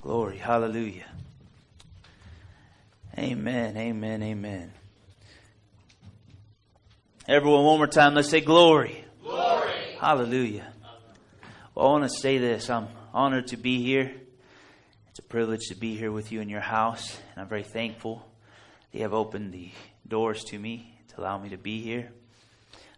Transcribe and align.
Glory. 0.00 0.38
Hallelujah. 0.38 1.06
Amen. 3.18 3.76
Amen. 3.76 4.22
Amen. 4.22 4.72
Everyone, 7.26 7.64
one 7.64 7.76
more 7.78 7.86
time, 7.86 8.14
let's 8.14 8.30
say 8.30 8.40
glory. 8.40 9.04
Glory. 9.22 9.70
Hallelujah. 10.00 10.72
Well, 11.74 11.88
I 11.88 11.90
want 11.90 12.04
to 12.04 12.10
say 12.10 12.38
this. 12.38 12.70
I'm 12.70 12.88
honored 13.12 13.48
to 13.48 13.56
be 13.56 13.82
here. 13.82 14.14
It's 15.10 15.18
a 15.18 15.22
privilege 15.22 15.66
to 15.68 15.74
be 15.74 15.96
here 15.96 16.10
with 16.10 16.32
you 16.32 16.40
in 16.40 16.48
your 16.48 16.60
house, 16.60 17.18
and 17.32 17.42
I'm 17.42 17.48
very 17.48 17.64
thankful 17.64 18.24
they 18.92 19.00
have 19.00 19.12
opened 19.12 19.52
the 19.52 19.70
doors 20.06 20.44
to 20.44 20.58
me 20.58 20.94
to 21.08 21.20
allow 21.20 21.38
me 21.38 21.50
to 21.50 21.58
be 21.58 21.82
here. 21.82 22.10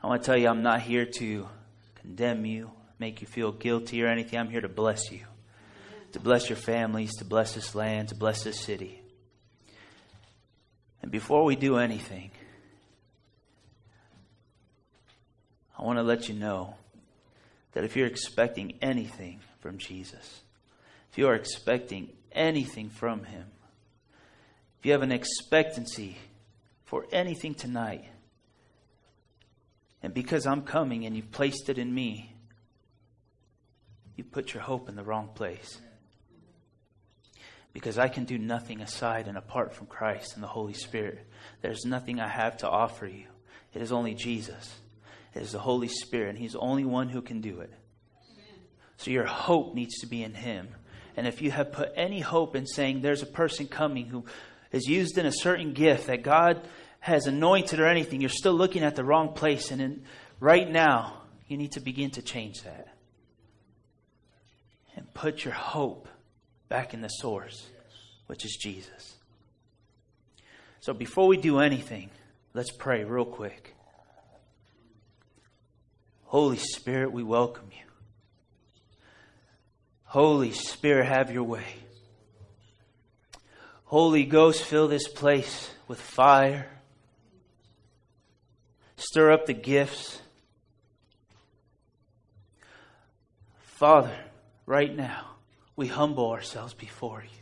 I 0.03 0.07
want 0.07 0.23
to 0.23 0.27
tell 0.27 0.37
you, 0.37 0.49
I'm 0.49 0.63
not 0.63 0.83
here 0.83 1.07
to 1.07 1.49
condemn 1.97 2.47
you, 2.47 2.71
make 2.99 3.21
you 3.21 3.27
feel 3.27 3.53
guilty 3.53 4.03
or 4.03 4.07
anything. 4.07 4.39
I'm 4.39 4.51
here 4.51 4.61
to 4.61 4.69
bless 4.69 5.11
you, 5.11 5.21
to 6.13 6.21
bless 6.21 6.49
your 6.49 6.57
families, 6.57 7.15
to 7.17 7.25
bless 7.25 7.55
this 7.55 7.75
land, 7.75 8.09
to 8.09 8.15
bless 8.15 8.43
this 8.43 8.61
city. 8.61 9.01
And 11.03 11.11
before 11.11 11.45
we 11.45 11.57
do 11.57 11.77
anything, 11.77 12.31
I 15.79 15.85
want 15.85 15.99
to 15.99 16.03
let 16.03 16.29
you 16.29 16.35
know 16.35 16.75
that 17.73 17.85
if 17.85 17.97
you're 17.97 18.07
expecting 18.07 18.75
anything 18.83 19.41
from 19.61 19.79
Jesus, 19.79 20.41
if 21.11 21.19
you 21.19 21.29
are 21.29 21.35
expecting 21.35 22.11
anything 22.33 22.91
from 22.91 23.25
Him, 23.25 23.47
if 24.79 24.87
you 24.87 24.93
have 24.93 25.03
an 25.03 25.13
expectancy 25.13 26.19
for 26.85 27.07
anything 27.13 27.55
tonight, 27.55 28.05
and 30.03 30.13
because 30.13 30.47
I'm 30.47 30.63
coming 30.63 31.07
and 31.07 31.15
you've 31.15 31.33
placed 31.33 31.69
it 31.69 31.79
in 31.79 31.95
me, 31.95 32.35
you 34.17 34.25
put 34.25 34.53
your 34.53 34.63
hope 34.63 34.89
in 34.89 34.97
the 34.97 35.03
wrong 35.03 35.31
place. 35.35 35.81
Because 37.73 37.99
I 37.99 38.09
can 38.09 38.25
do 38.25 38.37
nothing 38.39 38.81
aside 38.81 39.29
and 39.29 39.39
apart 39.39 39.75
from 39.75 39.87
Christ 39.87 40.35
and 40.35 40.43
the 40.43 40.49
Holy 40.49 40.73
Spirit. 40.75 41.25
There's 41.63 41.85
nothing 41.85 42.21
I 42.21 42.29
have 42.29 42.59
to 42.59 42.69
offer 42.69 43.07
you. 43.07 43.27
It 43.73 43.83
is 43.83 43.93
only 43.93 44.15
Jesus. 44.15 44.75
It 45.35 45.43
is 45.43 45.53
the 45.53 45.61
Holy 45.61 45.89
Spirit, 45.89 46.31
and 46.31 46.39
He's 46.39 46.53
the 46.53 46.59
only 46.59 46.85
one 46.85 47.09
who 47.09 47.23
can 47.23 47.41
do 47.41 47.61
it. 47.61 47.73
So 48.97 49.11
your 49.11 49.25
hope 49.25 49.75
needs 49.75 49.99
to 50.01 50.07
be 50.07 50.23
in 50.23 50.35
Him. 50.35 50.69
And 51.17 51.27
if 51.27 51.41
you 51.43 51.51
have 51.51 51.73
put 51.73 51.93
any 51.97 52.21
hope 52.21 52.57
in 52.57 52.67
saying 52.67 53.01
there's 53.01 53.23
a 53.23 53.27
person 53.27 53.67
coming 53.67 54.07
who 54.07 54.25
is 54.73 54.87
used 54.87 55.17
in 55.19 55.27
a 55.27 55.33
certain 55.33 55.73
gift 55.73 56.07
that 56.09 56.23
God 56.23 56.67
has 57.01 57.27
anointed 57.27 57.81
or 57.81 57.87
anything, 57.87 58.21
you're 58.21 58.29
still 58.29 58.53
looking 58.53 58.83
at 58.83 58.97
the 58.97 59.05
wrong 59.05 59.33
place. 59.33 59.71
And 59.71 59.81
in, 59.81 60.03
right 60.39 60.71
now, 60.71 61.23
you 61.47 61.57
need 61.57 61.73
to 61.73 61.81
begin 61.81 62.11
to 62.13 62.23
change 62.23 62.63
that. 62.63 62.89
And 64.97 65.13
put 65.15 65.45
your 65.45 65.55
hope 65.55 66.09
back 66.71 66.95
in 66.95 67.03
the 67.03 67.09
source, 67.09 67.67
which 68.29 68.47
is 68.47 68.57
Jesus. 68.59 69.17
So 70.81 70.95
before 70.95 71.27
we 71.27 71.37
do 71.37 71.59
anything, 71.59 72.09
let's 72.55 72.71
pray 72.71 73.05
real 73.05 73.27
quick. 73.27 73.75
Holy 76.25 76.57
Spirit, 76.57 77.13
we 77.13 77.25
welcome 77.25 77.69
you. 77.73 77.85
Holy 80.05 80.53
Spirit, 80.53 81.07
have 81.07 81.33
your 81.33 81.43
way. 81.43 81.67
Holy 83.85 84.25
Ghost, 84.25 84.63
fill 84.63 84.87
this 84.87 85.09
place 85.09 85.71
with 85.89 86.01
fire. 86.01 86.69
Stir 88.97 89.33
up 89.33 89.47
the 89.47 89.55
gifts. 89.55 90.23
Father, 93.59 94.17
right 94.67 94.95
now, 94.95 95.31
we 95.77 95.87
humble 95.87 96.31
ourselves 96.31 96.75
before 96.75 97.23
you. 97.23 97.39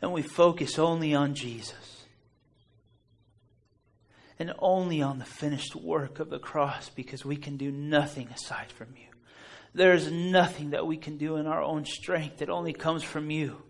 And 0.00 0.12
we 0.12 0.22
focus 0.22 0.78
only 0.78 1.14
on 1.14 1.34
Jesus. 1.34 2.04
And 4.38 4.52
only 4.58 5.00
on 5.00 5.18
the 5.18 5.24
finished 5.24 5.76
work 5.76 6.18
of 6.18 6.28
the 6.28 6.40
cross 6.40 6.88
because 6.88 7.24
we 7.24 7.36
can 7.36 7.56
do 7.56 7.70
nothing 7.70 8.28
aside 8.28 8.72
from 8.72 8.88
you. 8.96 9.06
There 9.74 9.94
is 9.94 10.10
nothing 10.10 10.70
that 10.70 10.86
we 10.86 10.96
can 10.96 11.16
do 11.16 11.36
in 11.36 11.46
our 11.46 11.62
own 11.62 11.84
strength. 11.84 12.42
It 12.42 12.50
only 12.50 12.72
comes 12.72 13.02
from 13.02 13.30
you. 13.30 13.62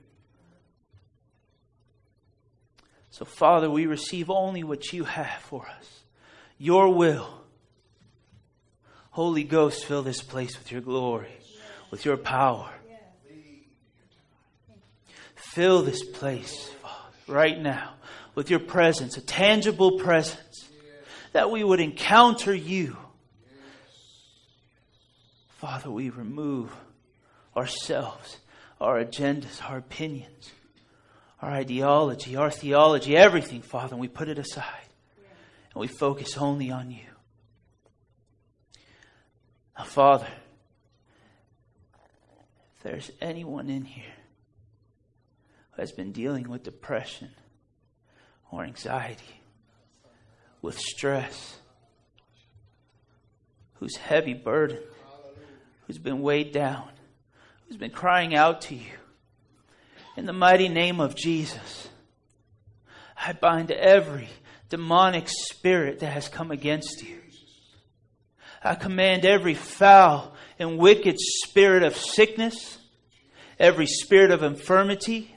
So, 3.10 3.26
Father, 3.26 3.70
we 3.70 3.84
receive 3.84 4.30
only 4.30 4.64
what 4.64 4.92
you 4.92 5.04
have 5.04 5.42
for 5.42 5.68
us 5.68 6.02
your 6.62 6.94
will. 6.94 7.28
Holy 9.10 9.42
Ghost, 9.42 9.84
fill 9.84 10.02
this 10.02 10.22
place 10.22 10.56
with 10.56 10.70
your 10.70 10.80
glory, 10.80 11.36
with 11.92 12.04
your 12.04 12.16
power. 12.16 12.68
Fill 15.36 15.82
this 15.82 16.02
place, 16.02 16.70
Father, 16.82 17.14
right 17.28 17.60
now 17.60 17.92
with 18.34 18.50
your 18.50 18.60
presence, 18.60 19.18
a 19.18 19.20
tangible 19.20 19.98
presence, 19.98 20.70
that 21.32 21.50
we 21.50 21.62
would 21.62 21.80
encounter 21.80 22.54
you. 22.54 22.96
Father, 25.58 25.90
we 25.90 26.08
remove 26.08 26.74
ourselves, 27.54 28.38
our 28.80 29.04
agendas, 29.04 29.62
our 29.62 29.76
opinions, 29.76 30.50
our 31.42 31.50
ideology, 31.50 32.36
our 32.36 32.50
theology, 32.50 33.14
everything, 33.14 33.60
Father, 33.60 33.92
and 33.92 34.00
we 34.00 34.08
put 34.08 34.28
it 34.28 34.38
aside. 34.38 34.64
And 35.74 35.80
we 35.80 35.88
focus 35.88 36.38
only 36.38 36.70
on 36.70 36.90
you. 36.90 37.04
Now, 39.76 39.84
Father, 39.84 40.26
there's 42.82 43.10
anyone 43.20 43.68
in 43.68 43.84
here 43.84 44.04
who 45.72 45.82
has 45.82 45.92
been 45.92 46.12
dealing 46.12 46.48
with 46.48 46.62
depression 46.62 47.30
or 48.50 48.64
anxiety, 48.64 49.40
with 50.60 50.78
stress, 50.78 51.56
who's 53.74 53.96
heavy 53.96 54.34
burdened, 54.34 54.82
who's 55.86 55.98
been 55.98 56.20
weighed 56.20 56.52
down, 56.52 56.88
who's 57.66 57.76
been 57.76 57.90
crying 57.90 58.34
out 58.34 58.60
to 58.62 58.74
you, 58.74 58.92
in 60.16 60.26
the 60.26 60.32
mighty 60.32 60.68
name 60.68 61.00
of 61.00 61.14
Jesus, 61.14 61.88
I 63.16 63.32
bind 63.32 63.70
every 63.70 64.28
demonic 64.68 65.28
spirit 65.28 66.00
that 66.00 66.12
has 66.12 66.28
come 66.28 66.50
against 66.50 67.02
you. 67.02 67.18
I 68.62 68.74
command 68.74 69.24
every 69.24 69.54
foul 69.54 70.34
and 70.62 70.78
wicked 70.78 71.16
spirit 71.18 71.82
of 71.82 71.96
sickness, 71.96 72.78
every 73.58 73.86
spirit 73.86 74.30
of 74.30 74.42
infirmity, 74.42 75.34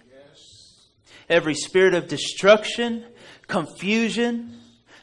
every 1.28 1.56
spirit 1.56 1.94
of 1.94 2.08
destruction, 2.08 3.03
confusion, 3.47 4.58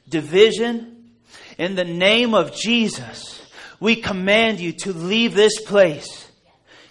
division. 0.08 1.10
In 1.58 1.74
the 1.74 1.84
name 1.84 2.34
of 2.34 2.54
Jesus, 2.54 3.44
we 3.80 3.96
command 3.96 4.60
you 4.60 4.72
to 4.72 4.92
leave 4.92 5.34
this 5.34 5.60
place. 5.60 6.30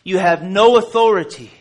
You 0.03 0.17
have 0.17 0.43
no 0.43 0.77
authority. 0.77 1.51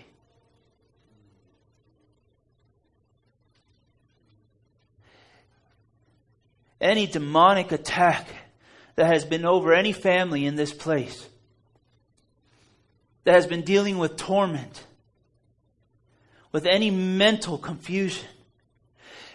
Any 6.80 7.06
demonic 7.06 7.72
attack 7.72 8.26
that 8.96 9.06
has 9.06 9.24
been 9.24 9.44
over 9.44 9.72
any 9.72 9.92
family 9.92 10.46
in 10.46 10.56
this 10.56 10.72
place, 10.72 11.28
that 13.24 13.34
has 13.34 13.46
been 13.46 13.62
dealing 13.62 13.98
with 13.98 14.16
torment, 14.16 14.84
with 16.52 16.66
any 16.66 16.90
mental 16.90 17.58
confusion. 17.58 18.26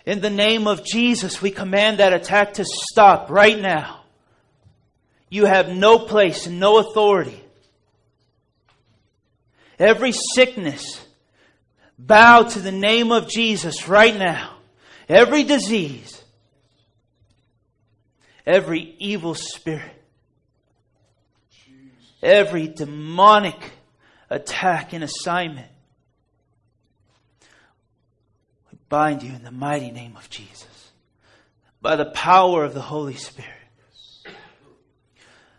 In 0.06 0.22
the 0.22 0.30
name 0.30 0.68
of 0.68 0.86
Jesus, 0.86 1.42
we 1.42 1.52
command 1.52 1.98
that 2.00 2.14
attack 2.14 2.54
to 2.56 2.66
stop 2.66 3.30
right 3.30 3.60
now. 3.60 4.02
You 5.30 5.46
have 5.46 5.70
no 5.70 6.00
place 6.00 6.46
and 6.46 6.60
no 6.60 6.78
authority. 6.78 7.42
Every 9.80 10.12
sickness, 10.12 11.06
bow 11.98 12.44
to 12.44 12.60
the 12.60 12.72
name 12.72 13.12
of 13.12 13.28
Jesus 13.28 13.88
right 13.88 14.16
now. 14.16 14.52
Every 15.10 15.44
disease, 15.44 16.24
every 18.46 18.96
evil 19.00 19.36
spirit, 19.36 19.95
every 22.26 22.68
demonic 22.68 23.72
attack 24.30 24.92
and 24.94 25.04
assignment. 25.04 25.72
We 28.72 28.78
bind 28.90 29.24
you 29.24 29.34
in 29.34 29.44
the 29.44 29.52
mighty 29.52 29.92
name 29.92 30.18
of 30.18 30.30
Jesus 30.30 30.92
by 31.82 31.96
the 31.96 32.06
power 32.06 32.64
of 32.66 32.74
the 32.74 32.82
Holy 32.82 33.14
Spirit. 33.14 33.52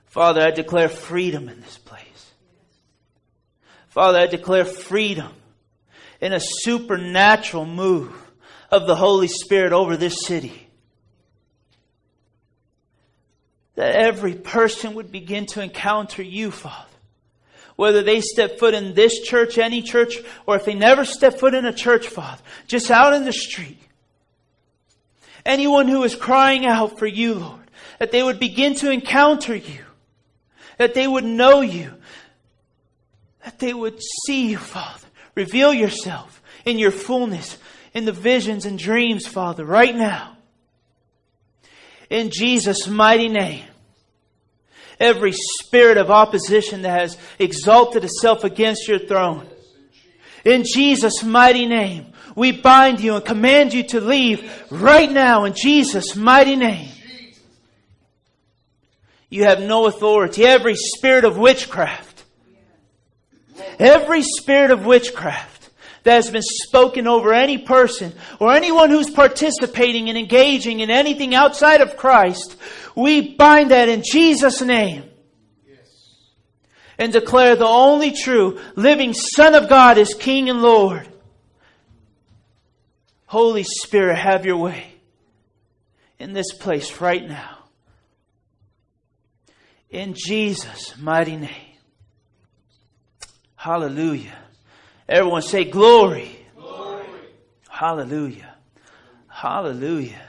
Father, 0.06 0.42
I 0.42 0.50
declare 0.50 0.88
freedom 0.88 1.48
in 1.48 1.60
this 1.60 1.78
place. 1.78 2.32
Father, 3.88 4.18
I 4.18 4.26
declare 4.26 4.64
freedom 4.64 5.32
in 6.20 6.32
a 6.32 6.40
supernatural 6.40 7.64
move 7.64 8.14
of 8.70 8.86
the 8.86 8.96
Holy 8.96 9.28
Spirit 9.28 9.72
over 9.72 9.96
this 9.96 10.26
city 10.26 10.65
that 13.76 13.94
every 13.94 14.34
person 14.34 14.94
would 14.94 15.12
begin 15.12 15.46
to 15.46 15.62
encounter 15.62 16.23
you, 16.23 16.50
Father. 16.50 16.90
Whether 17.76 18.02
they 18.02 18.23
step 18.23 18.58
foot 18.58 18.75
in 18.75 18.94
this 18.94 19.20
church, 19.20 19.58
any 19.58 19.82
church, 19.82 20.17
or 20.46 20.56
if 20.56 20.64
they 20.64 20.75
never 20.75 21.05
step 21.05 21.38
foot 21.38 21.55
in 21.55 21.67
a 21.67 21.75
church, 21.75 22.08
Father, 22.08 22.43
just 22.67 22.90
out 22.90 23.12
in 23.12 23.25
the 23.25 23.32
street. 23.32 23.78
Anyone 25.44 25.87
who 25.87 26.02
is 26.02 26.17
crying 26.17 26.67
out 26.67 26.99
for 26.99 27.06
you, 27.06 27.34
Lord, 27.34 27.70
that 27.99 28.11
they 28.11 28.23
would 28.23 28.40
begin 28.40 28.75
to 28.76 28.90
encounter 28.90 29.55
you, 29.55 29.84
that 30.78 30.94
they 30.94 31.06
would 31.06 31.25
know 31.25 31.61
you, 31.61 31.93
that 33.44 33.58
they 33.58 33.75
would 33.75 34.00
see 34.26 34.50
you, 34.50 34.58
Father. 34.58 35.06
Reveal 35.34 35.73
yourself 35.73 36.43
in 36.64 36.78
your 36.78 36.90
fullness, 36.90 37.58
in 37.93 38.06
the 38.06 38.12
visions 38.12 38.64
and 38.64 38.78
dreams, 38.78 39.26
Father, 39.26 39.64
right 39.64 39.94
now. 39.94 40.36
In 42.11 42.31
Jesus' 42.31 42.87
mighty 42.87 43.29
name 43.29 43.64
every 44.99 45.32
spirit 45.32 45.99
of 45.99 46.11
opposition 46.11 46.82
that 46.82 47.00
has 47.00 47.19
exalted 47.38 48.05
itself 48.05 48.44
against 48.44 48.88
your 48.88 48.99
throne. 48.99 49.47
In 50.44 50.64
Jesus' 50.64 51.23
mighty 51.23 51.67
name, 51.67 52.12
we 52.35 52.53
bind 52.53 53.00
you 53.00 53.17
and 53.17 53.25
command 53.25 53.75
you 53.75 53.82
to 53.85 54.00
leave 54.00 54.50
right 54.70 55.11
now 55.11 55.44
in 55.44 55.55
Jesus' 55.55 56.14
mighty 56.14 56.56
name. 56.56 56.91
You 59.29 59.44
have 59.44 59.61
no 59.61 59.87
authority. 59.87 60.44
Every 60.44 60.76
spirit 60.76 61.25
of 61.25 61.37
witchcraft, 61.37 62.25
every 63.79 64.23
spirit 64.23 64.70
of 64.70 64.87
witchcraft 64.87 65.56
that 66.06 66.14
has 66.14 66.31
been 66.31 66.41
spoken 66.41 67.08
over 67.08 67.35
any 67.35 67.58
person 67.58 68.12
or 68.38 68.53
anyone 68.53 68.91
who's 68.91 69.11
participating 69.11 70.08
and 70.08 70.17
engaging 70.17 70.79
in 70.79 70.88
anything 70.88 71.35
outside 71.35 71.81
of 71.81 71.97
Christ, 71.97 72.56
we 72.94 73.35
bind 73.35 73.73
that 73.73 73.88
in 73.88 74.05
Jesus' 74.05 74.62
name. 74.62 75.03
And 76.97 77.12
declare 77.12 77.56
the 77.56 77.67
only 77.67 78.12
true 78.12 78.61
living 78.76 79.14
Son 79.14 79.56
of 79.56 79.69
God 79.69 79.99
is 79.99 80.14
King 80.14 80.49
and 80.49 80.62
Lord. 80.62 81.08
Holy 83.26 83.64
Spirit, 83.64 84.17
have 84.17 84.47
your 84.47 84.59
way 84.59 84.94
in 86.20 86.32
this 86.32 86.52
place 86.52 87.00
right 87.00 87.29
now. 87.29 87.59
In 89.91 90.14
Jesus' 90.17 90.97
mighty 90.97 91.37
name. 91.37 91.50
Hallelujah. 93.56 94.45
Everyone 95.08 95.43
say 95.43 95.64
glory. 95.64 96.37
glory. 96.56 97.06
Hallelujah. 97.69 98.55
Hallelujah. 99.29 100.23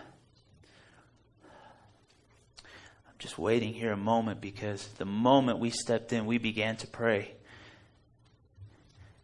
I'm 3.08 3.16
just 3.18 3.40
waiting 3.40 3.74
here 3.74 3.92
a 3.92 3.98
moment 3.98 4.40
because 4.40 4.88
the 5.00 5.06
moment 5.06 5.58
we 5.58 5.72
stepped 5.72 6.14
in, 6.14 6.28
we 6.28 6.38
began 6.38 6.78
to 6.78 6.88
pray. 6.88 7.34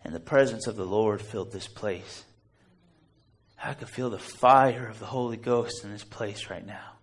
And 0.03 0.13
the 0.13 0.19
presence 0.19 0.65
of 0.65 0.75
the 0.75 0.85
Lord 0.85 1.21
filled 1.21 1.51
this 1.51 1.67
place. 1.67 2.23
I 3.63 3.75
could 3.75 3.89
feel 3.89 4.09
the 4.09 4.17
fire 4.17 4.87
of 4.87 4.99
the 4.99 5.05
Holy 5.05 5.37
Ghost 5.37 5.83
in 5.83 5.91
this 5.91 6.03
place 6.03 6.49
right 6.49 6.65
now. 6.65 6.93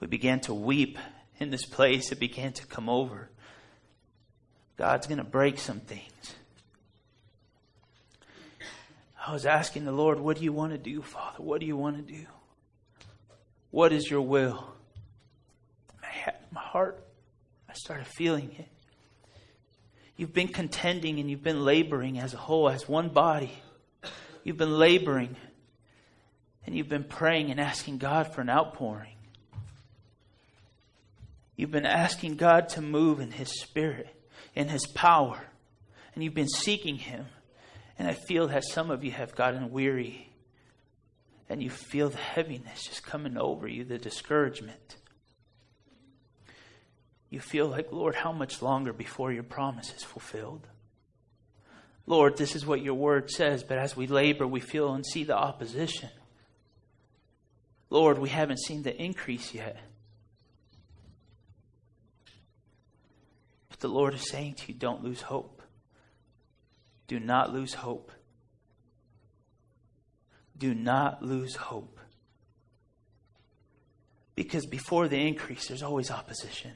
We 0.00 0.06
began 0.06 0.40
to 0.42 0.54
weep 0.54 0.98
in 1.38 1.50
this 1.50 1.66
place. 1.66 2.12
It 2.12 2.20
began 2.20 2.52
to 2.54 2.66
come 2.66 2.88
over. 2.88 3.28
God's 4.76 5.06
going 5.06 5.18
to 5.18 5.24
break 5.24 5.58
some 5.58 5.80
things. 5.80 6.34
I 9.26 9.32
was 9.32 9.46
asking 9.46 9.84
the 9.84 9.92
Lord, 9.92 10.20
what 10.20 10.36
do 10.36 10.44
you 10.44 10.52
want 10.52 10.72
to 10.72 10.78
do, 10.78 11.00
Father? 11.00 11.42
What 11.42 11.60
do 11.60 11.66
you 11.66 11.76
want 11.76 11.96
to 11.96 12.12
do? 12.12 12.26
What 13.70 13.92
is 13.92 14.10
your 14.10 14.20
will? 14.20 14.70
my 16.52 16.60
heart, 16.60 17.04
I 17.68 17.72
started 17.72 18.06
feeling 18.06 18.54
it. 18.58 18.68
You've 20.16 20.32
been 20.32 20.48
contending 20.48 21.18
and 21.18 21.28
you've 21.28 21.42
been 21.42 21.64
laboring 21.64 22.18
as 22.18 22.34
a 22.34 22.36
whole, 22.36 22.68
as 22.68 22.88
one 22.88 23.08
body. 23.08 23.52
You've 24.44 24.58
been 24.58 24.78
laboring 24.78 25.34
and 26.66 26.76
you've 26.76 26.88
been 26.88 27.04
praying 27.04 27.50
and 27.50 27.58
asking 27.58 27.98
God 27.98 28.32
for 28.32 28.40
an 28.42 28.50
outpouring. 28.50 29.16
You've 31.56 31.70
been 31.70 31.86
asking 31.86 32.36
God 32.36 32.68
to 32.70 32.80
move 32.80 33.20
in 33.20 33.30
His 33.30 33.60
Spirit, 33.60 34.08
in 34.54 34.68
His 34.68 34.86
power, 34.86 35.40
and 36.14 36.22
you've 36.22 36.34
been 36.34 36.48
seeking 36.48 36.96
Him. 36.96 37.26
And 37.98 38.08
I 38.08 38.14
feel 38.14 38.48
that 38.48 38.64
some 38.64 38.90
of 38.90 39.04
you 39.04 39.12
have 39.12 39.34
gotten 39.34 39.70
weary 39.70 40.30
and 41.48 41.62
you 41.62 41.70
feel 41.70 42.08
the 42.08 42.18
heaviness 42.18 42.84
just 42.84 43.04
coming 43.04 43.36
over 43.36 43.68
you, 43.68 43.84
the 43.84 43.98
discouragement. 43.98 44.96
You 47.30 47.40
feel 47.40 47.66
like, 47.66 47.92
Lord, 47.92 48.14
how 48.14 48.32
much 48.32 48.62
longer 48.62 48.92
before 48.92 49.32
your 49.32 49.42
promise 49.42 49.92
is 49.94 50.02
fulfilled? 50.02 50.66
Lord, 52.06 52.36
this 52.36 52.54
is 52.54 52.66
what 52.66 52.82
your 52.82 52.94
word 52.94 53.30
says, 53.30 53.62
but 53.62 53.78
as 53.78 53.96
we 53.96 54.06
labor, 54.06 54.46
we 54.46 54.60
feel 54.60 54.92
and 54.92 55.04
see 55.04 55.24
the 55.24 55.36
opposition. 55.36 56.10
Lord, 57.90 58.18
we 58.18 58.28
haven't 58.28 58.60
seen 58.60 58.82
the 58.82 58.94
increase 59.00 59.54
yet. 59.54 59.78
But 63.68 63.80
the 63.80 63.88
Lord 63.88 64.14
is 64.14 64.28
saying 64.28 64.54
to 64.54 64.72
you, 64.72 64.78
don't 64.78 65.02
lose 65.02 65.22
hope. 65.22 65.53
Do 67.06 67.20
not 67.20 67.52
lose 67.52 67.74
hope. 67.74 68.10
Do 70.56 70.74
not 70.74 71.22
lose 71.22 71.56
hope. 71.56 71.98
Because 74.34 74.66
before 74.66 75.08
the 75.08 75.26
increase, 75.26 75.68
there's 75.68 75.82
always 75.82 76.10
opposition. 76.10 76.72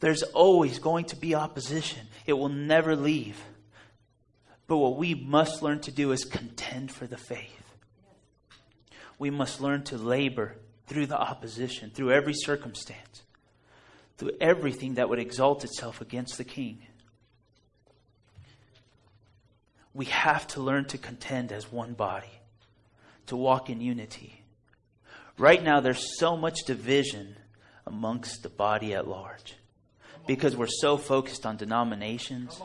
There's 0.00 0.22
always 0.22 0.78
going 0.78 1.06
to 1.06 1.16
be 1.16 1.34
opposition. 1.34 2.06
It 2.26 2.34
will 2.34 2.48
never 2.48 2.96
leave. 2.96 3.40
But 4.66 4.78
what 4.78 4.96
we 4.96 5.14
must 5.14 5.62
learn 5.62 5.80
to 5.80 5.92
do 5.92 6.12
is 6.12 6.24
contend 6.24 6.90
for 6.90 7.06
the 7.06 7.16
faith. 7.16 7.62
We 9.18 9.30
must 9.30 9.60
learn 9.60 9.84
to 9.84 9.96
labor 9.96 10.56
through 10.86 11.06
the 11.06 11.18
opposition, 11.18 11.90
through 11.90 12.12
every 12.12 12.34
circumstance, 12.34 13.22
through 14.18 14.32
everything 14.40 14.94
that 14.94 15.08
would 15.08 15.18
exalt 15.18 15.64
itself 15.64 16.00
against 16.00 16.36
the 16.36 16.44
king. 16.44 16.82
We 19.96 20.04
have 20.06 20.46
to 20.48 20.60
learn 20.60 20.84
to 20.84 20.98
contend 20.98 21.50
as 21.52 21.72
one 21.72 21.94
body, 21.94 22.30
to 23.26 23.36
walk 23.36 23.70
in 23.70 23.80
unity. 23.80 24.42
Right 25.38 25.62
now, 25.62 25.80
there's 25.80 26.18
so 26.18 26.36
much 26.36 26.64
division 26.66 27.36
amongst 27.86 28.42
the 28.42 28.50
body 28.50 28.92
at 28.92 29.08
large 29.08 29.54
because 30.26 30.54
we're 30.54 30.66
so 30.66 30.98
focused 30.98 31.46
on 31.46 31.56
denominations, 31.56 32.60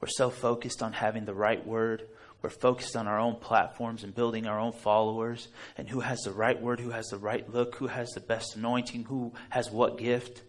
we're 0.00 0.08
so 0.08 0.28
focused 0.28 0.82
on 0.82 0.92
having 0.92 1.24
the 1.24 1.34
right 1.34 1.64
word, 1.64 2.02
we're 2.42 2.50
focused 2.50 2.96
on 2.96 3.06
our 3.06 3.20
own 3.20 3.36
platforms 3.36 4.02
and 4.02 4.12
building 4.12 4.48
our 4.48 4.58
own 4.58 4.72
followers 4.72 5.46
and 5.76 5.88
who 5.88 6.00
has 6.00 6.18
the 6.22 6.32
right 6.32 6.60
word, 6.60 6.80
who 6.80 6.90
has 6.90 7.06
the 7.06 7.18
right 7.18 7.48
look, 7.52 7.76
who 7.76 7.86
has 7.86 8.08
the 8.10 8.20
best 8.20 8.56
anointing, 8.56 9.04
who 9.04 9.32
has 9.50 9.70
what 9.70 9.98
gift. 9.98 10.42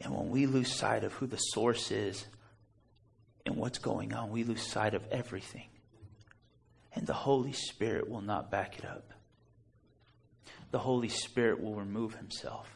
And 0.00 0.14
when 0.14 0.30
we 0.30 0.46
lose 0.46 0.74
sight 0.74 1.04
of 1.04 1.12
who 1.14 1.26
the 1.26 1.36
source 1.36 1.90
is 1.90 2.24
and 3.48 3.56
what's 3.56 3.78
going 3.78 4.12
on, 4.12 4.30
we 4.30 4.44
lose 4.44 4.62
sight 4.62 4.92
of 4.94 5.02
everything. 5.10 5.68
And 6.92 7.06
the 7.06 7.14
Holy 7.14 7.52
Spirit 7.52 8.08
will 8.08 8.20
not 8.20 8.50
back 8.50 8.78
it 8.78 8.84
up. 8.84 9.12
The 10.70 10.78
Holy 10.78 11.08
Spirit 11.08 11.62
will 11.62 11.74
remove 11.74 12.14
himself. 12.14 12.68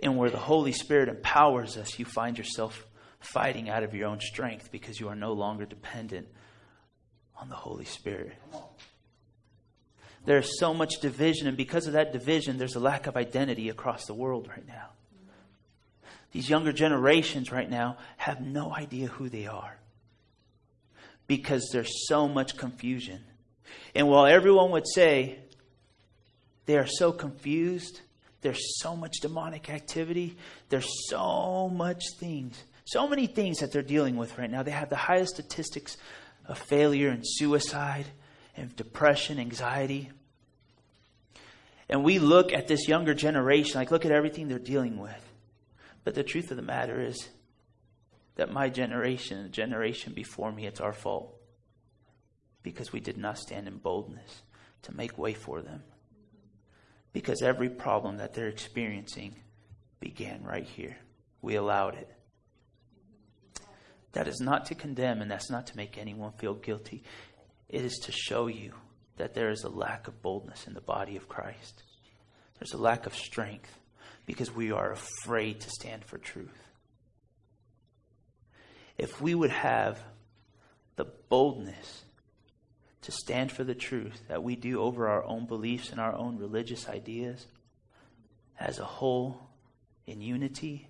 And 0.00 0.16
where 0.16 0.30
the 0.30 0.38
Holy 0.38 0.72
Spirit 0.72 1.08
empowers 1.08 1.76
us, 1.76 1.98
you 1.98 2.04
find 2.04 2.38
yourself 2.38 2.86
fighting 3.18 3.68
out 3.68 3.82
of 3.82 3.92
your 3.92 4.08
own 4.08 4.20
strength 4.20 4.70
because 4.70 5.00
you 5.00 5.08
are 5.08 5.16
no 5.16 5.32
longer 5.32 5.66
dependent 5.66 6.28
on 7.36 7.48
the 7.48 7.56
Holy 7.56 7.84
Spirit. 7.84 8.36
There's 10.24 10.60
so 10.60 10.72
much 10.72 11.00
division, 11.00 11.48
and 11.48 11.56
because 11.56 11.88
of 11.88 11.94
that 11.94 12.12
division, 12.12 12.56
there's 12.56 12.76
a 12.76 12.80
lack 12.80 13.08
of 13.08 13.16
identity 13.16 13.68
across 13.68 14.06
the 14.06 14.14
world 14.14 14.48
right 14.48 14.66
now. 14.66 14.90
These 16.32 16.48
younger 16.48 16.72
generations 16.72 17.52
right 17.52 17.70
now 17.70 17.98
have 18.16 18.40
no 18.40 18.74
idea 18.74 19.06
who 19.06 19.28
they 19.28 19.46
are 19.46 19.78
because 21.26 21.70
there's 21.72 22.08
so 22.08 22.26
much 22.26 22.56
confusion. 22.56 23.22
And 23.94 24.08
while 24.08 24.26
everyone 24.26 24.70
would 24.72 24.86
say 24.86 25.38
they 26.66 26.78
are 26.78 26.86
so 26.86 27.12
confused, 27.12 28.00
there's 28.40 28.80
so 28.80 28.96
much 28.96 29.20
demonic 29.20 29.70
activity, 29.70 30.36
there's 30.68 30.88
so 31.08 31.68
much 31.68 32.02
things, 32.18 32.62
so 32.84 33.06
many 33.06 33.26
things 33.26 33.58
that 33.58 33.70
they're 33.70 33.82
dealing 33.82 34.16
with 34.16 34.36
right 34.38 34.50
now. 34.50 34.62
They 34.62 34.72
have 34.72 34.90
the 34.90 34.96
highest 34.96 35.34
statistics 35.34 35.96
of 36.46 36.58
failure 36.58 37.10
and 37.10 37.22
suicide 37.24 38.06
and 38.56 38.74
depression, 38.74 39.38
anxiety. 39.38 40.10
And 41.88 42.04
we 42.04 42.18
look 42.18 42.52
at 42.52 42.68
this 42.68 42.88
younger 42.88 43.14
generation, 43.14 43.78
like, 43.78 43.90
look 43.90 44.04
at 44.06 44.12
everything 44.12 44.48
they're 44.48 44.58
dealing 44.58 44.98
with. 44.98 45.31
But 46.04 46.14
the 46.14 46.24
truth 46.24 46.50
of 46.50 46.56
the 46.56 46.62
matter 46.62 47.00
is 47.00 47.28
that 48.36 48.52
my 48.52 48.68
generation, 48.68 49.42
the 49.42 49.48
generation 49.48 50.12
before 50.12 50.52
me, 50.52 50.66
it's 50.66 50.80
our 50.80 50.92
fault. 50.92 51.36
Because 52.62 52.92
we 52.92 53.00
did 53.00 53.18
not 53.18 53.38
stand 53.38 53.68
in 53.68 53.78
boldness 53.78 54.42
to 54.82 54.96
make 54.96 55.18
way 55.18 55.34
for 55.34 55.62
them. 55.62 55.82
Because 57.12 57.42
every 57.42 57.68
problem 57.68 58.16
that 58.18 58.34
they're 58.34 58.48
experiencing 58.48 59.36
began 60.00 60.42
right 60.42 60.64
here. 60.66 60.96
We 61.42 61.56
allowed 61.56 61.96
it. 61.96 62.08
That 64.12 64.28
is 64.28 64.40
not 64.40 64.66
to 64.66 64.74
condemn 64.74 65.20
and 65.22 65.30
that's 65.30 65.50
not 65.50 65.66
to 65.68 65.76
make 65.76 65.98
anyone 65.98 66.32
feel 66.32 66.54
guilty. 66.54 67.02
It 67.68 67.84
is 67.84 67.98
to 68.04 68.12
show 68.12 68.46
you 68.46 68.72
that 69.16 69.34
there 69.34 69.50
is 69.50 69.64
a 69.64 69.68
lack 69.68 70.08
of 70.08 70.22
boldness 70.22 70.66
in 70.66 70.74
the 70.74 70.80
body 70.80 71.16
of 71.16 71.28
Christ. 71.28 71.82
There's 72.58 72.72
a 72.72 72.78
lack 72.78 73.06
of 73.06 73.14
strength 73.14 73.78
because 74.32 74.50
we 74.50 74.72
are 74.72 74.92
afraid 74.92 75.60
to 75.60 75.68
stand 75.68 76.02
for 76.02 76.16
truth. 76.16 76.48
If 78.96 79.20
we 79.20 79.34
would 79.34 79.50
have 79.50 80.02
the 80.96 81.04
boldness 81.04 82.04
to 83.02 83.12
stand 83.12 83.52
for 83.52 83.62
the 83.62 83.74
truth 83.74 84.22
that 84.28 84.42
we 84.42 84.56
do 84.56 84.80
over 84.80 85.06
our 85.06 85.22
own 85.22 85.44
beliefs 85.44 85.90
and 85.90 86.00
our 86.00 86.14
own 86.14 86.38
religious 86.38 86.88
ideas 86.88 87.46
as 88.58 88.78
a 88.78 88.86
whole 88.86 89.50
in 90.06 90.22
unity, 90.22 90.88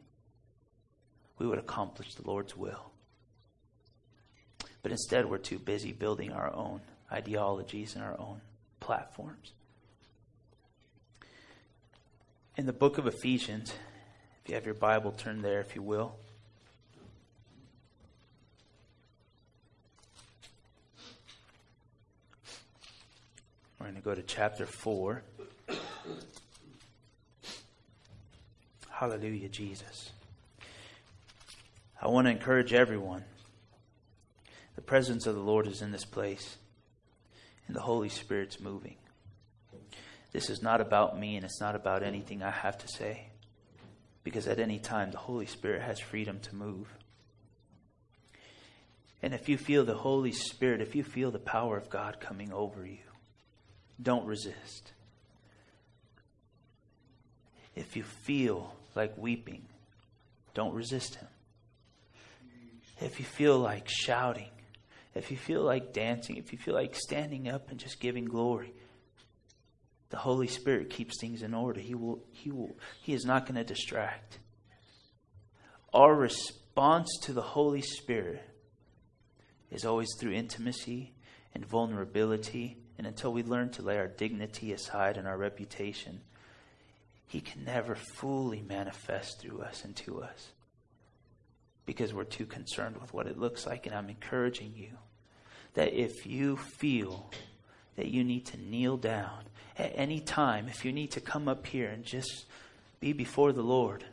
we 1.37 1.45
would 1.49 1.59
accomplish 1.59 2.15
the 2.15 2.25
Lord's 2.25 2.57
will. 2.57 2.93
But 4.85 4.93
instead, 4.93 5.29
we're 5.29 5.39
too 5.39 5.59
busy 5.59 5.91
building 5.91 6.31
our 6.31 6.55
own 6.55 6.81
ideologies 7.11 7.97
and 7.97 8.05
our 8.05 8.21
own 8.21 8.41
platforms. 8.79 9.53
In 12.55 12.67
the 12.67 12.73
book 12.73 12.99
of 12.99 13.07
Ephesians, 13.07 13.73
if 14.43 14.51
you 14.51 14.55
have 14.57 14.67
your 14.67 14.75
Bible, 14.75 15.11
turn 15.11 15.41
there, 15.41 15.61
if 15.61 15.75
you 15.75 15.81
will. 15.81 16.15
We're 23.81 23.87
going 23.87 23.97
to 23.97 24.03
go 24.03 24.15
to 24.15 24.23
chapter 24.23 24.67
4. 24.67 25.23
Hallelujah, 28.91 29.49
Jesus. 29.49 30.11
I 32.03 32.09
want 32.09 32.27
to 32.27 32.31
encourage 32.31 32.75
everyone. 32.75 33.25
The 34.77 34.83
presence 34.83 35.27
of 35.27 35.35
the 35.35 35.41
Lord 35.41 35.67
is 35.67 35.81
in 35.81 35.91
this 35.91 36.05
place, 36.05 36.59
and 37.67 37.75
the 37.75 37.81
Holy 37.81 38.11
Spirit's 38.11 38.61
moving. 38.61 38.97
This 40.33 40.49
is 40.49 40.63
not 40.63 40.81
about 40.81 41.19
me, 41.19 41.37
and 41.37 41.45
it's 41.45 41.61
not 41.61 41.77
about 41.77 42.03
anything 42.03 42.43
I 42.43 42.51
have 42.51 42.79
to 42.79 42.89
say, 42.89 43.29
because 44.25 44.47
at 44.47 44.59
any 44.59 44.79
time 44.79 45.11
the 45.11 45.19
Holy 45.19 45.47
Spirit 45.47 45.83
has 45.83 46.01
freedom 46.01 46.41
to 46.41 46.55
move. 46.55 46.89
And 49.23 49.35
if 49.35 49.49
you 49.49 49.57
feel 49.57 49.85
the 49.85 49.95
Holy 49.95 50.33
Spirit, 50.33 50.81
if 50.81 50.97
you 50.97 51.05
feel 51.05 51.31
the 51.31 51.39
power 51.39 51.77
of 51.77 51.91
God 51.91 52.19
coming 52.19 52.53
over 52.53 52.85
you, 52.85 52.99
don't 54.03 54.27
resist. 54.27 54.93
If 57.77 57.97
you 57.97 58.03
feel 58.03 58.75
like 58.95 59.17
weeping, 59.17 59.63
don't 60.55 60.75
resist 60.75 61.17
Him. 61.17 61.29
If 63.01 63.19
you 63.19 63.25
feel 63.25 63.59
like 63.59 63.89
shouting, 63.89 64.51
if 65.15 65.31
you 65.31 65.37
feel 65.37 65.63
like 65.63 65.93
dancing, 65.93 66.37
if 66.37 66.53
you 66.53 66.59
feel 66.59 66.75
like 66.75 66.95
standing 66.95 67.49
up 67.49 67.71
and 67.71 67.79
just 67.79 68.01
giving 68.01 68.25
glory, 68.25 68.73
the 70.13 70.19
Holy 70.19 70.47
Spirit 70.47 70.91
keeps 70.91 71.19
things 71.19 71.41
in 71.41 71.55
order. 71.55 71.81
He 71.81 71.95
will, 71.95 72.23
he 72.33 72.51
will, 72.51 72.77
he 73.01 73.15
is 73.15 73.25
not 73.25 73.47
going 73.47 73.55
to 73.55 73.65
distract. 73.65 74.39
Our 75.95 76.15
response 76.15 77.09
to 77.23 77.33
the 77.33 77.41
Holy 77.41 77.81
Spirit 77.81 78.43
is 79.71 79.87
always 79.87 80.11
through 80.21 80.33
intimacy 80.33 81.15
and 81.55 81.65
vulnerability 81.65 82.77
and 82.99 83.07
until 83.07 83.33
we 83.33 83.43
learn 83.43 83.71
to 83.71 83.83
lay 83.83 83.97
our 83.97 84.07
dignity 84.07 84.75
aside 84.75 85.17
and 85.17 85.27
our 85.27 85.39
reputation, 85.39 86.21
He 87.27 87.41
can 87.41 87.65
never 87.65 87.95
fully 87.95 88.61
manifest 88.61 89.41
through 89.41 89.63
us 89.63 89.83
and 89.83 89.97
to 89.97 90.23
us 90.23 90.51
because 91.87 92.13
we're 92.13 92.25
too 92.25 92.45
concerned 92.45 92.99
with 93.01 93.15
what 93.15 93.27
it 93.27 93.39
looks 93.39 93.67
like. 93.67 93.87
And 93.87 93.95
I'm 93.95 94.11
encouraging 94.11 94.75
you 94.77 94.91
that 95.73 95.95
if 95.95 96.27
you 96.27 96.59
feel 96.59 97.31
that 97.97 98.09
you 98.09 98.25
need 98.25 98.47
to 98.47 98.57
kneel 98.57 98.97
down 98.97 99.43
at 99.77 99.93
any 99.95 100.21
time, 100.21 100.69
if 100.69 100.85
you 100.85 100.93
need 100.93 101.13
to 101.13 101.21
come 101.21 101.49
up 101.49 101.67
here 101.67 101.89
and 101.89 102.05
just 102.05 102.47
be 103.01 103.13
before 103.13 103.53
the 103.53 103.63
Lord, 103.63 104.05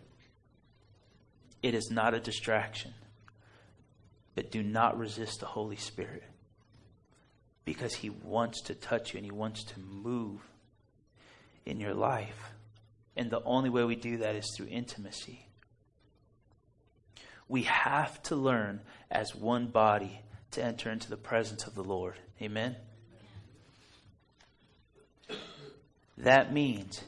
it 1.62 1.74
is 1.74 1.92
not 1.92 2.14
a 2.14 2.20
distraction. 2.20 2.94
But 4.36 4.52
do 4.52 4.64
not 4.64 4.98
resist 4.98 5.42
the 5.42 5.46
Holy 5.46 5.76
Spirit 5.76 6.24
because 7.66 7.94
He 7.94 8.10
wants 8.10 8.62
to 8.64 8.74
touch 8.74 9.14
you 9.14 9.18
and 9.18 9.26
He 9.26 9.32
wants 9.32 9.64
to 9.66 9.80
move 9.80 10.40
in 11.66 11.80
your 11.80 11.94
life. 11.94 12.52
And 13.18 13.30
the 13.30 13.44
only 13.44 13.70
way 13.70 13.84
we 13.84 13.96
do 13.96 14.18
that 14.18 14.36
is 14.36 14.50
through 14.56 14.68
intimacy. 14.68 15.46
We 17.50 17.64
have 17.64 18.22
to 18.24 18.36
learn 18.36 18.82
as 19.12 19.36
one 19.36 19.68
body 19.68 20.22
to 20.52 20.64
enter 20.64 20.90
into 20.90 21.10
the 21.10 21.18
presence 21.18 21.68
of 21.68 21.76
the 21.76 21.84
Lord. 21.84 22.16
Amen? 22.42 22.78
That 26.20 26.54
means 26.54 27.02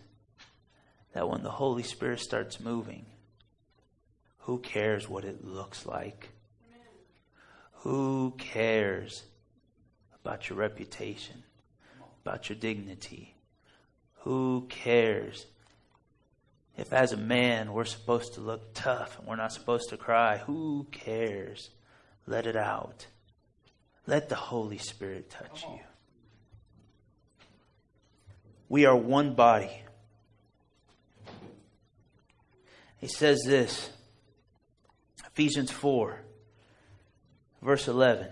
that 1.14 1.30
when 1.30 1.44
the 1.44 1.52
Holy 1.52 1.84
Spirit 1.84 2.20
starts 2.20 2.60
moving, 2.60 3.06
who 4.40 4.60
cares 4.60 5.08
what 5.08 5.26
it 5.26 5.46
looks 5.46 5.86
like? 5.86 6.30
Who 7.84 8.34
cares 8.38 9.24
about 10.24 10.50
your 10.50 10.58
reputation, 10.58 11.44
about 12.24 12.50
your 12.50 12.58
dignity. 12.58 13.36
Who 14.20 14.68
cares 14.70 15.48
if, 16.78 16.94
as 16.94 17.12
a 17.12 17.18
man, 17.18 17.74
we're 17.74 17.86
supposed 17.86 18.36
to 18.36 18.42
look 18.42 18.74
tough 18.74 19.20
and 19.20 19.28
we're 19.28 19.36
not 19.36 19.52
supposed 19.52 19.90
to 19.90 19.98
cry? 19.98 20.38
Who 20.38 20.88
cares? 20.92 21.70
Let 22.28 22.46
it 22.46 22.56
out. 22.56 23.08
Let 24.08 24.30
the 24.30 24.36
Holy 24.36 24.78
Spirit 24.78 25.30
touch 25.30 25.64
you. 25.64 25.80
We 28.72 28.86
are 28.86 28.96
one 28.96 29.34
body. 29.34 29.84
He 33.00 33.08
says 33.08 33.42
this 33.46 33.90
Ephesians 35.28 35.70
4, 35.72 36.22
verse 37.62 37.90
11. 37.90 38.30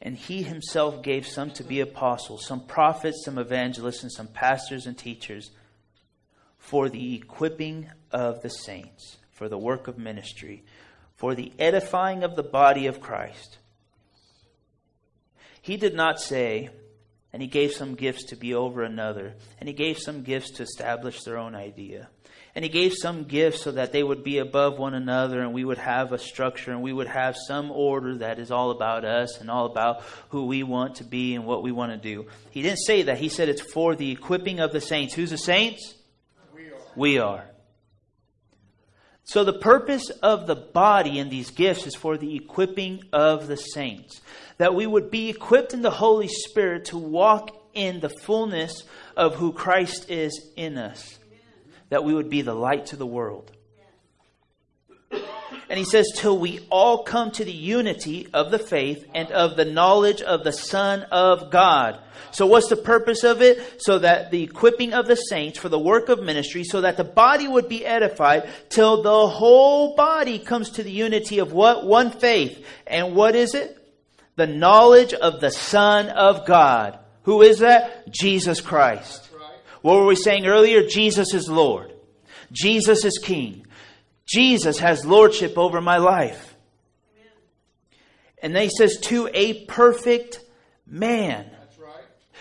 And 0.00 0.16
he 0.16 0.42
himself 0.42 1.02
gave 1.02 1.26
some 1.26 1.50
to 1.50 1.62
be 1.62 1.80
apostles, 1.80 2.46
some 2.46 2.64
prophets, 2.64 3.22
some 3.22 3.36
evangelists, 3.36 4.02
and 4.02 4.10
some 4.10 4.28
pastors 4.28 4.86
and 4.86 4.96
teachers 4.96 5.50
for 6.56 6.88
the 6.88 7.14
equipping 7.16 7.90
of 8.10 8.40
the 8.40 8.48
saints, 8.48 9.18
for 9.30 9.50
the 9.50 9.58
work 9.58 9.88
of 9.88 9.98
ministry, 9.98 10.64
for 11.16 11.34
the 11.34 11.52
edifying 11.58 12.24
of 12.24 12.34
the 12.34 12.42
body 12.42 12.86
of 12.86 13.02
Christ. 13.02 13.58
He 15.60 15.76
did 15.76 15.94
not 15.94 16.18
say, 16.18 16.70
and 17.32 17.42
he 17.42 17.48
gave 17.48 17.72
some 17.72 17.94
gifts 17.94 18.24
to 18.24 18.36
be 18.36 18.54
over 18.54 18.82
another, 18.82 19.34
and 19.58 19.68
he 19.68 19.74
gave 19.74 19.98
some 19.98 20.22
gifts 20.22 20.50
to 20.52 20.62
establish 20.62 21.22
their 21.24 21.36
own 21.36 21.54
idea. 21.54 22.08
And 22.54 22.64
he 22.64 22.70
gave 22.70 22.94
some 22.94 23.24
gifts 23.24 23.62
so 23.62 23.72
that 23.72 23.92
they 23.92 24.02
would 24.02 24.24
be 24.24 24.38
above 24.38 24.78
one 24.78 24.94
another 24.94 25.42
and 25.42 25.52
we 25.52 25.64
would 25.64 25.78
have 25.78 26.12
a 26.12 26.18
structure 26.18 26.72
and 26.72 26.82
we 26.82 26.92
would 26.92 27.06
have 27.06 27.36
some 27.36 27.70
order 27.70 28.18
that 28.18 28.40
is 28.40 28.50
all 28.50 28.72
about 28.72 29.04
us 29.04 29.40
and 29.40 29.48
all 29.48 29.66
about 29.66 30.02
who 30.30 30.46
we 30.46 30.64
want 30.64 30.96
to 30.96 31.04
be 31.04 31.36
and 31.36 31.44
what 31.44 31.62
we 31.62 31.70
want 31.70 31.92
to 31.92 31.98
do. 31.98 32.26
He 32.50 32.62
didn't 32.62 32.78
say 32.78 33.02
that. 33.02 33.18
He 33.18 33.28
said 33.28 33.48
it's 33.48 33.60
for 33.60 33.94
the 33.94 34.10
equipping 34.10 34.58
of 34.58 34.72
the 34.72 34.80
saints. 34.80 35.14
Who's 35.14 35.30
the 35.30 35.38
saints? 35.38 35.94
We 36.52 36.66
are. 36.66 36.80
We 36.96 37.18
are. 37.18 37.44
So 39.28 39.44
the 39.44 39.52
purpose 39.52 40.10
of 40.22 40.46
the 40.46 40.56
body 40.56 41.18
and 41.18 41.30
these 41.30 41.50
gifts 41.50 41.86
is 41.86 41.94
for 41.94 42.16
the 42.16 42.36
equipping 42.36 43.04
of 43.12 43.46
the 43.46 43.56
saints. 43.56 44.20
That 44.56 44.74
we 44.74 44.86
would 44.86 45.10
be 45.10 45.28
equipped 45.28 45.74
in 45.74 45.82
the 45.82 45.90
Holy 45.90 46.28
Spirit 46.28 46.86
to 46.86 46.98
walk 46.98 47.54
in 47.74 48.00
the 48.00 48.08
fullness 48.08 48.84
of 49.16 49.36
who 49.36 49.52
Christ 49.52 50.10
is 50.10 50.50
in 50.56 50.78
us 50.78 51.18
that 51.90 52.04
we 52.04 52.14
would 52.14 52.30
be 52.30 52.42
the 52.42 52.54
light 52.54 52.86
to 52.86 52.96
the 52.96 53.06
world. 53.06 53.52
And 55.70 55.78
he 55.78 55.84
says, 55.84 56.10
till 56.14 56.38
we 56.38 56.60
all 56.70 57.02
come 57.04 57.30
to 57.32 57.44
the 57.44 57.52
unity 57.52 58.28
of 58.32 58.50
the 58.50 58.58
faith 58.58 59.04
and 59.14 59.30
of 59.30 59.56
the 59.56 59.66
knowledge 59.66 60.22
of 60.22 60.42
the 60.42 60.52
Son 60.52 61.02
of 61.12 61.50
God. 61.50 62.00
So 62.30 62.46
what's 62.46 62.68
the 62.68 62.76
purpose 62.76 63.22
of 63.22 63.42
it? 63.42 63.82
So 63.82 63.98
that 63.98 64.30
the 64.30 64.42
equipping 64.42 64.94
of 64.94 65.06
the 65.06 65.16
saints 65.16 65.58
for 65.58 65.68
the 65.68 65.78
work 65.78 66.08
of 66.08 66.22
ministry, 66.22 66.64
so 66.64 66.80
that 66.80 66.96
the 66.96 67.04
body 67.04 67.48
would 67.48 67.68
be 67.68 67.84
edified 67.84 68.48
till 68.70 69.02
the 69.02 69.28
whole 69.28 69.94
body 69.94 70.38
comes 70.38 70.70
to 70.70 70.82
the 70.82 70.90
unity 70.90 71.38
of 71.38 71.52
what? 71.52 71.84
One 71.86 72.10
faith. 72.12 72.66
And 72.86 73.14
what 73.14 73.34
is 73.34 73.54
it? 73.54 73.74
The 74.36 74.46
knowledge 74.46 75.12
of 75.12 75.40
the 75.40 75.50
Son 75.50 76.08
of 76.08 76.46
God. 76.46 76.98
Who 77.24 77.42
is 77.42 77.58
that? 77.58 78.10
Jesus 78.10 78.60
Christ. 78.60 79.28
What 79.82 79.96
were 79.96 80.06
we 80.06 80.16
saying 80.16 80.46
earlier? 80.46 80.86
Jesus 80.86 81.34
is 81.34 81.48
Lord. 81.48 81.92
Jesus 82.50 83.04
is 83.04 83.18
King. 83.18 83.66
Jesus 84.28 84.78
has 84.78 85.06
lordship 85.06 85.56
over 85.56 85.80
my 85.80 85.96
life. 85.96 86.54
And 88.42 88.54
then 88.54 88.64
he 88.64 88.70
says, 88.70 88.98
to 89.02 89.28
a 89.32 89.64
perfect 89.64 90.40
man. 90.86 91.50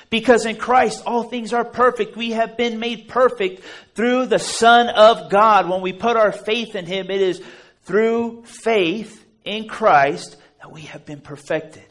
Because 0.10 0.46
in 0.46 0.56
Christ, 0.56 1.04
all 1.06 1.24
things 1.24 1.54
are 1.54 1.66
perfect. 1.66 2.16
We 2.16 2.32
have 2.32 2.56
been 2.56 2.80
made 2.80 3.08
perfect 3.08 3.64
through 3.94 4.28
the 4.28 4.40
Son 4.40 4.90
of 4.90 5.30
God. 5.30 5.68
When 5.70 5.82
we 5.82 5.92
put 5.92 6.16
our 6.16 6.32
faith 6.32 6.76
in 6.76 6.86
Him, 6.86 7.10
it 7.10 7.20
is 7.20 7.42
through 7.84 8.44
faith 8.46 9.26
in 9.44 9.68
Christ 9.68 10.38
that 10.62 10.72
we 10.72 10.84
have 10.84 11.06
been 11.06 11.20
perfected. 11.20 11.84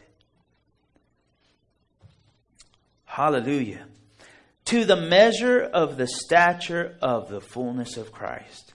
Hallelujah. 3.05 3.85
To 4.67 4.85
the 4.85 4.97
measure 4.97 5.61
of 5.63 5.97
the 5.97 6.07
stature 6.07 6.97
of 7.03 7.29
the 7.29 7.41
fullness 7.41 7.97
of 7.97 8.13
Christ, 8.13 8.66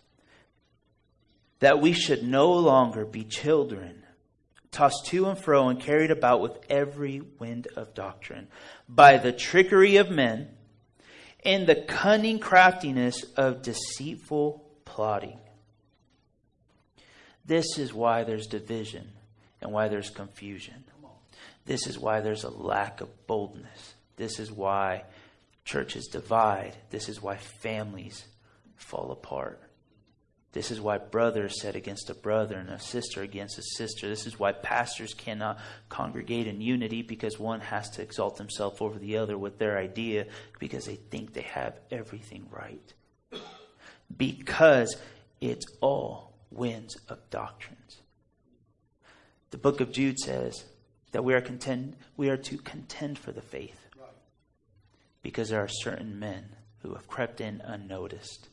that 1.62 1.80
we 1.80 1.94
should 1.94 2.24
no 2.24 2.52
longer 2.52 3.06
be 3.06 3.24
children, 3.24 4.04
tossed 4.72 5.06
to 5.06 5.28
and 5.28 5.38
fro 5.38 5.70
and 5.70 5.80
carried 5.80 6.12
about 6.12 6.42
with 6.42 6.58
every 6.70 7.22
wind 7.40 7.68
of 7.76 7.94
doctrine, 7.94 8.48
by 8.90 9.18
the 9.18 9.32
trickery 9.32 9.96
of 9.96 10.10
men 10.10 10.50
and 11.46 11.66
the 11.66 11.76
cunning 11.76 12.40
craftiness 12.40 13.24
of 13.38 13.62
deceitful 13.62 14.64
plotting. 14.86 15.40
This 17.46 17.78
is 17.78 17.94
why 17.94 18.24
there's 18.24 18.48
division 18.48 19.10
and 19.62 19.72
why 19.72 19.88
there's 19.88 20.10
confusion. 20.10 20.84
This 21.66 21.86
is 21.86 21.98
why 21.98 22.22
there's 22.22 22.44
a 22.44 22.50
lack 22.50 23.02
of 23.02 23.28
boldness. 23.28 23.94
This 24.18 24.40
is 24.40 24.52
why 24.52 25.04
churches 25.64 26.08
divide. 26.08 26.76
This 26.90 27.08
is 27.08 27.22
why 27.22 27.38
families 27.38 28.26
fall 28.78 29.12
apart. 29.12 29.62
This 30.54 30.70
is 30.70 30.82
why 30.82 30.98
brothers 30.98 31.62
set 31.62 31.76
against 31.76 32.10
a 32.10 32.14
brother 32.14 32.56
and 32.58 32.70
a 32.70 32.80
sister 32.80 33.22
against 33.22 33.58
a 33.58 33.64
sister. 33.78 34.10
This 34.10 34.28
is 34.28 34.38
why 34.38 34.52
pastors 34.52 35.14
cannot 35.14 35.60
congregate 35.88 36.48
in 36.48 36.60
unity 36.60 37.04
because 37.04 37.40
one 37.40 37.62
has 37.62 37.90
to 37.92 38.02
exalt 38.02 38.38
himself 38.38 38.82
over 38.82 39.00
the 39.00 39.18
other 39.18 39.38
with 39.38 39.60
their 39.60 39.78
idea 39.78 40.26
because 40.60 40.86
they 40.86 40.96
think 40.96 41.34
they 41.34 41.44
have 41.44 41.80
everything 41.90 42.48
right. 42.52 42.94
Because 44.18 44.98
it's 45.40 45.66
all 45.80 46.34
winds 46.52 46.98
of 47.08 47.30
doctrines. 47.30 48.02
The 49.52 49.58
book 49.58 49.80
of 49.80 49.94
Jude 49.94 50.20
says 50.20 50.66
that 51.14 51.24
we 51.24 51.34
are 51.34 51.42
contend 51.42 51.96
we 52.18 52.30
are 52.30 52.38
to 52.38 52.58
contend 52.58 53.18
for 53.18 53.32
the 53.32 53.42
faith. 53.42 53.88
Because 55.24 55.50
there 55.50 55.62
are 55.62 55.70
certain 55.70 56.20
men 56.20 56.58
who 56.82 56.94
have 56.94 57.08
crept 57.08 57.40
in 57.40 57.62
unnoticed 57.62 58.50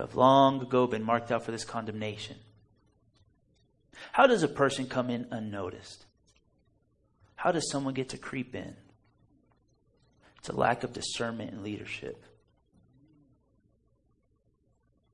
have 0.00 0.14
long 0.14 0.62
ago 0.62 0.86
been 0.86 1.02
marked 1.02 1.32
out 1.32 1.44
for 1.44 1.52
this 1.52 1.64
condemnation. 1.64 2.36
How 4.12 4.26
does 4.26 4.42
a 4.42 4.48
person 4.48 4.86
come 4.86 5.10
in 5.10 5.26
unnoticed? 5.30 6.06
How 7.36 7.52
does 7.52 7.70
someone 7.70 7.94
get 7.94 8.10
to 8.10 8.18
creep 8.18 8.54
in? 8.54 8.74
It's 10.38 10.48
a 10.48 10.56
lack 10.56 10.84
of 10.84 10.92
discernment 10.92 11.52
and 11.52 11.62
leadership. 11.62 12.24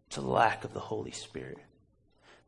It's 0.06 0.16
a 0.16 0.22
lack 0.22 0.64
of 0.64 0.72
the 0.72 0.80
Holy 0.80 1.10
Spirit. 1.10 1.58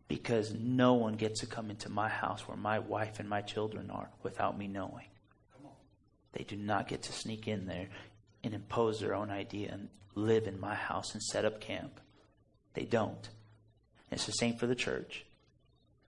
Because 0.06 0.54
no 0.54 0.94
one 0.94 1.14
gets 1.14 1.40
to 1.40 1.46
come 1.46 1.70
into 1.70 1.90
my 1.90 2.08
house 2.08 2.48
where 2.48 2.56
my 2.56 2.78
wife 2.78 3.20
and 3.20 3.28
my 3.28 3.42
children 3.42 3.90
are 3.90 4.08
without 4.22 4.56
me 4.56 4.68
knowing. 4.68 5.06
They 6.32 6.44
do 6.44 6.56
not 6.56 6.88
get 6.88 7.02
to 7.02 7.12
sneak 7.12 7.48
in 7.48 7.66
there 7.66 7.88
and 8.44 8.54
impose 8.54 9.00
their 9.00 9.14
own 9.14 9.30
idea 9.30 9.70
and 9.72 9.88
live 10.14 10.46
in 10.46 10.58
my 10.60 10.74
house 10.74 11.14
and 11.14 11.22
set 11.22 11.44
up 11.44 11.60
camp. 11.60 12.00
They 12.78 12.84
don't. 12.84 13.28
And 14.08 14.18
it's 14.18 14.26
the 14.26 14.32
same 14.32 14.54
for 14.54 14.68
the 14.68 14.76
church. 14.76 15.24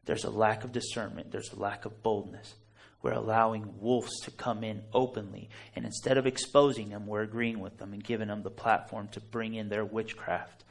There's 0.04 0.22
a 0.22 0.30
lack 0.30 0.62
of 0.62 0.70
discernment, 0.70 1.32
there's 1.32 1.52
a 1.52 1.58
lack 1.58 1.84
of 1.84 2.00
boldness. 2.04 2.54
We're 3.02 3.12
allowing 3.12 3.80
wolves 3.80 4.20
to 4.20 4.30
come 4.30 4.62
in 4.62 4.82
openly, 4.92 5.48
and 5.74 5.84
instead 5.84 6.16
of 6.16 6.26
exposing 6.26 6.90
them, 6.90 7.08
we're 7.08 7.22
agreeing 7.22 7.58
with 7.58 7.78
them 7.78 7.92
and 7.92 8.04
giving 8.04 8.28
them 8.28 8.44
the 8.44 8.50
platform 8.50 9.08
to 9.08 9.20
bring 9.20 9.54
in 9.54 9.68
their 9.68 9.84
witchcraft. 9.84 10.62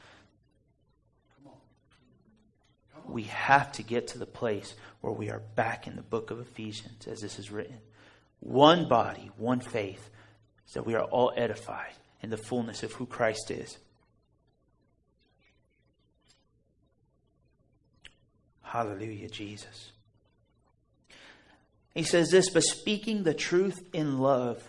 We 3.05 3.23
have 3.23 3.73
to 3.73 3.83
get 3.83 4.07
to 4.09 4.19
the 4.19 4.25
place 4.25 4.75
where 5.01 5.11
we 5.11 5.29
are 5.31 5.41
back 5.55 5.85
in 5.85 5.97
the 5.97 6.01
book 6.01 6.31
of 6.31 6.39
Ephesians, 6.39 7.07
as 7.07 7.19
this 7.19 7.39
is 7.39 7.51
written. 7.51 7.79
One 8.39 8.87
body, 8.87 9.31
one 9.35 9.59
faith, 9.59 10.09
so 10.65 10.81
we 10.81 10.95
are 10.95 11.03
all 11.03 11.33
edified 11.35 11.93
in 12.21 12.29
the 12.29 12.37
fullness 12.37 12.83
of 12.83 12.93
who 12.93 13.05
Christ 13.05 13.51
is. 13.51 13.77
Hallelujah, 18.69 19.29
Jesus. 19.29 19.93
He 21.95 22.03
says 22.03 22.29
this, 22.29 22.51
but 22.51 22.61
speaking 22.61 23.23
the 23.23 23.33
truth 23.33 23.81
in 23.93 24.19
love, 24.19 24.63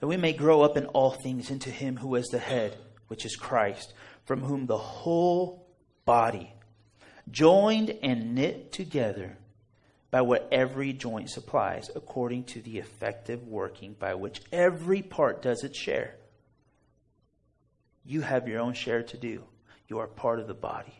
that 0.00 0.08
we 0.08 0.16
may 0.16 0.32
grow 0.32 0.62
up 0.62 0.76
in 0.76 0.86
all 0.86 1.12
things 1.12 1.52
into 1.52 1.70
him 1.70 1.96
who 1.98 2.16
is 2.16 2.26
the 2.26 2.40
head, 2.40 2.76
which 3.06 3.24
is 3.24 3.36
Christ, 3.36 3.92
from 4.24 4.40
whom 4.40 4.66
the 4.66 4.76
whole 4.76 5.68
body, 6.04 6.52
joined 7.30 7.96
and 8.02 8.34
knit 8.34 8.72
together 8.72 9.38
by 10.10 10.22
what 10.22 10.48
every 10.50 10.92
joint 10.92 11.30
supplies, 11.30 11.88
according 11.94 12.42
to 12.42 12.60
the 12.60 12.78
effective 12.78 13.46
working 13.46 13.94
by 14.00 14.14
which 14.14 14.40
every 14.50 15.00
part 15.02 15.42
does 15.42 15.62
its 15.62 15.78
share. 15.78 16.16
You 18.04 18.22
have 18.22 18.48
your 18.48 18.58
own 18.58 18.72
share 18.72 19.04
to 19.04 19.16
do. 19.16 19.44
You 19.86 20.00
are 20.00 20.08
part 20.08 20.40
of 20.40 20.48
the 20.48 20.54
body. 20.54 20.97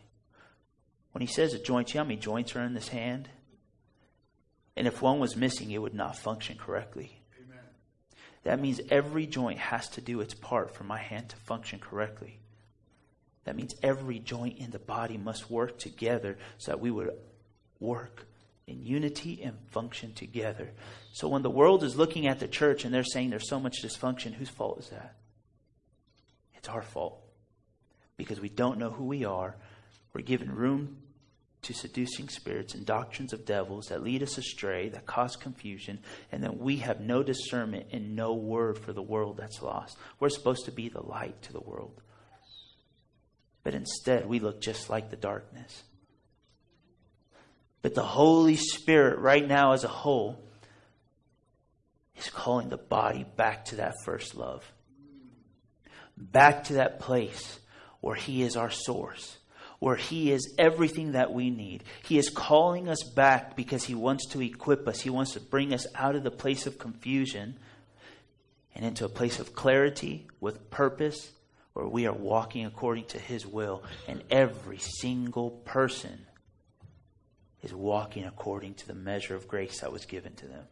When 1.11 1.21
he 1.21 1.27
says 1.27 1.53
a 1.53 1.59
joint, 1.59 1.89
you 1.89 1.97
know 1.97 2.03
how 2.03 2.07
many 2.07 2.19
joints 2.19 2.55
are 2.55 2.63
in 2.63 2.73
this 2.73 2.89
hand? 2.89 3.29
And 4.75 4.87
if 4.87 5.01
one 5.01 5.19
was 5.19 5.35
missing, 5.35 5.71
it 5.71 5.81
would 5.81 5.93
not 5.93 6.17
function 6.17 6.57
correctly. 6.57 7.19
Amen. 7.37 7.63
That 8.43 8.59
means 8.59 8.79
every 8.89 9.25
joint 9.25 9.59
has 9.59 9.89
to 9.89 10.01
do 10.01 10.21
its 10.21 10.33
part 10.33 10.73
for 10.73 10.83
my 10.83 10.99
hand 10.99 11.29
to 11.29 11.35
function 11.35 11.79
correctly. 11.79 12.39
That 13.43 13.55
means 13.55 13.73
every 13.81 14.19
joint 14.19 14.59
in 14.59 14.71
the 14.71 14.79
body 14.79 15.17
must 15.17 15.49
work 15.49 15.79
together 15.79 16.37
so 16.59 16.71
that 16.71 16.79
we 16.79 16.91
would 16.91 17.11
work 17.79 18.27
in 18.67 18.83
unity 18.83 19.41
and 19.43 19.57
function 19.71 20.13
together. 20.13 20.69
So 21.11 21.27
when 21.27 21.41
the 21.41 21.49
world 21.49 21.83
is 21.83 21.97
looking 21.97 22.27
at 22.27 22.39
the 22.39 22.47
church 22.47 22.85
and 22.85 22.93
they're 22.93 23.03
saying 23.03 23.31
there's 23.31 23.49
so 23.49 23.59
much 23.59 23.81
dysfunction, 23.83 24.33
whose 24.33 24.49
fault 24.49 24.79
is 24.79 24.89
that? 24.89 25.15
It's 26.55 26.69
our 26.69 26.83
fault. 26.83 27.19
Because 28.17 28.39
we 28.39 28.49
don't 28.49 28.77
know 28.77 28.91
who 28.91 29.05
we 29.05 29.25
are 29.25 29.55
we're 30.13 30.21
given 30.21 30.53
room 30.53 30.97
to 31.61 31.73
seducing 31.73 32.29
spirits 32.29 32.73
and 32.73 32.85
doctrines 32.85 33.33
of 33.33 33.45
devils 33.45 33.87
that 33.87 34.03
lead 34.03 34.23
us 34.23 34.37
astray, 34.37 34.89
that 34.89 35.05
cause 35.05 35.35
confusion, 35.35 35.99
and 36.31 36.43
that 36.43 36.57
we 36.57 36.77
have 36.77 37.01
no 37.01 37.21
discernment 37.21 37.87
and 37.91 38.15
no 38.15 38.33
word 38.33 38.79
for 38.79 38.93
the 38.93 39.01
world 39.01 39.37
that's 39.37 39.61
lost. 39.61 39.97
We're 40.19 40.29
supposed 40.29 40.65
to 40.65 40.71
be 40.71 40.89
the 40.89 41.05
light 41.05 41.41
to 41.43 41.53
the 41.53 41.59
world. 41.59 42.01
But 43.63 43.75
instead, 43.75 44.25
we 44.25 44.39
look 44.39 44.61
just 44.61 44.89
like 44.89 45.09
the 45.09 45.17
darkness. 45.17 45.83
But 47.81 47.93
the 47.93 48.03
Holy 48.03 48.55
Spirit, 48.55 49.19
right 49.19 49.45
now 49.45 49.73
as 49.73 49.83
a 49.83 49.89
whole, 49.89 50.41
is 52.17 52.29
calling 52.29 52.69
the 52.69 52.77
body 52.77 53.25
back 53.35 53.65
to 53.65 53.77
that 53.77 53.95
first 54.05 54.35
love. 54.35 54.63
Back 56.17 56.65
to 56.65 56.73
that 56.73 56.99
place 56.99 57.59
where 57.99 58.15
He 58.15 58.43
is 58.43 58.55
our 58.55 58.71
source 58.71 59.38
where 59.79 59.95
He 59.95 60.31
is 60.31 60.53
everything 60.57 61.13
that 61.13 61.33
we 61.33 61.49
need. 61.49 61.83
He 62.03 62.17
is 62.17 62.29
calling 62.29 62.87
us 62.87 63.03
back 63.03 63.55
because 63.55 63.83
He 63.83 63.95
wants 63.95 64.27
to 64.27 64.41
equip 64.41 64.87
us. 64.87 64.99
He 65.01 65.09
wants 65.09 65.33
to 65.33 65.39
bring 65.39 65.73
us 65.73 65.87
out 65.95 66.15
of 66.15 66.23
the 66.23 66.31
place 66.31 66.67
of 66.67 66.77
confusion 66.77 67.57
and 68.75 68.85
into 68.85 69.05
a 69.05 69.09
place 69.09 69.39
of 69.39 69.53
clarity 69.53 70.27
with 70.39 70.69
purpose 70.69 71.31
where 71.73 71.87
we 71.87 72.05
are 72.05 72.13
walking 72.13 72.65
according 72.65 73.05
to 73.05 73.19
His 73.19 73.45
will. 73.45 73.83
And 74.07 74.23
every 74.29 74.79
single 74.79 75.51
person 75.51 76.25
is 77.63 77.73
walking 77.73 78.25
according 78.25 78.75
to 78.75 78.87
the 78.87 78.93
measure 78.93 79.35
of 79.35 79.47
grace 79.47 79.81
that 79.81 79.91
was 79.91 80.05
given 80.05 80.33
to 80.35 80.47
them. 80.47 80.65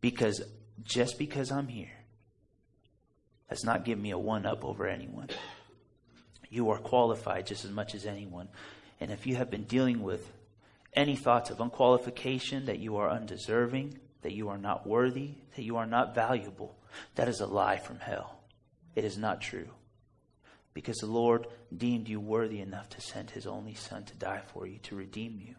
Because 0.00 0.42
just 0.82 1.18
because 1.18 1.50
I'm 1.50 1.68
here, 1.68 1.90
does 3.48 3.64
not 3.64 3.84
give 3.84 3.98
me 3.98 4.12
a 4.12 4.18
one 4.18 4.46
up 4.46 4.64
over 4.64 4.86
anyone. 4.86 5.28
You 6.50 6.70
are 6.70 6.78
qualified 6.78 7.46
just 7.46 7.64
as 7.64 7.70
much 7.70 7.94
as 7.94 8.04
anyone. 8.04 8.48
And 9.00 9.10
if 9.10 9.26
you 9.26 9.36
have 9.36 9.50
been 9.50 9.64
dealing 9.64 10.02
with 10.02 10.30
any 10.92 11.14
thoughts 11.14 11.50
of 11.50 11.58
unqualification, 11.58 12.66
that 12.66 12.80
you 12.80 12.96
are 12.96 13.08
undeserving, 13.08 13.96
that 14.22 14.32
you 14.32 14.48
are 14.48 14.58
not 14.58 14.86
worthy, 14.86 15.30
that 15.54 15.62
you 15.62 15.76
are 15.76 15.86
not 15.86 16.14
valuable, 16.14 16.76
that 17.14 17.28
is 17.28 17.40
a 17.40 17.46
lie 17.46 17.78
from 17.78 18.00
hell. 18.00 18.40
It 18.96 19.04
is 19.04 19.16
not 19.16 19.40
true. 19.40 19.68
Because 20.74 20.98
the 20.98 21.06
Lord 21.06 21.46
deemed 21.74 22.08
you 22.08 22.20
worthy 22.20 22.60
enough 22.60 22.88
to 22.90 23.00
send 23.00 23.30
his 23.30 23.46
only 23.46 23.74
Son 23.74 24.04
to 24.04 24.14
die 24.14 24.42
for 24.52 24.66
you, 24.66 24.78
to 24.84 24.96
redeem 24.96 25.40
you. 25.40 25.54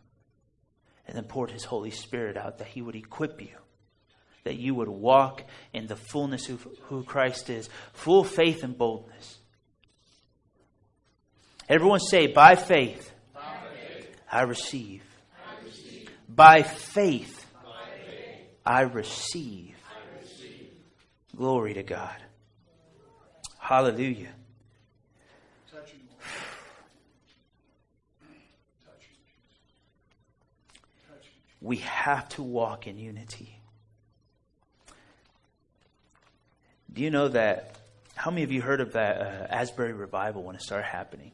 And 1.08 1.16
then 1.16 1.24
poured 1.24 1.52
his 1.52 1.64
Holy 1.64 1.92
Spirit 1.92 2.38
out 2.38 2.58
that 2.58 2.68
he 2.68 2.82
would 2.82 2.96
equip 2.96 3.42
you, 3.42 3.56
that 4.44 4.58
you 4.58 4.76
would 4.76 4.90
walk 4.90 5.44
in 5.74 5.88
the 5.88 5.96
fullness 5.96 6.50
of 6.50 6.68
who 6.84 7.04
Christ 7.04 7.50
is, 7.50 7.70
full 7.94 8.24
faith 8.24 8.64
and 8.64 8.78
boldness 8.78 9.38
Everyone 11.72 12.02
say, 12.02 12.28
by 12.28 12.56
faith, 12.56 13.14
by 13.34 13.40
faith 13.74 14.10
I, 14.30 14.42
receive. 14.42 15.04
I 15.34 15.64
receive. 15.66 16.10
By 16.28 16.64
faith, 16.64 17.46
by 17.64 17.70
faith 18.06 18.40
I, 18.66 18.82
receive. 18.82 19.76
I 19.90 20.20
receive. 20.20 20.70
Glory 21.34 21.76
to 21.76 21.84
God. 21.84 22.18
Hallelujah. 23.58 24.34
We 31.62 31.78
have 31.78 32.28
to 32.30 32.44
walk 32.44 32.88
in 32.88 32.98
unity. 32.98 33.62
Do 36.92 37.02
you 37.02 37.12
know 37.12 37.30
that? 37.30 37.78
How 38.16 38.30
many 38.30 38.44
of 38.44 38.52
you 38.52 38.62
heard 38.62 38.82
of 38.82 38.92
that 38.94 39.22
uh, 39.22 39.48
Asbury 39.50 39.94
revival 39.94 40.44
when 40.44 40.56
it 40.58 40.62
started 40.62 40.88
happening? 40.88 41.32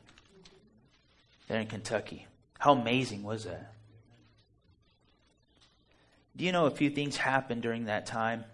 There 1.48 1.60
in 1.60 1.68
Kentucky. 1.68 2.28
How 2.60 2.74
amazing 2.74 3.24
was 3.24 3.46
that? 3.46 3.74
Do 6.36 6.46
you 6.46 6.52
know 6.52 6.66
a 6.66 6.72
few 6.72 6.90
things 6.90 7.18
happened 7.18 7.62
during 7.64 7.86
that 7.86 8.06
time? 8.06 8.46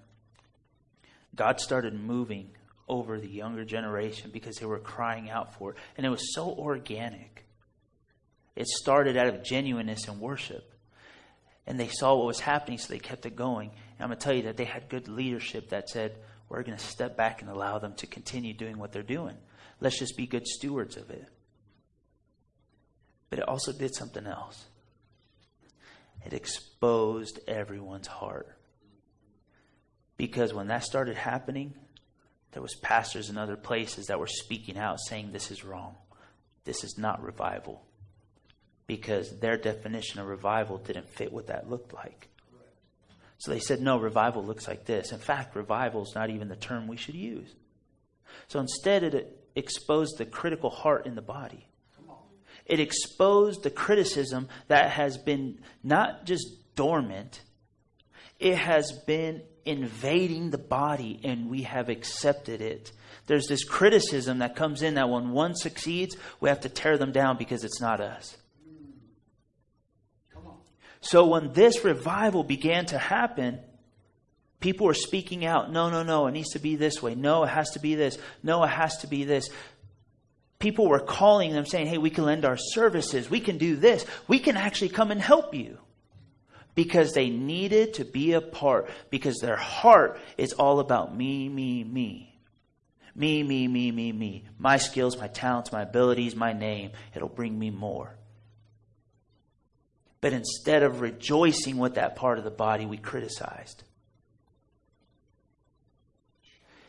God 1.36 1.60
started 1.60 1.94
moving 1.94 2.50
over 2.88 3.20
the 3.20 3.28
younger 3.28 3.66
generation 3.66 4.30
because 4.32 4.58
they 4.58 4.66
were 4.66 4.80
crying 4.80 5.30
out 5.30 5.56
for 5.56 5.72
it. 5.72 5.78
And 5.98 6.06
it 6.06 6.10
was 6.10 6.34
so 6.34 6.50
organic. 6.50 7.46
It 8.56 8.68
started 8.68 9.18
out 9.18 9.28
of 9.28 9.44
genuineness 9.44 10.08
and 10.08 10.20
worship. 10.20 10.70
And 11.66 11.80
they 11.80 11.88
saw 11.88 12.16
what 12.16 12.28
was 12.28 12.40
happening, 12.40 12.78
so 12.78 12.94
they 12.94 13.00
kept 13.00 13.26
it 13.26 13.36
going. 13.36 13.70
And 13.70 14.02
I'm 14.02 14.10
going 14.10 14.20
to 14.20 14.24
tell 14.24 14.34
you 14.34 14.44
that 14.44 14.58
they 14.58 14.66
had 14.66 14.90
good 14.90 15.08
leadership 15.08 15.70
that 15.70 15.90
said, 15.90 16.18
we're 16.50 16.62
going 16.62 16.78
to 16.78 16.84
step 16.84 17.18
back 17.18 17.42
and 17.42 17.50
allow 17.50 17.80
them 17.80 17.96
to 17.96 18.08
continue 18.08 18.54
doing 18.54 18.78
what 18.78 18.92
they're 18.92 19.02
doing. 19.02 19.36
Let's 19.80 19.98
just 19.98 20.16
be 20.16 20.28
good 20.28 20.46
stewards 20.46 20.98
of 20.98 21.10
it. 21.10 21.26
But 23.34 23.40
it 23.40 23.50
also 23.50 23.72
did 23.72 23.96
something 23.96 24.28
else. 24.28 24.64
It 26.24 26.34
exposed 26.34 27.40
everyone's 27.48 28.06
heart. 28.06 28.48
Because 30.18 30.54
when 30.54 30.68
that 30.68 30.84
started 30.84 31.16
happening, 31.16 31.74
there 32.52 32.62
was 32.62 32.76
pastors 32.76 33.32
in 33.32 33.40
other 33.40 33.56
places 33.56 34.06
that 34.06 34.20
were 34.20 34.28
speaking 34.28 34.78
out 34.78 35.00
saying 35.00 35.32
this 35.32 35.50
is 35.50 35.64
wrong. 35.64 35.96
This 36.64 36.84
is 36.84 37.00
not 37.00 37.24
revival. 37.24 37.84
Because 38.86 39.40
their 39.40 39.58
definition 39.58 40.20
of 40.20 40.28
revival 40.28 40.78
didn't 40.78 41.10
fit 41.10 41.34
what 41.34 41.48
that 41.48 41.68
looked 41.68 41.92
like. 41.92 42.28
So 43.40 43.50
they 43.50 43.60
said, 43.60 43.82
no, 43.82 43.98
revival 43.98 44.46
looks 44.46 44.68
like 44.68 44.86
this. 44.86 45.12
In 45.12 45.18
fact, 45.18 45.56
revival 45.56 46.04
is 46.04 46.14
not 46.14 46.30
even 46.30 46.50
the 46.50 46.56
term 46.56 46.88
we 46.88 46.98
should 46.98 47.16
use. 47.16 47.52
So 48.48 48.60
instead, 48.60 49.04
it 49.04 49.44
exposed 49.56 50.20
the 50.20 50.26
critical 50.28 50.70
heart 50.70 51.08
in 51.08 51.16
the 51.16 51.24
body. 51.24 51.66
It 52.66 52.80
exposed 52.80 53.64
the 53.64 53.70
criticism 53.70 54.48
that 54.68 54.92
has 54.92 55.18
been 55.18 55.60
not 55.84 56.26
just 56.26 56.48
dormant, 56.76 57.42
it 58.40 58.58
has 58.58 58.92
been 59.06 59.42
invading 59.66 60.50
the 60.50 60.58
body, 60.58 61.20
and 61.24 61.50
we 61.50 61.64
have 61.64 61.90
accepted 61.90 62.62
it. 62.62 62.92
There's 63.28 63.48
this 63.48 63.64
criticism 63.64 64.40
that 64.40 64.56
comes 64.56 64.82
in 64.82 64.96
that 64.96 65.10
when 65.10 65.32
one 65.32 65.56
succeeds, 65.56 66.18
we 66.42 66.50
have 66.50 66.62
to 66.62 66.70
tear 66.70 66.98
them 66.98 67.12
down 67.12 67.38
because 67.38 67.64
it's 67.64 67.80
not 67.80 68.02
us. 68.02 68.38
So 71.00 71.28
when 71.28 71.52
this 71.54 71.84
revival 71.84 72.44
began 72.44 72.86
to 72.88 72.98
happen, 72.98 73.60
people 74.62 74.88
were 74.88 74.94
speaking 74.94 75.46
out, 75.46 75.72
no, 75.72 75.90
no, 75.90 76.04
no, 76.04 76.28
it 76.28 76.32
needs 76.32 76.52
to 76.52 76.60
be 76.60 76.78
this 76.78 77.02
way. 77.02 77.14
No, 77.14 77.44
it 77.44 77.50
has 77.50 77.72
to 77.72 77.80
be 77.80 77.96
this. 77.96 78.18
No, 78.42 78.64
it 78.64 78.70
has 78.70 78.98
to 79.00 79.08
be 79.08 79.26
this. 79.26 79.50
People 80.60 80.88
were 80.88 81.00
calling 81.00 81.52
them 81.52 81.66
saying, 81.66 81.88
hey, 81.88 81.98
we 81.98 82.10
can 82.10 82.26
lend 82.26 82.46
our 82.46 82.58
services. 82.58 83.30
We 83.30 83.40
can 83.40 83.58
do 83.58 83.76
this. 83.76 84.06
We 84.28 84.40
can 84.40 84.56
actually 84.56 84.90
come 84.90 85.12
and 85.12 85.22
help 85.22 85.54
you. 85.54 85.78
Because 86.76 87.14
they 87.14 87.30
needed 87.30 87.96
to 87.96 88.06
be 88.06 88.34
a 88.34 88.42
part, 88.42 88.90
because 89.10 89.38
their 89.40 89.58
heart 89.58 90.20
is 90.38 90.54
all 90.54 90.80
about 90.80 91.16
me, 91.16 91.48
me, 91.50 91.84
me. 91.84 92.34
Me, 93.16 93.44
me, 93.44 93.68
me, 93.68 93.92
me, 93.92 94.12
me. 94.12 94.46
My 94.58 94.78
skills, 94.78 95.18
my 95.18 95.28
talents, 95.28 95.72
my 95.72 95.84
abilities, 95.84 96.36
my 96.36 96.54
name. 96.54 96.92
It'll 97.14 97.30
bring 97.30 97.58
me 97.58 97.70
more. 97.70 98.16
But 100.20 100.34
instead 100.34 100.84
of 100.84 101.02
rejoicing 101.02 101.78
with 101.78 101.96
that 101.96 102.16
part 102.16 102.38
of 102.38 102.44
the 102.44 102.50
body, 102.50 102.86
we 102.86 102.98
criticized. 102.98 103.84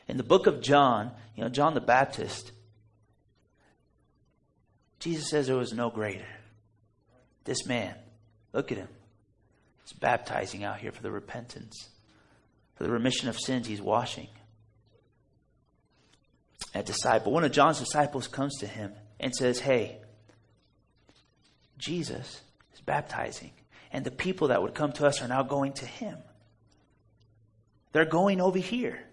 In 0.06 0.16
the 0.16 0.22
book 0.22 0.46
of 0.46 0.60
John, 0.60 1.10
you 1.34 1.42
know, 1.42 1.50
John 1.50 1.74
the 1.74 1.80
Baptist, 1.80 2.52
Jesus 5.04 5.28
says 5.28 5.46
there 5.46 5.56
was 5.56 5.74
no 5.74 5.90
greater. 5.90 6.24
This 7.44 7.66
man, 7.66 7.94
look 8.54 8.72
at 8.72 8.78
him. 8.78 8.88
He's 9.82 9.92
baptizing 9.92 10.64
out 10.64 10.78
here 10.78 10.92
for 10.92 11.02
the 11.02 11.10
repentance, 11.10 11.90
for 12.76 12.84
the 12.84 12.90
remission 12.90 13.28
of 13.28 13.38
sins, 13.38 13.66
he's 13.66 13.82
washing. 13.82 14.28
A 16.74 16.82
disciple, 16.82 17.32
one 17.32 17.44
of 17.44 17.52
John's 17.52 17.80
disciples 17.80 18.26
comes 18.28 18.56
to 18.60 18.66
him 18.66 18.94
and 19.20 19.34
says, 19.34 19.60
Hey, 19.60 19.98
Jesus 21.76 22.40
is 22.72 22.80
baptizing. 22.80 23.50
And 23.92 24.06
the 24.06 24.10
people 24.10 24.48
that 24.48 24.62
would 24.62 24.72
come 24.72 24.92
to 24.92 25.06
us 25.06 25.20
are 25.20 25.28
now 25.28 25.42
going 25.42 25.74
to 25.74 25.86
him. 25.86 26.16
They're 27.92 28.06
going 28.06 28.40
over 28.40 28.58
here. 28.58 29.04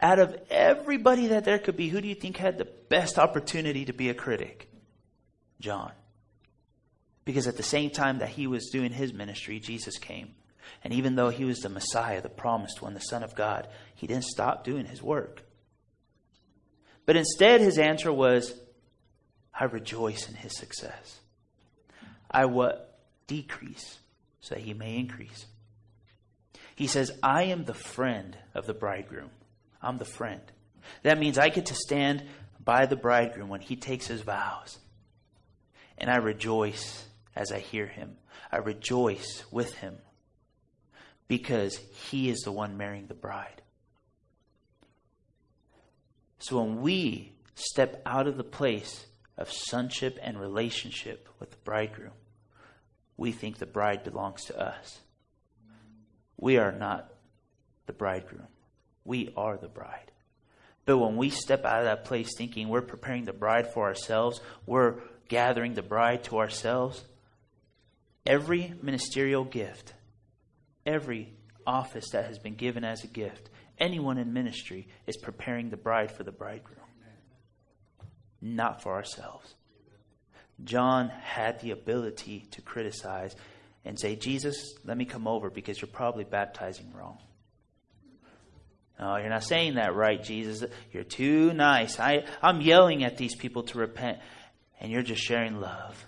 Out 0.00 0.18
of 0.18 0.36
everybody 0.48 1.28
that 1.28 1.44
there 1.44 1.58
could 1.58 1.76
be, 1.76 1.88
who 1.88 2.00
do 2.00 2.08
you 2.08 2.14
think 2.14 2.36
had 2.36 2.58
the 2.58 2.68
best 2.88 3.18
opportunity 3.18 3.84
to 3.86 3.92
be 3.92 4.10
a 4.10 4.14
critic? 4.14 4.70
John. 5.60 5.92
Because 7.24 7.46
at 7.48 7.56
the 7.56 7.62
same 7.62 7.90
time 7.90 8.18
that 8.20 8.30
he 8.30 8.46
was 8.46 8.70
doing 8.70 8.92
his 8.92 9.12
ministry, 9.12 9.58
Jesus 9.60 9.98
came. 9.98 10.34
And 10.84 10.92
even 10.92 11.16
though 11.16 11.30
he 11.30 11.44
was 11.44 11.58
the 11.58 11.68
Messiah, 11.68 12.22
the 12.22 12.28
promised 12.28 12.80
one, 12.80 12.94
the 12.94 13.00
Son 13.00 13.22
of 13.22 13.34
God, 13.34 13.68
he 13.94 14.06
didn't 14.06 14.24
stop 14.24 14.64
doing 14.64 14.86
his 14.86 15.02
work. 15.02 15.42
But 17.04 17.16
instead, 17.16 17.60
his 17.60 17.78
answer 17.78 18.12
was, 18.12 18.54
I 19.52 19.64
rejoice 19.64 20.28
in 20.28 20.34
his 20.36 20.56
success. 20.56 21.20
I 22.30 22.44
what 22.44 23.00
decrease 23.26 23.98
so 24.40 24.54
that 24.54 24.62
he 24.62 24.74
may 24.74 24.96
increase. 24.96 25.46
He 26.76 26.86
says, 26.86 27.10
I 27.22 27.44
am 27.44 27.64
the 27.64 27.74
friend 27.74 28.36
of 28.54 28.66
the 28.66 28.74
bridegroom. 28.74 29.30
I'm 29.82 29.98
the 29.98 30.04
friend. 30.04 30.40
That 31.02 31.18
means 31.18 31.38
I 31.38 31.48
get 31.48 31.66
to 31.66 31.74
stand 31.74 32.24
by 32.62 32.86
the 32.86 32.96
bridegroom 32.96 33.48
when 33.48 33.60
he 33.60 33.76
takes 33.76 34.06
his 34.06 34.22
vows. 34.22 34.78
And 35.96 36.10
I 36.10 36.16
rejoice 36.16 37.04
as 37.34 37.52
I 37.52 37.58
hear 37.58 37.86
him. 37.86 38.16
I 38.50 38.58
rejoice 38.58 39.44
with 39.50 39.74
him 39.74 39.98
because 41.28 41.76
he 42.10 42.30
is 42.30 42.40
the 42.40 42.52
one 42.52 42.76
marrying 42.76 43.06
the 43.06 43.14
bride. 43.14 43.62
So 46.38 46.60
when 46.60 46.80
we 46.80 47.32
step 47.54 48.00
out 48.06 48.26
of 48.26 48.36
the 48.36 48.44
place 48.44 49.06
of 49.36 49.52
sonship 49.52 50.18
and 50.22 50.40
relationship 50.40 51.28
with 51.38 51.50
the 51.50 51.56
bridegroom, 51.58 52.12
we 53.16 53.32
think 53.32 53.58
the 53.58 53.66
bride 53.66 54.04
belongs 54.04 54.44
to 54.46 54.58
us. 54.58 55.00
We 56.36 56.56
are 56.56 56.72
not 56.72 57.12
the 57.86 57.92
bridegroom. 57.92 58.46
We 59.08 59.32
are 59.36 59.56
the 59.56 59.68
bride. 59.68 60.12
But 60.84 60.98
when 60.98 61.16
we 61.16 61.30
step 61.30 61.64
out 61.64 61.80
of 61.80 61.84
that 61.86 62.04
place 62.04 62.28
thinking 62.36 62.68
we're 62.68 62.82
preparing 62.82 63.24
the 63.24 63.32
bride 63.32 63.72
for 63.72 63.86
ourselves, 63.86 64.40
we're 64.66 65.00
gathering 65.28 65.74
the 65.74 65.82
bride 65.82 66.24
to 66.24 66.38
ourselves, 66.38 67.04
every 68.24 68.74
ministerial 68.82 69.44
gift, 69.44 69.94
every 70.86 71.32
office 71.66 72.10
that 72.10 72.26
has 72.26 72.38
been 72.38 72.54
given 72.54 72.84
as 72.84 73.02
a 73.02 73.08
gift, 73.08 73.50
anyone 73.78 74.18
in 74.18 74.32
ministry 74.32 74.88
is 75.06 75.16
preparing 75.16 75.70
the 75.70 75.76
bride 75.76 76.12
for 76.12 76.22
the 76.22 76.32
bridegroom 76.32 76.78
not 78.40 78.82
for 78.82 78.94
ourselves. 78.94 79.54
John 80.64 81.08
had 81.08 81.60
the 81.60 81.70
ability 81.70 82.46
to 82.52 82.62
criticize 82.62 83.34
and 83.84 83.98
say, 83.98 84.16
Jesus, 84.16 84.74
let 84.84 84.96
me 84.96 85.04
come 85.04 85.26
over 85.26 85.50
because 85.50 85.80
you're 85.80 85.88
probably 85.88 86.24
baptizing 86.24 86.92
wrong. 86.92 87.18
No, 88.98 89.16
you're 89.16 89.28
not 89.28 89.44
saying 89.44 89.76
that 89.76 89.94
right, 89.94 90.22
Jesus. 90.22 90.64
You're 90.90 91.04
too 91.04 91.52
nice. 91.52 92.00
I, 92.00 92.24
I'm 92.42 92.60
yelling 92.60 93.04
at 93.04 93.16
these 93.16 93.36
people 93.36 93.62
to 93.64 93.78
repent, 93.78 94.18
and 94.80 94.90
you're 94.90 95.02
just 95.02 95.22
sharing 95.22 95.60
love. 95.60 96.04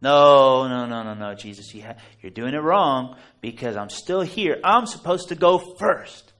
No, 0.00 0.68
no, 0.68 0.86
no, 0.86 1.02
no, 1.02 1.14
no, 1.14 1.34
Jesus. 1.34 1.74
You 1.74 1.82
ha- 1.82 1.96
you're 2.20 2.30
doing 2.30 2.54
it 2.54 2.62
wrong 2.62 3.16
because 3.40 3.76
I'm 3.76 3.90
still 3.90 4.20
here. 4.20 4.60
I'm 4.62 4.86
supposed 4.86 5.28
to 5.28 5.34
go 5.34 5.58
first. 5.58 6.32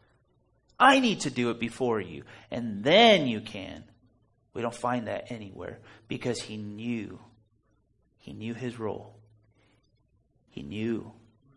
I 0.78 1.00
need 1.00 1.20
to 1.20 1.30
do 1.30 1.50
it 1.50 1.58
before 1.58 2.00
you, 2.00 2.24
and 2.50 2.84
then 2.84 3.26
you 3.26 3.40
can. 3.40 3.84
We 4.54 4.62
don't 4.62 4.74
find 4.74 5.08
that 5.08 5.32
anywhere 5.32 5.78
because 6.06 6.40
he 6.40 6.56
knew. 6.56 7.18
He 8.18 8.32
knew 8.32 8.54
his 8.54 8.78
role. 8.78 9.16
He 10.50 10.62
knew 10.62 11.12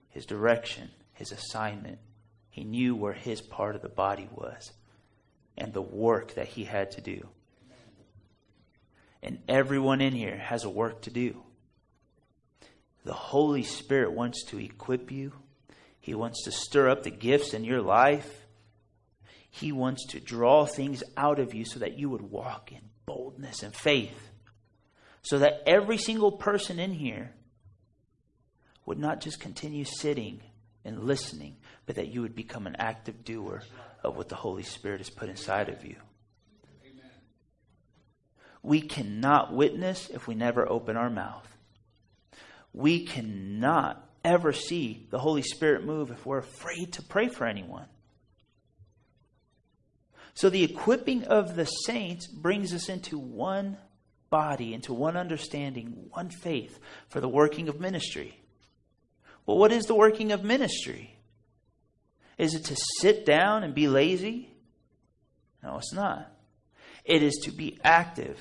his 0.10 0.26
direction, 0.26 0.90
his 1.14 1.32
assignment. 1.32 2.00
He 2.52 2.64
knew 2.64 2.96
where 2.96 3.14
his 3.14 3.42
part 3.42 3.76
of 3.76 3.82
the 3.82 3.90
body 3.90 4.30
was 4.32 4.72
and 5.58 5.74
the 5.74 5.82
work 5.82 6.36
that 6.36 6.48
he 6.48 6.64
had 6.64 6.92
to 6.92 7.02
do. 7.02 7.28
And 9.24 9.40
everyone 9.48 10.02
in 10.02 10.14
here 10.14 10.38
has 10.38 10.64
a 10.64 10.70
work 10.70 11.02
to 11.04 11.10
do. 11.10 11.42
The 13.04 13.14
Holy 13.14 13.64
Spirit 13.64 14.14
wants 14.14 14.44
to 14.46 14.60
equip 14.60 15.12
you. 15.12 15.34
He 16.00 16.14
wants 16.14 16.44
to 16.44 16.52
stir 16.52 16.90
up 16.90 17.04
the 17.04 17.12
gifts 17.12 17.54
in 17.54 17.64
your 17.64 17.82
life. 17.82 18.46
He 19.50 19.72
wants 19.72 20.06
to 20.08 20.20
draw 20.20 20.66
things 20.66 21.04
out 21.18 21.40
of 21.40 21.54
you 21.54 21.66
so 21.66 21.80
that 21.80 21.98
you 21.98 22.10
would 22.10 22.22
walk 22.22 22.72
in 22.72 22.82
boldness 23.06 23.64
and 23.64 23.76
faith 23.76 24.32
so 25.22 25.40
that 25.40 25.62
every 25.66 25.98
single 25.98 26.32
person 26.32 26.80
in 26.80 26.94
here 26.94 27.32
would 28.86 29.00
not 29.00 29.22
just 29.22 29.40
continue 29.40 29.86
sitting 29.86 30.42
and 30.84 31.04
listening, 31.04 31.56
but 31.92 31.98
that 31.98 32.08
you 32.08 32.22
would 32.22 32.36
become 32.36 32.68
an 32.68 32.76
active 32.80 33.26
doer 33.26 33.62
of 34.02 34.16
what 34.16 34.30
the 34.30 34.36
Holy 34.36 34.64
Spirit 34.64 35.02
has 35.02 35.10
put 35.10 35.28
inside 35.28 35.68
of 35.68 35.84
you. 35.84 35.98
Amen. 36.86 37.12
We 38.64 38.80
cannot 38.80 39.54
witness 39.54 40.10
if 40.10 40.26
we 40.26 40.34
never 40.34 40.66
open 40.72 40.96
our 40.96 41.10
mouth. 41.10 41.46
We 42.72 43.06
cannot 43.06 44.08
ever 44.24 44.54
see 44.54 45.06
the 45.10 45.20
Holy 45.20 45.42
Spirit 45.42 45.84
move 45.84 46.12
if 46.12 46.26
we're 46.26 46.38
afraid 46.38 46.94
to 46.94 47.02
pray 47.02 47.28
for 47.28 47.46
anyone. 47.46 47.88
So 50.34 50.50
the 50.50 50.64
equipping 50.64 51.26
of 51.26 51.58
the 51.58 51.66
saints 51.66 52.26
brings 52.26 52.74
us 52.74 52.88
into 52.88 53.20
one 53.20 53.76
body, 54.30 54.74
into 54.74 54.94
one 54.94 55.18
understanding, 55.18 56.06
one 56.12 56.30
faith 56.30 56.80
for 57.10 57.20
the 57.20 57.28
working 57.28 57.68
of 57.68 57.82
ministry. 57.82 58.40
Well, 59.46 59.58
what 59.58 59.74
is 59.74 59.88
the 59.88 59.96
working 59.96 60.32
of 60.32 60.46
ministry? 60.46 61.18
Is 62.42 62.56
it 62.56 62.66
to 62.66 62.76
sit 63.00 63.24
down 63.24 63.64
and 63.64 63.76
be 63.76 63.88
lazy? 63.88 64.50
No, 65.62 65.78
it's 65.78 65.94
not. 65.94 66.28
It 67.06 67.22
is 67.22 67.36
to 67.44 67.52
be 67.52 67.78
active. 67.84 68.40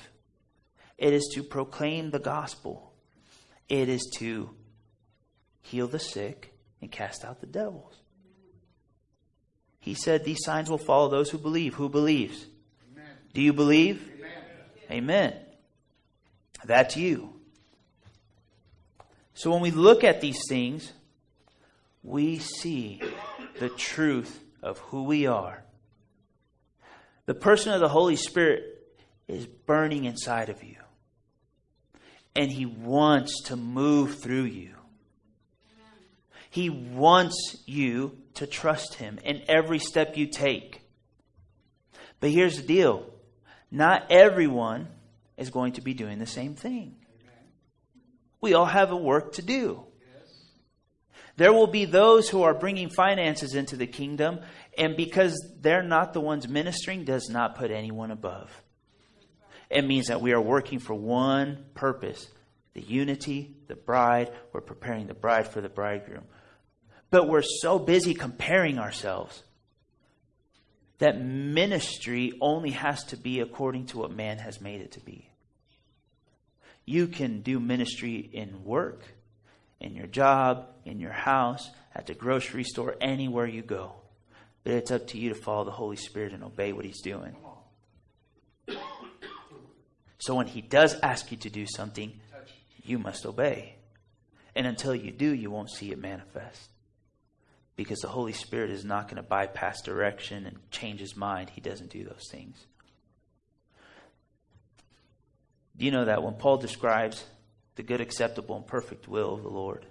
It 0.97 1.13
is 1.13 1.29
to 1.35 1.43
proclaim 1.43 2.09
the 2.09 2.17
gospel. 2.17 2.93
It 3.69 3.89
is 3.89 4.11
to 4.17 4.49
heal 5.61 5.85
the 5.85 5.99
sick 5.99 6.51
and 6.81 6.91
cast 6.91 7.23
out 7.23 7.41
the 7.41 7.45
devils. 7.45 7.93
He 9.79 9.93
said, 9.93 10.23
These 10.23 10.43
signs 10.43 10.67
will 10.67 10.79
follow 10.79 11.07
those 11.07 11.29
who 11.29 11.37
believe. 11.37 11.75
Who 11.75 11.87
believes? 11.87 12.47
Amen. 12.91 13.05
Do 13.35 13.41
you 13.43 13.53
believe? 13.53 14.01
Amen. 14.89 15.33
Amen. 15.33 15.35
That's 16.65 16.97
you. 16.97 17.35
So 19.35 19.51
when 19.51 19.61
we 19.61 19.69
look 19.69 20.03
at 20.03 20.21
these 20.21 20.41
things, 20.49 20.91
we 22.03 22.39
see 22.39 22.99
the 23.59 23.69
truth 23.69 24.43
of 24.61 24.77
who 24.79 25.03
we 25.03 25.27
are. 25.27 25.63
The 27.25 27.33
person 27.33 27.71
of 27.73 27.79
the 27.79 27.89
Holy 27.89 28.15
Spirit 28.15 28.63
is 29.27 29.45
burning 29.45 30.05
inside 30.05 30.49
of 30.49 30.63
you, 30.63 30.77
and 32.35 32.51
He 32.51 32.65
wants 32.65 33.43
to 33.43 33.55
move 33.55 34.19
through 34.21 34.43
you. 34.43 34.75
He 36.49 36.69
wants 36.69 37.57
you 37.65 38.17
to 38.35 38.45
trust 38.45 38.95
Him 38.95 39.19
in 39.23 39.43
every 39.47 39.79
step 39.79 40.17
you 40.17 40.27
take. 40.27 40.81
But 42.19 42.31
here's 42.31 42.57
the 42.57 42.67
deal 42.67 43.05
not 43.71 44.11
everyone 44.11 44.87
is 45.37 45.49
going 45.49 45.73
to 45.73 45.81
be 45.81 45.93
doing 45.93 46.19
the 46.19 46.25
same 46.25 46.55
thing. 46.55 46.95
We 48.41 48.53
all 48.53 48.65
have 48.65 48.91
a 48.91 48.97
work 48.97 49.33
to 49.33 49.41
do. 49.41 49.85
There 51.41 51.53
will 51.53 51.65
be 51.65 51.85
those 51.85 52.29
who 52.29 52.43
are 52.43 52.53
bringing 52.53 52.91
finances 52.91 53.55
into 53.55 53.75
the 53.75 53.87
kingdom, 53.87 54.41
and 54.77 54.95
because 54.95 55.43
they're 55.59 55.81
not 55.81 56.13
the 56.13 56.21
ones 56.21 56.47
ministering, 56.47 57.03
does 57.03 57.31
not 57.31 57.55
put 57.55 57.71
anyone 57.71 58.11
above. 58.11 58.51
It 59.67 59.83
means 59.83 60.09
that 60.09 60.21
we 60.21 60.33
are 60.33 60.39
working 60.39 60.77
for 60.77 60.93
one 60.93 61.65
purpose 61.73 62.29
the 62.75 62.81
unity, 62.81 63.55
the 63.65 63.75
bride. 63.75 64.31
We're 64.53 64.61
preparing 64.61 65.07
the 65.07 65.15
bride 65.15 65.47
for 65.47 65.61
the 65.61 65.67
bridegroom. 65.67 66.25
But 67.09 67.27
we're 67.27 67.41
so 67.41 67.79
busy 67.79 68.13
comparing 68.13 68.77
ourselves 68.77 69.41
that 70.99 71.19
ministry 71.19 72.33
only 72.39 72.69
has 72.69 73.03
to 73.05 73.17
be 73.17 73.39
according 73.39 73.87
to 73.87 73.97
what 73.97 74.11
man 74.11 74.37
has 74.37 74.61
made 74.61 74.81
it 74.81 74.91
to 74.91 74.99
be. 74.99 75.27
You 76.85 77.07
can 77.07 77.41
do 77.41 77.59
ministry 77.59 78.29
in 78.31 78.63
work, 78.63 79.01
in 79.81 79.95
your 79.95 80.07
job, 80.07 80.67
in 80.85 80.99
your 80.99 81.11
house, 81.11 81.69
at 81.93 82.05
the 82.07 82.13
grocery 82.13 82.63
store, 82.63 82.95
anywhere 83.01 83.45
you 83.45 83.61
go. 83.61 83.93
But 84.63 84.73
it's 84.73 84.91
up 84.91 85.07
to 85.07 85.17
you 85.17 85.29
to 85.29 85.35
follow 85.35 85.65
the 85.65 85.71
Holy 85.71 85.97
Spirit 85.97 86.33
and 86.33 86.43
obey 86.43 86.71
what 86.71 86.85
He's 86.85 87.01
doing. 87.01 87.35
So 90.19 90.35
when 90.35 90.47
He 90.47 90.61
does 90.61 90.95
ask 91.01 91.31
you 91.31 91.37
to 91.37 91.49
do 91.49 91.65
something, 91.65 92.13
you 92.83 92.99
must 92.99 93.25
obey. 93.25 93.75
And 94.55 94.67
until 94.67 94.93
you 94.93 95.11
do, 95.11 95.33
you 95.33 95.49
won't 95.49 95.71
see 95.71 95.91
it 95.91 95.99
manifest 95.99 96.69
because 97.75 97.99
the 97.99 98.07
Holy 98.07 98.33
Spirit 98.33 98.69
is 98.69 98.85
not 98.85 99.07
going 99.07 99.15
to 99.15 99.23
bypass 99.23 99.81
direction 99.81 100.45
and 100.45 100.57
change 100.69 100.99
his 100.99 101.15
mind. 101.15 101.49
He 101.49 101.61
doesn't 101.61 101.89
do 101.89 102.03
those 102.03 102.27
things. 102.29 102.57
Do 105.77 105.85
you 105.85 105.91
know 105.91 106.05
that 106.05 106.21
when 106.21 106.35
Paul 106.35 106.57
describes 106.57 107.23
the 107.75 107.83
good, 107.83 108.01
acceptable, 108.01 108.55
and 108.55 108.67
perfect 108.67 109.07
will 109.07 109.33
of 109.33 109.43
the 109.43 109.49
Lord, 109.49 109.85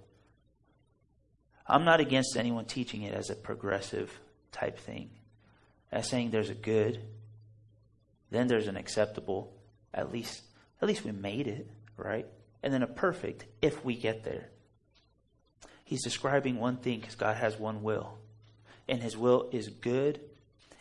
I'm 1.67 1.85
not 1.85 2.01
against 2.01 2.37
anyone 2.37 2.65
teaching 2.65 3.03
it 3.03 3.15
as 3.15 3.31
a 3.31 3.37
progressive 3.37 4.19
type 4.53 4.79
thing, 4.79 5.11
as 5.93 6.09
saying 6.09 6.31
there's 6.31 6.51
a 6.51 6.55
good, 6.55 7.01
then 8.31 8.49
there's 8.49 8.67
an 8.67 8.77
acceptable, 8.77 9.53
at 9.95 10.13
least 10.13 10.43
at 10.81 10.89
least 10.89 11.05
we 11.05 11.13
made 11.13 11.47
it, 11.47 11.69
right? 11.97 12.27
And 12.63 12.73
then 12.73 12.83
a 12.83 12.87
perfect 12.87 13.45
if 13.61 13.85
we 13.85 13.97
get 13.97 14.25
there. 14.25 14.49
He's 15.85 16.03
describing 16.03 16.59
one 16.59 16.79
thing 16.79 17.01
because 17.01 17.17
God 17.17 17.37
has 17.37 17.59
one 17.59 17.83
will. 17.83 18.19
And 18.89 19.03
his 19.03 19.17
will 19.17 19.49
is 19.53 19.69
good, 19.69 20.21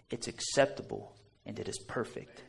it's 0.10 0.28
acceptable, 0.28 1.16
and 1.46 1.60
it 1.60 1.68
is 1.68 1.78
perfect. 1.80 2.44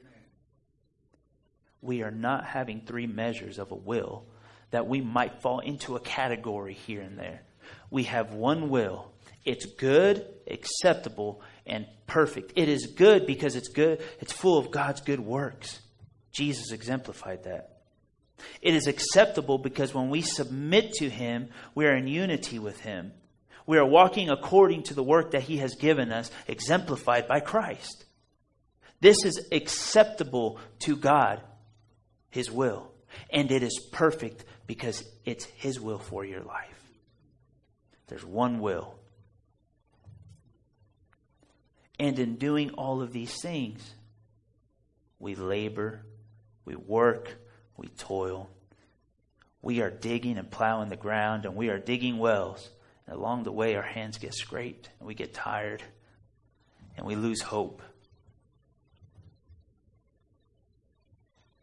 We 1.82 2.02
are 2.02 2.10
not 2.10 2.44
having 2.44 2.82
three 2.82 3.06
measures 3.06 3.58
of 3.58 3.72
a 3.72 3.76
will 3.76 4.26
that 4.70 4.86
we 4.86 5.00
might 5.00 5.42
fall 5.42 5.60
into 5.60 5.96
a 5.96 6.00
category 6.00 6.74
here 6.74 7.00
and 7.00 7.18
there. 7.18 7.42
We 7.90 8.04
have 8.04 8.32
one 8.32 8.68
will. 8.68 9.12
It's 9.44 9.66
good, 9.66 10.26
acceptable, 10.46 11.42
and 11.66 11.86
perfect. 12.06 12.52
It 12.56 12.68
is 12.68 12.86
good 12.86 13.26
because 13.26 13.56
it's 13.56 13.68
good, 13.68 14.02
it's 14.20 14.32
full 14.32 14.58
of 14.58 14.70
God's 14.70 15.00
good 15.00 15.20
works. 15.20 15.80
Jesus 16.32 16.72
exemplified 16.72 17.44
that. 17.44 17.80
It 18.62 18.74
is 18.74 18.86
acceptable 18.86 19.58
because 19.58 19.94
when 19.94 20.10
we 20.10 20.22
submit 20.22 20.92
to 20.94 21.08
Him, 21.08 21.48
we 21.74 21.86
are 21.86 21.96
in 21.96 22.06
unity 22.06 22.58
with 22.58 22.80
Him. 22.80 23.12
We 23.66 23.78
are 23.78 23.86
walking 23.86 24.30
according 24.30 24.84
to 24.84 24.94
the 24.94 25.02
work 25.02 25.32
that 25.32 25.42
He 25.42 25.58
has 25.58 25.74
given 25.74 26.12
us, 26.12 26.30
exemplified 26.46 27.28
by 27.28 27.40
Christ. 27.40 28.04
This 29.00 29.24
is 29.24 29.48
acceptable 29.52 30.58
to 30.80 30.96
God, 30.96 31.40
His 32.30 32.50
will. 32.50 32.90
And 33.30 33.50
it 33.50 33.62
is 33.62 33.80
perfect 33.92 34.44
because 34.70 35.02
it's 35.24 35.46
His 35.56 35.80
will 35.80 35.98
for 35.98 36.24
your 36.24 36.42
life. 36.42 36.80
There's 38.06 38.24
one 38.24 38.60
will. 38.60 38.94
And 41.98 42.16
in 42.20 42.36
doing 42.36 42.70
all 42.74 43.02
of 43.02 43.12
these 43.12 43.34
things, 43.42 43.82
we 45.18 45.34
labor, 45.34 46.02
we 46.64 46.76
work, 46.76 47.34
we 47.76 47.88
toil. 47.88 48.48
We 49.60 49.80
are 49.80 49.90
digging 49.90 50.38
and 50.38 50.48
plowing 50.48 50.88
the 50.88 50.94
ground, 50.94 51.46
and 51.46 51.56
we 51.56 51.68
are 51.70 51.80
digging 51.80 52.18
wells. 52.18 52.70
And 53.08 53.16
along 53.16 53.42
the 53.42 53.50
way, 53.50 53.74
our 53.74 53.82
hands 53.82 54.18
get 54.18 54.34
scraped, 54.34 54.88
and 55.00 55.08
we 55.08 55.16
get 55.16 55.34
tired, 55.34 55.82
and 56.96 57.04
we 57.04 57.16
lose 57.16 57.42
hope. 57.42 57.82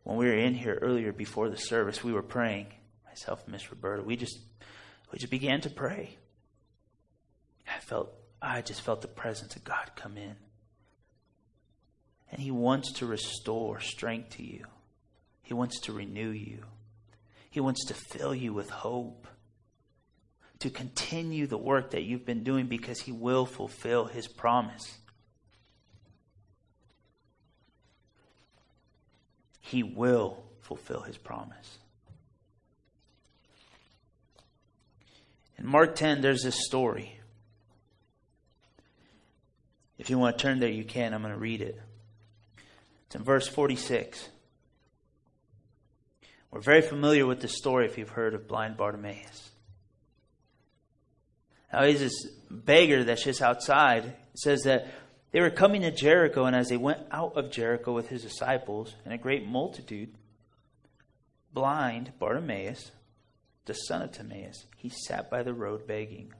When 0.03 0.17
we 0.17 0.25
were 0.25 0.37
in 0.37 0.55
here 0.55 0.77
earlier 0.81 1.13
before 1.13 1.47
the 1.47 1.55
service, 1.55 2.03
we 2.03 2.11
were 2.11 2.21
praying. 2.21 2.67
Myself 3.17 3.45
and 3.45 3.53
Miss 3.53 3.71
Roberta, 3.71 4.03
we 4.03 4.15
just 4.15 4.37
we 5.11 5.17
just 5.17 5.31
began 5.31 5.59
to 5.61 5.71
pray. 5.71 6.15
I 7.67 7.79
felt 7.79 8.13
I 8.39 8.61
just 8.61 8.81
felt 8.81 9.01
the 9.01 9.07
presence 9.07 9.55
of 9.55 9.63
God 9.63 9.89
come 9.95 10.17
in. 10.17 10.35
And 12.31 12.39
He 12.39 12.51
wants 12.51 12.93
to 12.93 13.07
restore 13.07 13.79
strength 13.79 14.37
to 14.37 14.43
you. 14.43 14.65
He 15.41 15.55
wants 15.55 15.79
to 15.81 15.93
renew 15.93 16.29
you. 16.29 16.59
He 17.49 17.59
wants 17.59 17.85
to 17.85 17.95
fill 17.95 18.35
you 18.35 18.53
with 18.53 18.69
hope, 18.69 19.27
to 20.59 20.69
continue 20.69 21.47
the 21.47 21.57
work 21.57 21.91
that 21.91 22.03
you've 22.03 22.25
been 22.25 22.43
doing 22.43 22.67
because 22.67 22.99
He 22.99 23.11
will 23.11 23.47
fulfill 23.47 24.05
His 24.05 24.27
promise. 24.27 24.99
He 29.59 29.81
will 29.81 30.43
fulfill 30.59 31.01
His 31.01 31.17
promise. 31.17 31.79
In 35.57 35.65
Mark 35.65 35.95
10, 35.95 36.21
there's 36.21 36.43
this 36.43 36.65
story. 36.65 37.19
If 39.97 40.09
you 40.09 40.19
want 40.19 40.37
to 40.37 40.41
turn 40.41 40.59
there, 40.59 40.69
you 40.69 40.83
can. 40.83 41.13
I'm 41.13 41.21
going 41.21 41.33
to 41.33 41.39
read 41.39 41.61
it. 41.61 41.79
It's 43.07 43.15
in 43.15 43.23
verse 43.23 43.47
46. 43.47 44.29
We're 46.51 46.61
very 46.61 46.81
familiar 46.81 47.25
with 47.25 47.41
this 47.41 47.57
story 47.57 47.85
if 47.85 47.97
you've 47.97 48.09
heard 48.09 48.33
of 48.33 48.47
blind 48.47 48.77
Bartimaeus. 48.77 49.51
Now, 51.73 51.83
he's 51.83 51.99
this 51.99 52.27
beggar 52.49 53.03
that's 53.03 53.23
just 53.23 53.41
outside. 53.41 54.05
It 54.05 54.39
says 54.39 54.63
that 54.63 54.87
they 55.31 55.41
were 55.41 55.49
coming 55.49 55.81
to 55.81 55.91
Jericho, 55.91 56.45
and 56.45 56.55
as 56.55 56.69
they 56.69 56.77
went 56.77 57.01
out 57.11 57.35
of 57.35 57.51
Jericho 57.51 57.93
with 57.93 58.09
his 58.09 58.23
disciples 58.23 58.95
and 59.03 59.13
a 59.13 59.17
great 59.17 59.45
multitude, 59.45 60.13
blind 61.53 62.13
Bartimaeus 62.19 62.91
the 63.67 63.73
son 63.73 64.01
of 64.01 64.11
Timaeus. 64.11 64.65
He 64.77 64.89
sat 64.89 65.29
by 65.29 65.43
the 65.43 65.53
road 65.53 65.85
begging. 65.85 66.33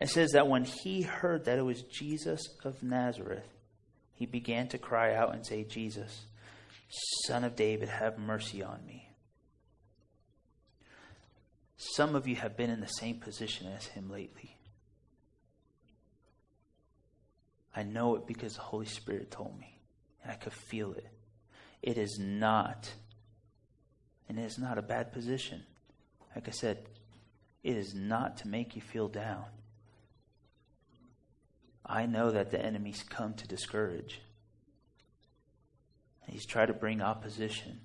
It 0.00 0.10
says 0.10 0.30
that 0.32 0.46
when 0.46 0.64
he 0.64 1.02
heard 1.02 1.46
that 1.46 1.58
it 1.58 1.64
was 1.64 1.82
Jesus 1.82 2.40
of 2.64 2.82
Nazareth, 2.82 3.48
he 4.14 4.26
began 4.26 4.68
to 4.68 4.78
cry 4.78 5.14
out 5.14 5.34
and 5.34 5.44
say, 5.44 5.64
Jesus, 5.64 6.26
son 7.26 7.42
of 7.42 7.56
David, 7.56 7.88
have 7.88 8.18
mercy 8.18 8.62
on 8.62 8.84
me. 8.86 9.08
Some 11.76 12.14
of 12.14 12.28
you 12.28 12.36
have 12.36 12.56
been 12.56 12.70
in 12.70 12.80
the 12.80 12.86
same 12.86 13.18
position 13.18 13.68
as 13.68 13.86
him 13.86 14.10
lately. 14.10 14.56
I 17.74 17.84
know 17.84 18.16
it 18.16 18.26
because 18.26 18.54
the 18.54 18.62
Holy 18.62 18.86
Spirit 18.86 19.30
told 19.30 19.58
me, 19.58 19.78
and 20.22 20.32
I 20.32 20.34
could 20.34 20.52
feel 20.52 20.92
it. 20.92 21.06
It 21.80 21.96
is 21.96 22.18
not, 22.20 22.92
and 24.28 24.38
it 24.38 24.42
is 24.42 24.58
not 24.58 24.78
a 24.78 24.82
bad 24.82 25.12
position. 25.12 25.62
Like 26.34 26.48
I 26.48 26.52
said, 26.52 26.78
it 27.62 27.76
is 27.76 27.94
not 27.94 28.38
to 28.38 28.48
make 28.48 28.76
you 28.76 28.82
feel 28.82 29.08
down. 29.08 29.44
I 31.84 32.06
know 32.06 32.30
that 32.30 32.50
the 32.50 32.64
enemy's 32.64 33.02
come 33.02 33.34
to 33.34 33.48
discourage. 33.48 34.20
He's 36.26 36.44
tried 36.44 36.66
to 36.66 36.74
bring 36.74 37.00
opposition. 37.00 37.80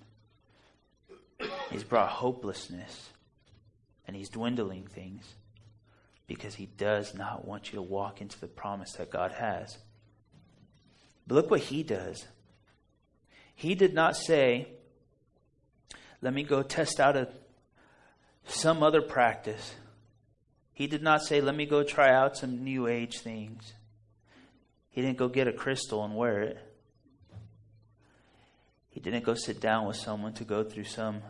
He's 1.71 1.86
brought 1.86 2.10
hopelessness. 2.10 3.10
And 4.06 4.17
he's 4.17 4.29
dwindling 4.29 4.86
things 4.86 5.23
because 6.27 6.56
he 6.56 6.65
does 6.65 7.13
not 7.13 7.45
want 7.45 7.71
you 7.71 7.77
to 7.77 7.82
walk 7.82 8.19
into 8.21 8.39
the 8.39 8.47
promise 8.47 8.91
that 8.93 9.10
God 9.10 9.32
has. 9.32 9.77
But 11.25 11.36
look 11.36 11.51
what 11.51 11.62
he 11.62 11.84
does. 11.84 12.25
He 13.56 13.75
did 13.75 13.93
not 13.93 14.17
say, 14.17 14.67
let 16.23 16.33
me 16.33 16.43
go 16.43 16.63
test 16.63 17.01
out 17.01 17.17
a, 17.17 17.27
some 18.45 18.81
other 18.81 19.01
practice. 19.01 19.75
He 20.73 20.88
did 20.88 21.03
not 21.03 21.21
say, 21.21 21.41
let 21.41 21.53
me 21.53 21.65
go 21.65 21.83
try 21.83 22.12
out 22.13 22.38
some 22.38 22.63
new 22.63 22.88
age 22.88 23.19
things. 23.19 23.73
He 24.89 25.01
didn't 25.01 25.17
go 25.17 25.27
get 25.27 25.49
a 25.49 25.51
crystal 25.51 26.01
and 26.03 26.15
wear 26.15 26.41
it. 26.41 26.57
He 28.89 29.01
didn't 29.01 29.25
go 29.25 29.33
sit 29.33 29.59
down 29.59 29.86
with 29.86 29.97
someone 29.97 30.33
to 30.36 30.45
go 30.45 30.63
through 30.63 30.86
some 30.86 31.21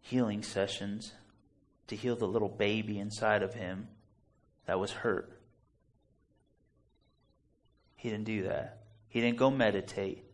healing 0.00 0.42
sessions 0.42 1.12
to 1.88 1.96
heal 1.96 2.16
the 2.16 2.26
little 2.26 2.48
baby 2.48 2.98
inside 2.98 3.42
of 3.42 3.52
him 3.52 3.88
that 4.64 4.80
was 4.80 4.90
hurt. 4.90 5.38
He 7.96 8.08
didn't 8.08 8.24
do 8.24 8.44
that. 8.44 8.78
He 9.08 9.20
didn't 9.20 9.36
go 9.36 9.50
meditate. 9.50 10.24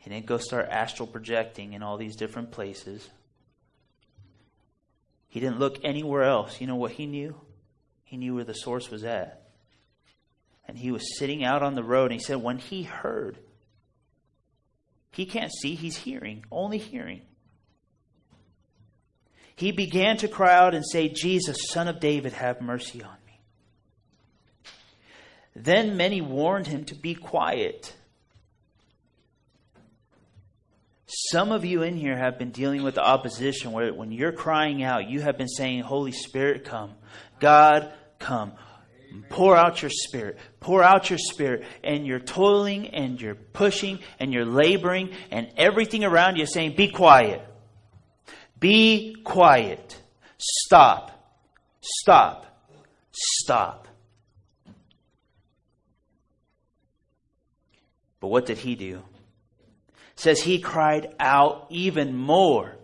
He 0.00 0.10
didn't 0.10 0.26
go 0.26 0.36
start 0.36 0.68
astral 0.68 1.06
projecting 1.06 1.72
in 1.72 1.82
all 1.82 1.96
these 1.96 2.16
different 2.16 2.50
places. 2.50 3.08
He 5.28 5.40
didn't 5.40 5.58
look 5.60 5.78
anywhere 5.84 6.24
else. 6.24 6.60
You 6.60 6.66
know 6.66 6.76
what 6.76 6.92
he 6.92 7.06
knew? 7.06 7.40
He 8.04 8.16
knew 8.16 8.34
where 8.34 8.44
the 8.44 8.54
source 8.54 8.90
was 8.90 9.04
at 9.04 9.40
and 10.70 10.78
he 10.78 10.92
was 10.92 11.18
sitting 11.18 11.42
out 11.42 11.64
on 11.64 11.74
the 11.74 11.82
road, 11.82 12.12
and 12.12 12.20
he 12.20 12.24
said, 12.24 12.36
when 12.36 12.58
he 12.58 12.84
heard, 12.84 13.36
he 15.10 15.26
can't 15.26 15.50
see, 15.52 15.74
he's 15.74 15.96
hearing, 15.96 16.44
only 16.52 16.78
hearing. 16.78 17.22
He 19.56 19.72
began 19.72 20.16
to 20.18 20.28
cry 20.28 20.54
out 20.54 20.76
and 20.76 20.84
say, 20.86 21.08
Jesus, 21.08 21.70
son 21.70 21.88
of 21.88 21.98
David, 21.98 22.34
have 22.34 22.60
mercy 22.60 23.02
on 23.02 23.16
me. 23.26 23.40
Then 25.56 25.96
many 25.96 26.20
warned 26.20 26.68
him 26.68 26.84
to 26.84 26.94
be 26.94 27.16
quiet. 27.16 27.92
Some 31.12 31.50
of 31.50 31.64
you 31.64 31.82
in 31.82 31.96
here 31.96 32.16
have 32.16 32.38
been 32.38 32.52
dealing 32.52 32.84
with 32.84 32.94
the 32.94 33.04
opposition 33.04 33.72
where 33.72 33.92
when 33.92 34.12
you're 34.12 34.30
crying 34.30 34.84
out, 34.84 35.10
you 35.10 35.20
have 35.20 35.36
been 35.36 35.48
saying, 35.48 35.80
Holy 35.80 36.12
Spirit, 36.12 36.64
come. 36.64 36.92
God, 37.40 37.92
come. 38.20 38.52
Pour 39.28 39.56
out 39.56 39.82
your 39.82 39.90
spirit. 39.90 40.38
Pour 40.60 40.84
out 40.84 41.10
your 41.10 41.18
spirit. 41.18 41.64
And 41.82 42.06
you're 42.06 42.20
toiling 42.20 42.90
and 42.90 43.20
you're 43.20 43.34
pushing 43.34 43.98
and 44.20 44.32
you're 44.32 44.44
laboring 44.44 45.10
and 45.32 45.48
everything 45.56 46.04
around 46.04 46.36
you 46.36 46.44
is 46.44 46.52
saying, 46.52 46.76
be 46.76 46.88
quiet. 46.88 47.42
Be 48.60 49.16
quiet. 49.24 50.00
Stop. 50.38 51.10
Stop. 51.80 52.46
Stop. 53.10 53.88
But 58.20 58.28
what 58.28 58.46
did 58.46 58.58
he 58.58 58.76
do? 58.76 59.02
Says 60.20 60.42
he 60.42 60.58
cried 60.58 61.14
out 61.18 61.68
even 61.70 62.14
more. 62.14 62.76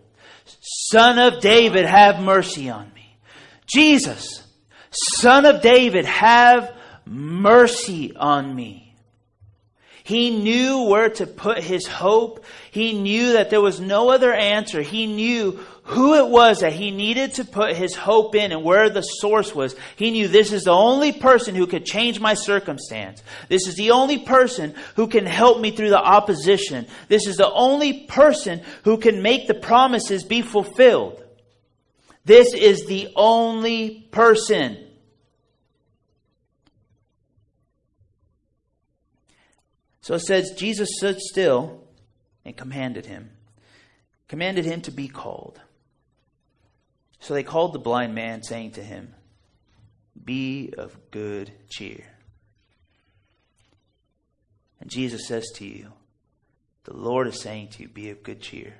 Son 0.89 1.19
of 1.19 1.39
David, 1.39 1.85
have 1.85 2.19
mercy 2.19 2.71
on 2.71 2.91
me. 2.95 3.15
Jesus, 3.67 4.41
Son 4.89 5.45
of 5.45 5.61
David, 5.61 6.05
have 6.05 6.75
mercy 7.05 8.15
on 8.15 8.55
me. 8.55 8.95
He 10.03 10.31
knew 10.31 10.87
where 10.89 11.11
to 11.11 11.27
put 11.27 11.59
his 11.59 11.85
hope. 11.85 12.43
He 12.71 12.93
knew 12.99 13.33
that 13.33 13.51
there 13.51 13.61
was 13.61 13.79
no 13.79 14.09
other 14.09 14.33
answer. 14.33 14.81
He 14.81 15.05
knew 15.05 15.59
who 15.87 16.15
it 16.15 16.27
was 16.27 16.59
that 16.59 16.73
he 16.73 16.91
needed 16.91 17.35
to 17.35 17.45
put 17.45 17.73
his 17.77 17.95
hope 17.95 18.35
in 18.35 18.51
and 18.51 18.61
where 18.61 18.89
the 18.89 19.01
source 19.01 19.55
was. 19.55 19.73
He 19.95 20.11
knew 20.11 20.27
this 20.27 20.51
is 20.51 20.63
the 20.63 20.71
only 20.71 21.13
person 21.13 21.55
who 21.55 21.65
could 21.65 21.85
change 21.85 22.19
my 22.19 22.33
circumstance. 22.33 23.23
This 23.47 23.67
is 23.67 23.75
the 23.75 23.91
only 23.91 24.19
person 24.19 24.75
who 24.97 25.07
can 25.07 25.25
help 25.25 25.61
me 25.61 25.71
through 25.71 25.91
the 25.91 25.97
opposition. 25.97 26.87
This 27.07 27.25
is 27.25 27.37
the 27.37 27.49
only 27.49 28.05
person 28.05 28.63
who 28.83 28.97
can 28.97 29.21
make 29.21 29.47
the 29.47 29.53
promises 29.53 30.25
be 30.25 30.41
fulfilled. 30.41 31.23
This 32.25 32.53
is 32.53 32.85
the 32.85 33.13
only 33.15 34.09
person. 34.11 34.85
So 40.01 40.15
it 40.15 40.19
says, 40.19 40.51
Jesus 40.51 40.89
stood 40.97 41.21
still 41.21 41.81
and 42.43 42.57
commanded 42.57 43.05
him, 43.05 43.29
commanded 44.27 44.65
him 44.65 44.81
to 44.81 44.91
be 44.91 45.07
called. 45.07 45.61
So 47.27 47.33
they 47.33 47.43
called 47.43 47.73
the 47.73 47.79
blind 47.79 48.15
man, 48.15 48.41
saying 48.41 48.71
to 48.71 48.81
him, 48.81 49.13
Be 50.23 50.73
of 50.77 50.95
good 51.11 51.51
cheer. 51.67 52.05
And 54.79 54.89
Jesus 54.89 55.27
says 55.27 55.45
to 55.55 55.65
you, 55.65 55.91
The 56.85 56.95
Lord 56.95 57.27
is 57.27 57.41
saying 57.41 57.71
to 57.71 57.81
you, 57.81 57.89
Be 57.89 58.11
of 58.11 58.23
good 58.23 58.39
cheer. 58.39 58.75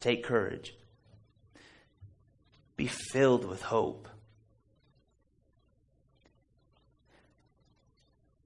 Take 0.00 0.22
courage. 0.22 0.74
Be 2.76 2.88
filled 2.88 3.46
with 3.46 3.62
hope. 3.62 4.06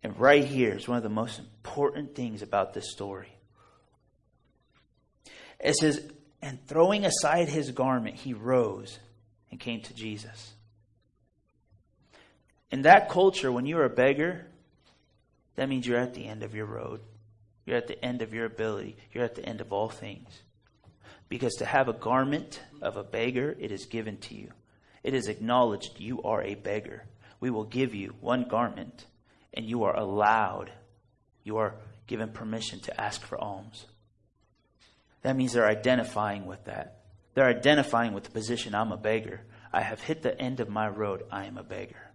And 0.05 0.17
right 0.21 0.45
here 0.45 0.77
is 0.77 0.87
one 0.87 0.99
of 0.99 1.03
the 1.03 1.09
most 1.09 1.41
important 1.41 2.15
things 2.15 2.43
about 2.43 2.75
this 2.75 2.93
story. 2.93 3.35
It 5.59 5.75
says, 5.75 6.01
And 6.43 6.59
throwing 6.67 7.05
aside 7.05 7.49
his 7.49 7.71
garment, 7.71 8.17
he 8.17 8.33
rose 8.33 8.99
and 9.51 9.61
came 9.61 9.83
to 9.83 9.95
Jesus. 9.95 10.55
In 12.71 12.83
that 12.83 13.09
culture, 13.09 13.51
when 13.51 13.67
you're 13.67 13.85
a 13.85 13.91
beggar, 13.91 14.47
that 15.57 15.69
means 15.69 15.87
you're 15.87 15.99
at 15.99 16.15
the 16.15 16.27
end 16.27 16.43
of 16.43 16.55
your 16.55 16.67
road. 16.67 17.01
You're 17.67 17.77
at 17.77 17.89
the 17.89 18.03
end 18.05 18.23
of 18.23 18.33
your 18.33 18.47
ability. 18.47 18.97
You're 19.13 19.25
at 19.25 19.35
the 19.35 19.45
end 19.45 19.61
of 19.61 19.73
all 19.73 19.89
things. 19.89 20.43
Because 21.29 21.55
to 21.57 21.65
have 21.65 21.89
a 21.89 21.93
garment 21.93 22.61
of 22.81 22.97
a 22.97 23.05
beggar, 23.05 23.57
it 23.59 23.71
is 23.71 23.87
given 23.87 24.17
to 24.19 24.35
you. 24.35 24.51
It 25.03 25.15
is 25.15 25.29
acknowledged 25.29 26.01
you 26.01 26.23
are 26.23 26.43
a 26.43 26.55
beggar. 26.55 27.05
We 27.41 27.51
will 27.51 27.65
give 27.65 27.95
you 27.95 28.15
one 28.21 28.45
garment 28.45 29.07
and 29.55 29.67
you 29.67 29.85
are 29.85 29.97
allowed, 29.97 30.71
you 31.43 31.57
are 31.57 31.75
given 32.07 32.31
permission 32.31 32.81
to 32.81 33.01
ask 33.01 33.23
for 33.23 33.39
alms. 33.39 33.87
That 35.23 35.37
means 35.37 35.53
they're 35.53 35.67
identifying 35.67 36.47
with 36.47 36.65
that. 36.65 37.01
They're 37.35 37.49
identifying 37.49 38.13
with 38.13 38.25
the 38.25 38.31
position 38.31 38.75
I'm 38.75 38.93
a 38.93 38.97
beggar. 38.97 39.43
I 39.73 39.83
have 39.83 40.01
hit 40.01 40.23
the 40.23 40.39
end 40.41 40.61
of 40.61 40.69
my 40.69 40.89
road. 40.89 41.25
I 41.31 41.47
am 41.47 41.59
a 41.59 41.63
beggar. 41.63 42.11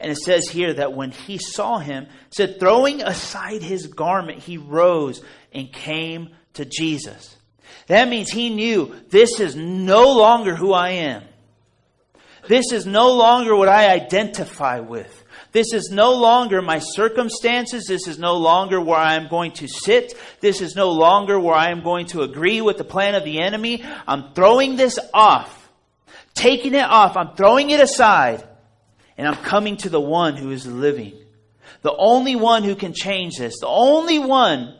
And 0.00 0.10
it 0.10 0.18
says 0.18 0.48
here 0.48 0.74
that 0.74 0.94
when 0.94 1.10
he 1.10 1.38
saw 1.38 1.78
him, 1.78 2.06
said, 2.30 2.60
throwing 2.60 3.02
aside 3.02 3.62
his 3.62 3.88
garment, 3.88 4.38
he 4.40 4.56
rose 4.56 5.22
and 5.52 5.72
came 5.72 6.30
to 6.54 6.64
Jesus. 6.64 7.36
That 7.88 8.08
means 8.08 8.30
he 8.30 8.50
knew 8.50 8.94
this 9.08 9.40
is 9.40 9.56
no 9.56 10.12
longer 10.16 10.54
who 10.54 10.72
I 10.72 10.90
am. 10.90 11.24
This 12.46 12.72
is 12.72 12.86
no 12.86 13.12
longer 13.12 13.54
what 13.54 13.68
I 13.68 13.90
identify 13.92 14.80
with. 14.80 15.24
This 15.58 15.72
is 15.72 15.90
no 15.90 16.14
longer 16.14 16.62
my 16.62 16.78
circumstances. 16.78 17.86
This 17.88 18.06
is 18.06 18.16
no 18.16 18.36
longer 18.36 18.80
where 18.80 19.00
I 19.00 19.16
am 19.16 19.26
going 19.26 19.50
to 19.54 19.66
sit. 19.66 20.16
This 20.38 20.60
is 20.60 20.76
no 20.76 20.92
longer 20.92 21.40
where 21.40 21.56
I 21.56 21.72
am 21.72 21.82
going 21.82 22.06
to 22.10 22.22
agree 22.22 22.60
with 22.60 22.78
the 22.78 22.84
plan 22.84 23.16
of 23.16 23.24
the 23.24 23.40
enemy. 23.40 23.82
I'm 24.06 24.34
throwing 24.34 24.76
this 24.76 25.00
off, 25.12 25.68
taking 26.32 26.74
it 26.74 26.84
off. 26.84 27.16
I'm 27.16 27.34
throwing 27.34 27.70
it 27.70 27.80
aside, 27.80 28.46
and 29.16 29.26
I'm 29.26 29.34
coming 29.34 29.76
to 29.78 29.88
the 29.88 30.00
one 30.00 30.36
who 30.36 30.52
is 30.52 30.64
living. 30.64 31.14
The 31.82 31.96
only 31.96 32.36
one 32.36 32.62
who 32.62 32.76
can 32.76 32.92
change 32.94 33.38
this. 33.38 33.58
The 33.58 33.66
only 33.66 34.20
one 34.20 34.76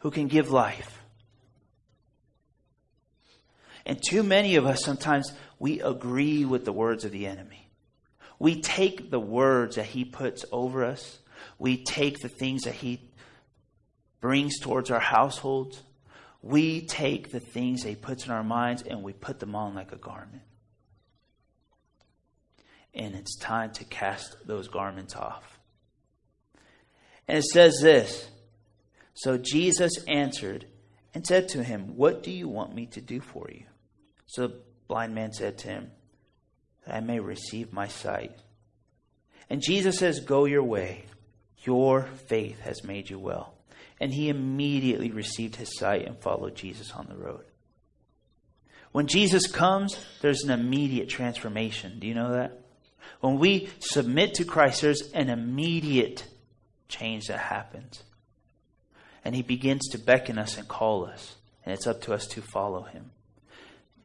who 0.00 0.10
can 0.10 0.26
give 0.26 0.50
life. 0.50 1.00
And 3.86 4.02
too 4.02 4.24
many 4.24 4.56
of 4.56 4.66
us 4.66 4.82
sometimes 4.82 5.32
we 5.60 5.80
agree 5.80 6.44
with 6.44 6.64
the 6.64 6.72
words 6.72 7.04
of 7.04 7.12
the 7.12 7.28
enemy. 7.28 7.67
We 8.38 8.60
take 8.60 9.10
the 9.10 9.20
words 9.20 9.76
that 9.76 9.86
he 9.86 10.04
puts 10.04 10.44
over 10.52 10.84
us. 10.84 11.18
We 11.58 11.84
take 11.84 12.20
the 12.20 12.28
things 12.28 12.62
that 12.62 12.74
he 12.74 13.10
brings 14.20 14.58
towards 14.60 14.90
our 14.90 15.00
households. 15.00 15.82
We 16.40 16.86
take 16.86 17.30
the 17.30 17.40
things 17.40 17.82
that 17.82 17.88
he 17.88 17.96
puts 17.96 18.26
in 18.26 18.32
our 18.32 18.44
minds 18.44 18.82
and 18.82 19.02
we 19.02 19.12
put 19.12 19.40
them 19.40 19.54
on 19.54 19.74
like 19.74 19.92
a 19.92 19.96
garment. 19.96 20.42
And 22.94 23.14
it's 23.14 23.36
time 23.36 23.72
to 23.72 23.84
cast 23.84 24.36
those 24.46 24.68
garments 24.68 25.14
off. 25.14 25.58
And 27.26 27.38
it 27.38 27.44
says 27.44 27.78
this 27.82 28.28
So 29.14 29.36
Jesus 29.36 30.04
answered 30.06 30.66
and 31.12 31.26
said 31.26 31.48
to 31.50 31.62
him, 31.62 31.96
What 31.96 32.22
do 32.22 32.30
you 32.30 32.48
want 32.48 32.74
me 32.74 32.86
to 32.86 33.00
do 33.00 33.20
for 33.20 33.48
you? 33.50 33.64
So 34.26 34.46
the 34.46 34.60
blind 34.86 35.14
man 35.14 35.32
said 35.32 35.58
to 35.58 35.68
him, 35.68 35.90
That 36.88 36.96
I 36.96 37.00
may 37.00 37.20
receive 37.20 37.70
my 37.70 37.86
sight. 37.86 38.32
And 39.50 39.60
Jesus 39.60 39.98
says, 39.98 40.20
Go 40.20 40.46
your 40.46 40.62
way. 40.62 41.04
Your 41.64 42.04
faith 42.26 42.60
has 42.60 42.82
made 42.82 43.10
you 43.10 43.18
well. 43.18 43.52
And 44.00 44.12
he 44.12 44.30
immediately 44.30 45.10
received 45.10 45.56
his 45.56 45.76
sight 45.76 46.06
and 46.06 46.18
followed 46.18 46.54
Jesus 46.54 46.92
on 46.92 47.06
the 47.06 47.16
road. 47.16 47.44
When 48.92 49.06
Jesus 49.06 49.46
comes, 49.46 49.98
there's 50.22 50.44
an 50.44 50.50
immediate 50.50 51.10
transformation. 51.10 51.98
Do 51.98 52.06
you 52.06 52.14
know 52.14 52.32
that? 52.32 52.58
When 53.20 53.38
we 53.38 53.68
submit 53.80 54.34
to 54.34 54.44
Christ, 54.44 54.80
there's 54.80 55.12
an 55.12 55.28
immediate 55.28 56.24
change 56.88 57.26
that 57.26 57.38
happens. 57.38 58.02
And 59.26 59.34
he 59.34 59.42
begins 59.42 59.88
to 59.88 59.98
beckon 59.98 60.38
us 60.38 60.56
and 60.56 60.66
call 60.66 61.04
us. 61.04 61.36
And 61.66 61.74
it's 61.74 61.86
up 61.86 62.00
to 62.02 62.14
us 62.14 62.26
to 62.28 62.40
follow 62.40 62.84
him. 62.84 63.10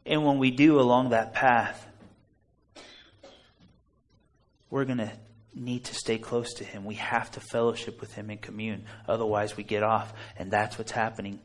And 0.06 0.26
when 0.26 0.38
we 0.38 0.52
do 0.52 0.82
along 0.82 1.12
that 1.12 1.34
path, 1.34 1.88
we're 4.74 4.86
going 4.86 4.98
to 4.98 5.12
need 5.54 5.84
to 5.84 5.94
stay 5.94 6.18
close 6.18 6.56
to 6.56 6.64
him. 6.64 6.84
We 6.84 6.96
have 6.96 7.30
to 7.34 7.40
fellowship 7.40 8.02
with 8.02 8.12
him 8.16 8.32
and 8.32 8.42
commune. 8.42 8.86
Otherwise, 9.08 9.56
we 9.56 9.64
get 9.64 9.84
off. 9.84 10.12
And 10.36 10.50
that's 10.50 10.80
what's 10.80 10.92
happening 10.92 11.40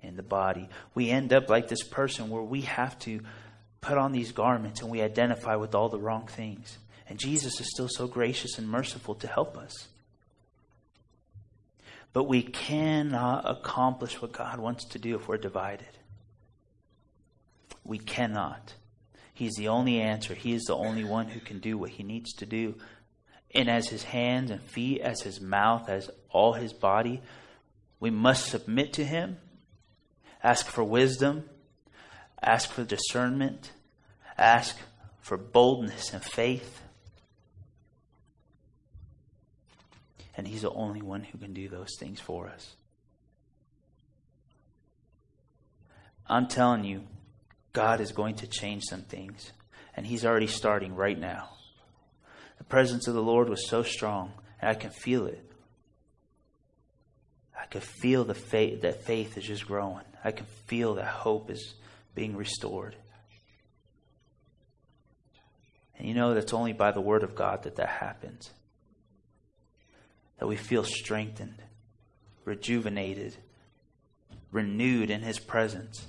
in 0.00 0.14
the 0.14 0.22
body. 0.22 0.68
We 0.94 1.10
end 1.10 1.32
up 1.32 1.50
like 1.50 1.66
this 1.66 1.82
person 1.82 2.30
where 2.30 2.40
we 2.40 2.60
have 2.60 2.96
to 3.00 3.20
put 3.80 3.98
on 3.98 4.12
these 4.12 4.30
garments 4.30 4.80
and 4.80 4.92
we 4.92 5.02
identify 5.02 5.56
with 5.56 5.74
all 5.74 5.88
the 5.88 5.98
wrong 5.98 6.28
things. 6.28 6.78
And 7.08 7.18
Jesus 7.18 7.60
is 7.60 7.68
still 7.68 7.88
so 7.90 8.06
gracious 8.06 8.58
and 8.58 8.68
merciful 8.68 9.16
to 9.16 9.26
help 9.26 9.56
us. 9.56 9.88
But 12.12 12.28
we 12.28 12.44
cannot 12.44 13.50
accomplish 13.50 14.22
what 14.22 14.30
God 14.30 14.60
wants 14.60 14.84
to 14.84 15.00
do 15.00 15.16
if 15.16 15.26
we're 15.26 15.36
divided. 15.36 15.88
We 17.84 17.98
cannot. 17.98 18.74
He's 19.38 19.54
the 19.54 19.68
only 19.68 20.00
answer. 20.00 20.34
He 20.34 20.52
is 20.52 20.64
the 20.64 20.74
only 20.74 21.04
one 21.04 21.28
who 21.28 21.38
can 21.38 21.60
do 21.60 21.78
what 21.78 21.90
he 21.90 22.02
needs 22.02 22.32
to 22.38 22.44
do. 22.44 22.74
And 23.54 23.70
as 23.70 23.86
his 23.86 24.02
hands 24.02 24.50
and 24.50 24.60
feet, 24.60 25.00
as 25.00 25.20
his 25.20 25.40
mouth, 25.40 25.88
as 25.88 26.10
all 26.28 26.54
his 26.54 26.72
body, 26.72 27.22
we 28.00 28.10
must 28.10 28.46
submit 28.46 28.94
to 28.94 29.04
him, 29.04 29.36
ask 30.42 30.66
for 30.66 30.82
wisdom, 30.82 31.48
ask 32.42 32.68
for 32.68 32.82
discernment, 32.82 33.70
ask 34.36 34.76
for 35.20 35.36
boldness 35.36 36.12
and 36.12 36.20
faith. 36.20 36.82
And 40.36 40.48
he's 40.48 40.62
the 40.62 40.72
only 40.72 41.00
one 41.00 41.22
who 41.22 41.38
can 41.38 41.54
do 41.54 41.68
those 41.68 41.94
things 41.96 42.18
for 42.18 42.48
us. 42.48 42.74
I'm 46.26 46.48
telling 46.48 46.82
you, 46.82 47.04
God 47.78 48.00
is 48.00 48.10
going 48.10 48.34
to 48.36 48.48
change 48.48 48.82
some 48.90 49.02
things. 49.02 49.52
And 49.94 50.04
He's 50.04 50.26
already 50.26 50.48
starting 50.48 50.96
right 50.96 51.16
now. 51.16 51.50
The 52.58 52.64
presence 52.64 53.06
of 53.06 53.14
the 53.14 53.22
Lord 53.22 53.48
was 53.48 53.68
so 53.68 53.84
strong, 53.84 54.32
and 54.60 54.68
I 54.68 54.74
can 54.74 54.90
feel 54.90 55.26
it. 55.26 55.44
I 57.56 57.66
can 57.66 57.80
feel 57.80 58.24
the 58.24 58.34
faith 58.34 58.80
that 58.80 59.04
faith 59.04 59.38
is 59.38 59.44
just 59.44 59.64
growing. 59.64 60.04
I 60.24 60.32
can 60.32 60.46
feel 60.66 60.96
that 60.96 61.06
hope 61.06 61.52
is 61.52 61.74
being 62.16 62.36
restored. 62.36 62.96
And 65.96 66.08
you 66.08 66.14
know 66.14 66.34
that's 66.34 66.52
only 66.52 66.72
by 66.72 66.90
the 66.90 67.00
word 67.00 67.22
of 67.22 67.36
God 67.36 67.62
that 67.62 67.76
that 67.76 67.88
happens. 67.88 68.50
That 70.40 70.48
we 70.48 70.56
feel 70.56 70.82
strengthened, 70.82 71.62
rejuvenated, 72.44 73.36
renewed 74.50 75.10
in 75.10 75.22
his 75.22 75.38
presence. 75.38 76.04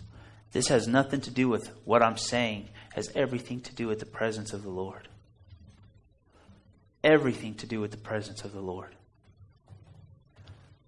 This 0.52 0.68
has 0.70 0.88
nothing 0.88 1.22
to 1.22 1.32
do 1.32 1.48
with 1.48 1.70
what 1.86 2.02
I'm 2.02 2.18
saying, 2.18 2.64
it 2.64 2.96
has 2.96 3.12
everything 3.16 3.62
to 3.62 3.76
do 3.76 3.88
with 3.88 4.00
the 4.00 4.06
presence 4.06 4.54
of 4.54 4.64
the 4.64 4.70
Lord. 4.70 5.08
Everything 7.04 7.56
to 7.56 7.68
do 7.68 7.80
with 7.80 7.92
the 7.92 7.98
presence 7.98 8.44
of 8.44 8.52
the 8.52 8.62
Lord. 8.62 8.96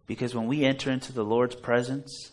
Because 0.07 0.36
when 0.36 0.47
we 0.47 0.66
enter 0.66 0.91
into 0.91 1.14
the 1.14 1.24
Lord's 1.24 1.55
presence 1.55 2.32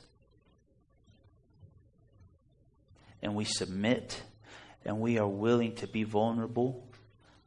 and 3.22 3.36
we 3.36 3.44
submit 3.44 4.22
and 4.84 5.00
we 5.00 5.18
are 5.18 5.28
willing 5.28 5.74
to 5.76 5.86
be 5.86 6.02
vulnerable, 6.02 6.82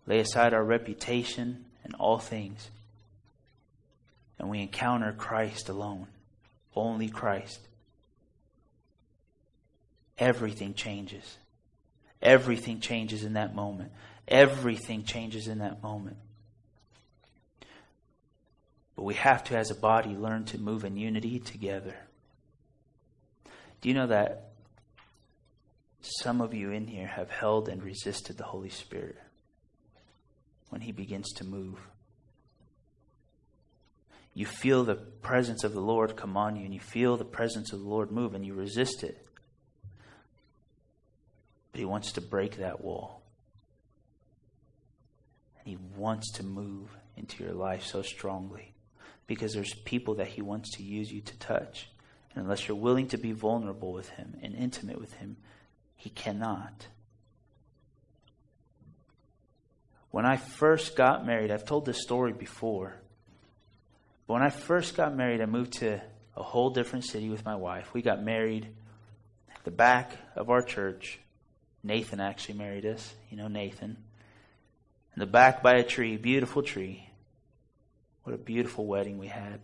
lay 0.05 0.19
aside 0.19 0.53
our 0.53 0.63
reputation 0.63 1.65
and 1.83 1.95
all 1.95 2.19
things, 2.19 2.69
and 4.37 4.49
we 4.49 4.61
encounter 4.61 5.11
Christ 5.11 5.69
alone, 5.69 6.07
only 6.75 7.09
Christ 7.09 7.59
everything 10.21 10.75
changes. 10.75 11.37
Everything 12.21 12.79
changes 12.79 13.23
in 13.23 13.33
that 13.33 13.55
moment. 13.55 13.91
Everything 14.27 15.03
changes 15.03 15.47
in 15.47 15.57
that 15.57 15.81
moment. 15.81 16.17
But 18.95 19.03
we 19.03 19.15
have 19.15 19.43
to, 19.45 19.57
as 19.57 19.71
a 19.71 19.75
body, 19.75 20.11
learn 20.11 20.45
to 20.45 20.59
move 20.59 20.85
in 20.85 20.95
unity 20.95 21.39
together. 21.39 21.95
Do 23.81 23.89
you 23.89 23.95
know 23.95 24.07
that 24.07 24.51
some 26.01 26.39
of 26.39 26.53
you 26.53 26.69
in 26.71 26.85
here 26.85 27.07
have 27.07 27.31
held 27.31 27.67
and 27.67 27.81
resisted 27.81 28.37
the 28.37 28.43
Holy 28.43 28.69
Spirit 28.69 29.17
when 30.69 30.81
He 30.81 30.91
begins 30.91 31.31
to 31.33 31.43
move? 31.43 31.79
You 34.35 34.45
feel 34.45 34.83
the 34.83 34.95
presence 34.95 35.63
of 35.63 35.73
the 35.73 35.81
Lord 35.81 36.15
come 36.15 36.37
on 36.37 36.55
you, 36.55 36.63
and 36.63 36.73
you 36.73 36.79
feel 36.79 37.17
the 37.17 37.25
presence 37.25 37.73
of 37.73 37.79
the 37.79 37.89
Lord 37.89 38.11
move, 38.11 38.35
and 38.35 38.45
you 38.45 38.53
resist 38.53 39.03
it. 39.03 39.25
But 41.71 41.79
He 41.79 41.85
wants 41.85 42.13
to 42.13 42.21
break 42.21 42.57
that 42.57 42.83
wall. 42.83 43.21
And 45.59 45.67
He 45.67 45.77
wants 45.95 46.31
to 46.33 46.43
move 46.43 46.89
into 47.15 47.43
your 47.43 47.53
life 47.53 47.85
so 47.85 48.01
strongly 48.01 48.73
because 49.27 49.53
there's 49.53 49.73
people 49.73 50.15
that 50.15 50.27
He 50.27 50.41
wants 50.41 50.71
to 50.77 50.83
use 50.83 51.11
you 51.11 51.21
to 51.21 51.37
touch. 51.39 51.89
And 52.33 52.43
unless 52.43 52.67
you're 52.67 52.77
willing 52.77 53.07
to 53.09 53.17
be 53.17 53.31
vulnerable 53.31 53.93
with 53.93 54.09
Him 54.09 54.37
and 54.41 54.55
intimate 54.55 54.99
with 54.99 55.13
Him, 55.13 55.37
He 55.95 56.09
cannot. 56.09 56.87
When 60.11 60.25
I 60.25 60.35
first 60.35 60.97
got 60.97 61.25
married, 61.25 61.51
I've 61.51 61.65
told 61.65 61.85
this 61.85 62.01
story 62.01 62.33
before. 62.33 62.95
But 64.27 64.33
when 64.33 64.43
I 64.43 64.49
first 64.49 64.95
got 64.95 65.15
married, 65.15 65.41
I 65.41 65.45
moved 65.45 65.73
to 65.79 66.01
a 66.35 66.43
whole 66.43 66.69
different 66.69 67.05
city 67.05 67.29
with 67.29 67.45
my 67.45 67.55
wife. 67.55 67.93
We 67.93 68.01
got 68.01 68.21
married 68.21 68.67
at 69.55 69.63
the 69.63 69.71
back 69.71 70.17
of 70.35 70.49
our 70.49 70.61
church 70.61 71.19
Nathan 71.83 72.19
actually 72.19 72.55
married 72.55 72.85
us. 72.85 73.13
You 73.29 73.37
know 73.37 73.47
Nathan. 73.47 73.97
In 75.15 75.19
the 75.19 75.25
back 75.25 75.61
by 75.61 75.73
a 75.73 75.83
tree, 75.83 76.17
beautiful 76.17 76.61
tree. 76.61 77.09
What 78.23 78.35
a 78.35 78.37
beautiful 78.37 78.85
wedding 78.85 79.17
we 79.17 79.27
had. 79.27 79.59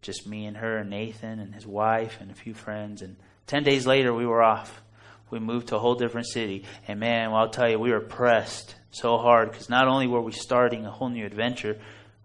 Just 0.00 0.26
me 0.26 0.46
and 0.46 0.56
her 0.56 0.78
and 0.78 0.90
Nathan 0.90 1.38
and 1.38 1.54
his 1.54 1.66
wife 1.66 2.18
and 2.20 2.30
a 2.30 2.34
few 2.34 2.54
friends. 2.54 3.02
And 3.02 3.16
10 3.46 3.62
days 3.62 3.86
later, 3.86 4.14
we 4.14 4.26
were 4.26 4.42
off. 4.42 4.82
We 5.30 5.38
moved 5.38 5.68
to 5.68 5.76
a 5.76 5.78
whole 5.78 5.96
different 5.96 6.26
city. 6.26 6.64
And 6.86 6.98
man, 6.98 7.30
well, 7.30 7.42
I'll 7.42 7.50
tell 7.50 7.68
you, 7.68 7.78
we 7.78 7.92
were 7.92 8.00
pressed 8.00 8.74
so 8.90 9.18
hard 9.18 9.50
because 9.50 9.68
not 9.68 9.86
only 9.86 10.06
were 10.06 10.22
we 10.22 10.32
starting 10.32 10.86
a 10.86 10.90
whole 10.90 11.10
new 11.10 11.26
adventure 11.26 11.78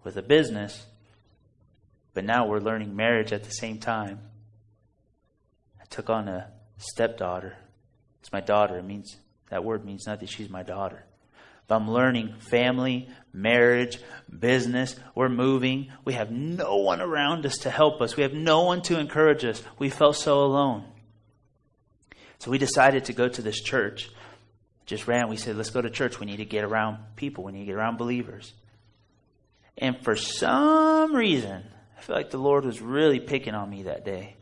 with 0.03 0.15
a 0.15 0.21
business, 0.21 0.85
but 2.13 2.23
now 2.23 2.47
we're 2.47 2.59
learning 2.59 2.95
marriage 2.95 3.33
at 3.33 3.43
the 3.43 3.51
same 3.51 3.79
time. 3.79 4.19
I 5.81 5.85
took 5.89 6.09
on 6.09 6.27
a 6.29 6.51
stepdaughter 6.77 7.57
it's 8.23 8.31
my 8.31 8.39
daughter. 8.39 8.77
It 8.77 8.85
means 8.85 9.17
that 9.49 9.65
word 9.65 9.83
means 9.83 10.07
nothing. 10.07 10.29
She's 10.29 10.49
my 10.49 10.63
daughter. 10.63 11.03
But 11.67 11.75
I'm 11.75 11.91
learning 11.91 12.35
family, 12.39 13.09
marriage, 13.33 13.99
business. 14.39 14.95
We're 15.13 15.27
moving. 15.27 15.91
We 16.05 16.13
have 16.13 16.31
no 16.31 16.77
one 16.77 17.01
around 17.01 17.45
us 17.45 17.57
to 17.63 17.69
help 17.69 18.01
us. 18.01 18.15
We 18.15 18.23
have 18.23 18.31
no 18.31 18.63
one 18.63 18.81
to 18.83 18.97
encourage 18.97 19.43
us. 19.43 19.61
We 19.77 19.89
felt 19.89 20.15
so 20.15 20.39
alone. 20.39 20.85
So 22.39 22.49
we 22.49 22.57
decided 22.57 23.05
to 23.05 23.13
go 23.13 23.27
to 23.27 23.41
this 23.41 23.61
church. 23.61 24.09
Just 24.85 25.05
ran. 25.05 25.27
We 25.27 25.35
said, 25.35 25.57
let's 25.57 25.71
go 25.71 25.81
to 25.81 25.89
church. 25.89 26.17
We 26.17 26.25
need 26.25 26.37
to 26.37 26.45
get 26.45 26.63
around 26.63 26.99
people. 27.17 27.43
We 27.43 27.51
need 27.51 27.59
to 27.59 27.65
get 27.65 27.75
around 27.75 27.97
believers. 27.97 28.53
And 29.77 30.01
for 30.01 30.15
some 30.15 31.13
reason, 31.13 31.61
I 31.97 32.01
feel 32.01 32.15
like 32.15 32.29
the 32.29 32.37
Lord 32.37 32.63
was 32.63 32.79
really 32.79 33.19
picking 33.19 33.53
on 33.53 33.69
me 33.69 33.83
that 33.83 34.05
day. 34.05 34.37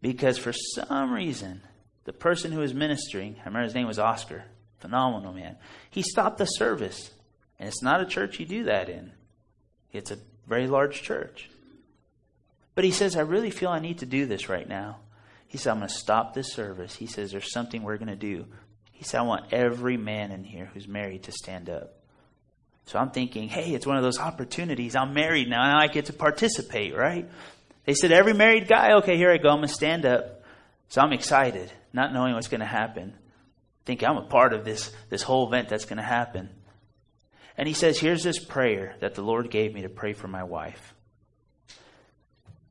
Because 0.00 0.36
for 0.36 0.52
some 0.52 1.12
reason, 1.12 1.60
the 2.04 2.12
person 2.12 2.52
who 2.52 2.60
was 2.60 2.74
ministering, 2.74 3.36
I 3.40 3.46
remember 3.46 3.64
his 3.64 3.74
name 3.74 3.86
was 3.86 3.98
Oscar, 3.98 4.44
phenomenal 4.78 5.32
man, 5.32 5.56
he 5.90 6.02
stopped 6.02 6.38
the 6.38 6.46
service. 6.46 7.10
And 7.58 7.68
it's 7.68 7.82
not 7.82 8.00
a 8.00 8.06
church 8.06 8.40
you 8.40 8.46
do 8.46 8.64
that 8.64 8.88
in, 8.88 9.12
it's 9.92 10.10
a 10.10 10.18
very 10.46 10.66
large 10.66 11.02
church. 11.02 11.48
But 12.74 12.84
he 12.84 12.90
says, 12.90 13.16
I 13.16 13.20
really 13.20 13.50
feel 13.50 13.70
I 13.70 13.78
need 13.78 13.98
to 13.98 14.06
do 14.06 14.26
this 14.26 14.48
right 14.48 14.68
now. 14.68 14.98
He 15.46 15.58
said, 15.58 15.72
I'm 15.72 15.78
going 15.78 15.88
to 15.88 15.94
stop 15.94 16.32
this 16.32 16.54
service. 16.54 16.96
He 16.96 17.06
says, 17.06 17.30
There's 17.30 17.52
something 17.52 17.82
we're 17.82 17.98
going 17.98 18.08
to 18.08 18.16
do. 18.16 18.46
He 18.90 19.04
said, 19.04 19.18
I 19.18 19.24
want 19.24 19.52
every 19.52 19.98
man 19.98 20.32
in 20.32 20.44
here 20.44 20.70
who's 20.72 20.88
married 20.88 21.24
to 21.24 21.32
stand 21.32 21.68
up. 21.68 22.02
So 22.86 22.98
I'm 22.98 23.10
thinking, 23.10 23.48
hey, 23.48 23.74
it's 23.74 23.86
one 23.86 23.96
of 23.96 24.02
those 24.02 24.18
opportunities. 24.18 24.96
I'm 24.96 25.14
married 25.14 25.48
now, 25.48 25.62
and 25.62 25.78
I 25.78 25.86
get 25.86 26.06
to 26.06 26.12
participate, 26.12 26.96
right? 26.96 27.28
They 27.84 27.94
said, 27.94 28.12
every 28.12 28.32
married 28.32 28.68
guy, 28.68 28.94
okay, 28.98 29.16
here 29.16 29.30
I 29.30 29.38
go, 29.38 29.50
I'm 29.50 29.58
going 29.58 29.68
to 29.68 29.74
stand 29.74 30.06
up. 30.06 30.41
So 30.92 31.00
I'm 31.00 31.14
excited, 31.14 31.72
not 31.94 32.12
knowing 32.12 32.34
what's 32.34 32.48
going 32.48 32.60
to 32.60 32.66
happen. 32.66 33.14
Think 33.86 34.04
I'm 34.04 34.18
a 34.18 34.26
part 34.26 34.52
of 34.52 34.62
this, 34.62 34.92
this 35.08 35.22
whole 35.22 35.46
event 35.46 35.70
that's 35.70 35.86
going 35.86 35.96
to 35.96 36.02
happen. 36.02 36.50
And 37.56 37.66
he 37.66 37.72
says, 37.72 37.98
here's 37.98 38.22
this 38.22 38.38
prayer 38.38 38.94
that 39.00 39.14
the 39.14 39.22
Lord 39.22 39.50
gave 39.50 39.72
me 39.72 39.80
to 39.82 39.88
pray 39.88 40.12
for 40.12 40.28
my 40.28 40.44
wife. 40.44 40.92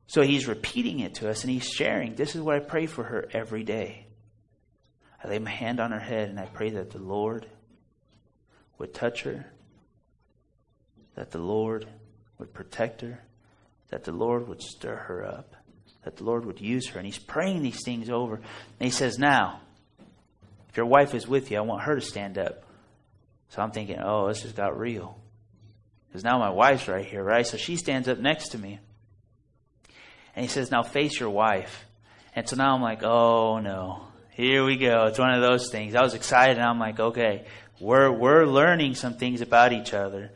So 0.06 0.22
he's 0.22 0.46
repeating 0.46 1.00
it 1.00 1.16
to 1.16 1.28
us 1.28 1.42
and 1.42 1.50
he's 1.50 1.66
sharing, 1.66 2.14
this 2.14 2.36
is 2.36 2.40
what 2.40 2.54
I 2.54 2.60
pray 2.60 2.86
for 2.86 3.02
her 3.02 3.28
every 3.32 3.64
day. 3.64 4.06
I 5.24 5.26
lay 5.26 5.40
my 5.40 5.50
hand 5.50 5.80
on 5.80 5.90
her 5.90 5.98
head 5.98 6.28
and 6.28 6.38
I 6.38 6.46
pray 6.46 6.70
that 6.70 6.90
the 6.90 7.02
Lord 7.02 7.44
would 8.78 8.94
touch 8.94 9.24
her, 9.24 9.46
that 11.16 11.32
the 11.32 11.38
Lord 11.38 11.88
would 12.38 12.54
protect 12.54 13.00
her, 13.00 13.20
that 13.88 14.04
the 14.04 14.12
Lord 14.12 14.46
would 14.46 14.62
stir 14.62 14.94
her 14.94 15.26
up, 15.26 15.56
that 16.04 16.16
the 16.16 16.24
Lord 16.24 16.44
would 16.44 16.60
use 16.60 16.88
her. 16.88 16.98
And 16.98 17.06
he's 17.06 17.18
praying 17.18 17.62
these 17.62 17.84
things 17.84 18.10
over. 18.10 18.36
And 18.36 18.44
he 18.80 18.90
says, 18.90 19.18
Now, 19.18 19.60
if 20.68 20.76
your 20.76 20.86
wife 20.86 21.14
is 21.14 21.26
with 21.28 21.50
you, 21.50 21.58
I 21.58 21.60
want 21.62 21.82
her 21.82 21.94
to 21.94 22.00
stand 22.00 22.38
up. 22.38 22.64
So 23.50 23.60
I'm 23.60 23.70
thinking, 23.70 23.98
oh, 24.02 24.28
this 24.28 24.42
has 24.42 24.52
got 24.52 24.78
real. 24.78 25.18
Because 26.08 26.24
now 26.24 26.38
my 26.38 26.50
wife's 26.50 26.88
right 26.88 27.04
here, 27.04 27.22
right? 27.22 27.46
So 27.46 27.56
she 27.56 27.76
stands 27.76 28.08
up 28.08 28.18
next 28.18 28.48
to 28.50 28.58
me. 28.58 28.78
And 30.34 30.44
he 30.44 30.48
says, 30.48 30.70
Now 30.70 30.82
face 30.82 31.20
your 31.20 31.30
wife. 31.30 31.84
And 32.34 32.48
so 32.48 32.56
now 32.56 32.74
I'm 32.74 32.82
like, 32.82 33.02
Oh 33.02 33.58
no. 33.58 34.06
Here 34.32 34.64
we 34.64 34.78
go. 34.78 35.04
It's 35.08 35.18
one 35.18 35.34
of 35.34 35.42
those 35.42 35.70
things. 35.70 35.94
I 35.94 36.00
was 36.00 36.14
excited 36.14 36.56
and 36.56 36.64
I'm 36.64 36.78
like, 36.78 36.98
okay, 36.98 37.44
we're 37.78 38.10
we're 38.10 38.46
learning 38.46 38.94
some 38.94 39.18
things 39.18 39.42
about 39.42 39.74
each 39.74 39.92
other. 39.92 40.30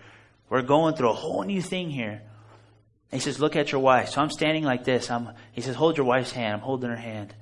We're 0.51 0.61
going 0.61 0.95
through 0.95 1.11
a 1.11 1.15
whole 1.15 1.43
new 1.45 1.63
thing 1.63 1.89
here. 1.89 2.21
He 3.13 3.21
says, 3.21 3.41
Look 3.41 3.57
at 3.57 3.73
your 3.73 3.81
wife. 3.81 4.11
So 4.11 4.21
I'm 4.21 4.31
standing 4.31 4.65
like 4.65 4.85
this. 4.85 5.11
I'm 5.11 5.31
he 5.53 5.61
says, 5.61 5.77
Hold 5.77 5.97
your 5.97 6.07
wife's 6.07 6.33
hand. 6.33 6.55
I'm 6.55 6.61
holding 6.61 6.91
her 6.91 6.97
hand. 6.97 7.35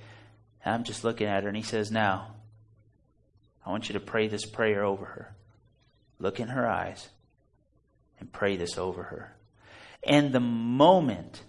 And 0.65 0.75
I'm 0.75 0.85
just 0.85 1.05
looking 1.05 1.27
at 1.27 1.43
her 1.43 1.49
and 1.49 1.57
he 1.57 1.63
says, 1.63 1.91
Now, 1.91 2.35
I 3.65 3.71
want 3.71 3.89
you 3.89 3.95
to 3.95 4.01
pray 4.01 4.29
this 4.29 4.45
prayer 4.45 4.85
over 4.85 5.05
her. 5.05 5.35
Look 6.19 6.39
in 6.41 6.49
her 6.49 6.69
eyes 6.69 7.09
and 8.21 8.31
pray 8.31 8.57
this 8.57 8.79
over 8.79 9.05
her. 9.05 9.35
And 10.03 10.33
the 10.33 10.41
moment 10.41 11.43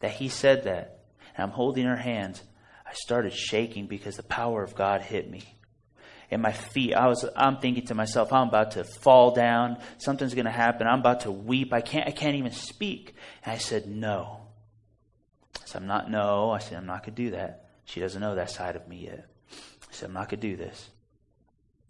that 0.00 0.12
he 0.12 0.28
said 0.28 0.64
that, 0.64 0.98
and 1.36 1.44
I'm 1.44 1.50
holding 1.50 1.86
her 1.86 1.96
hands, 1.96 2.42
I 2.86 2.92
started 2.94 3.32
shaking 3.32 3.86
because 3.86 4.16
the 4.16 4.22
power 4.24 4.62
of 4.62 4.74
God 4.74 5.00
hit 5.00 5.30
me. 5.30 5.53
And 6.30 6.42
my 6.42 6.52
feet, 6.52 6.94
I 6.94 7.06
was, 7.06 7.24
I'm 7.36 7.58
thinking 7.58 7.86
to 7.86 7.94
myself, 7.94 8.32
I'm 8.32 8.48
about 8.48 8.72
to 8.72 8.84
fall 8.84 9.32
down. 9.32 9.78
Something's 9.98 10.34
going 10.34 10.46
to 10.46 10.50
happen. 10.50 10.86
I'm 10.86 11.00
about 11.00 11.20
to 11.20 11.30
weep. 11.30 11.72
I 11.72 11.80
can't, 11.80 12.08
I 12.08 12.10
can't 12.10 12.36
even 12.36 12.52
speak. 12.52 13.14
And 13.44 13.52
I 13.52 13.58
said, 13.58 13.86
no. 13.86 14.40
I 15.56 15.66
said, 15.66 15.82
I'm 15.82 15.88
not, 15.88 16.10
no. 16.10 16.50
I 16.50 16.58
said, 16.58 16.78
I'm 16.78 16.86
not 16.86 17.04
going 17.04 17.14
to 17.14 17.22
do 17.24 17.30
that. 17.32 17.68
She 17.84 18.00
doesn't 18.00 18.20
know 18.20 18.34
that 18.34 18.50
side 18.50 18.76
of 18.76 18.88
me 18.88 19.04
yet. 19.04 19.26
I 19.50 19.92
said, 19.92 20.08
I'm 20.08 20.14
not 20.14 20.28
going 20.28 20.40
to 20.40 20.48
do 20.48 20.56
this. 20.56 20.90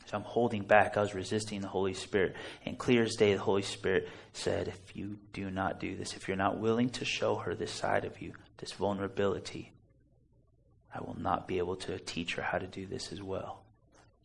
So 0.06 0.16
I'm 0.18 0.24
holding 0.24 0.64
back. 0.64 0.96
I 0.96 1.00
was 1.00 1.14
resisting 1.14 1.60
the 1.60 1.68
Holy 1.68 1.94
Spirit. 1.94 2.36
And 2.66 2.78
clear 2.78 3.04
as 3.04 3.14
day, 3.14 3.34
the 3.34 3.40
Holy 3.40 3.62
Spirit 3.62 4.08
said, 4.32 4.68
if 4.68 4.96
you 4.96 5.18
do 5.32 5.50
not 5.50 5.80
do 5.80 5.96
this, 5.96 6.14
if 6.14 6.28
you're 6.28 6.36
not 6.36 6.58
willing 6.58 6.90
to 6.90 7.04
show 7.04 7.36
her 7.36 7.54
this 7.54 7.72
side 7.72 8.04
of 8.04 8.20
you, 8.20 8.32
this 8.58 8.72
vulnerability, 8.72 9.72
I 10.94 11.00
will 11.00 11.16
not 11.18 11.48
be 11.48 11.58
able 11.58 11.76
to 11.76 11.98
teach 11.98 12.34
her 12.34 12.42
how 12.42 12.58
to 12.58 12.66
do 12.66 12.86
this 12.86 13.12
as 13.12 13.22
well. 13.22 13.63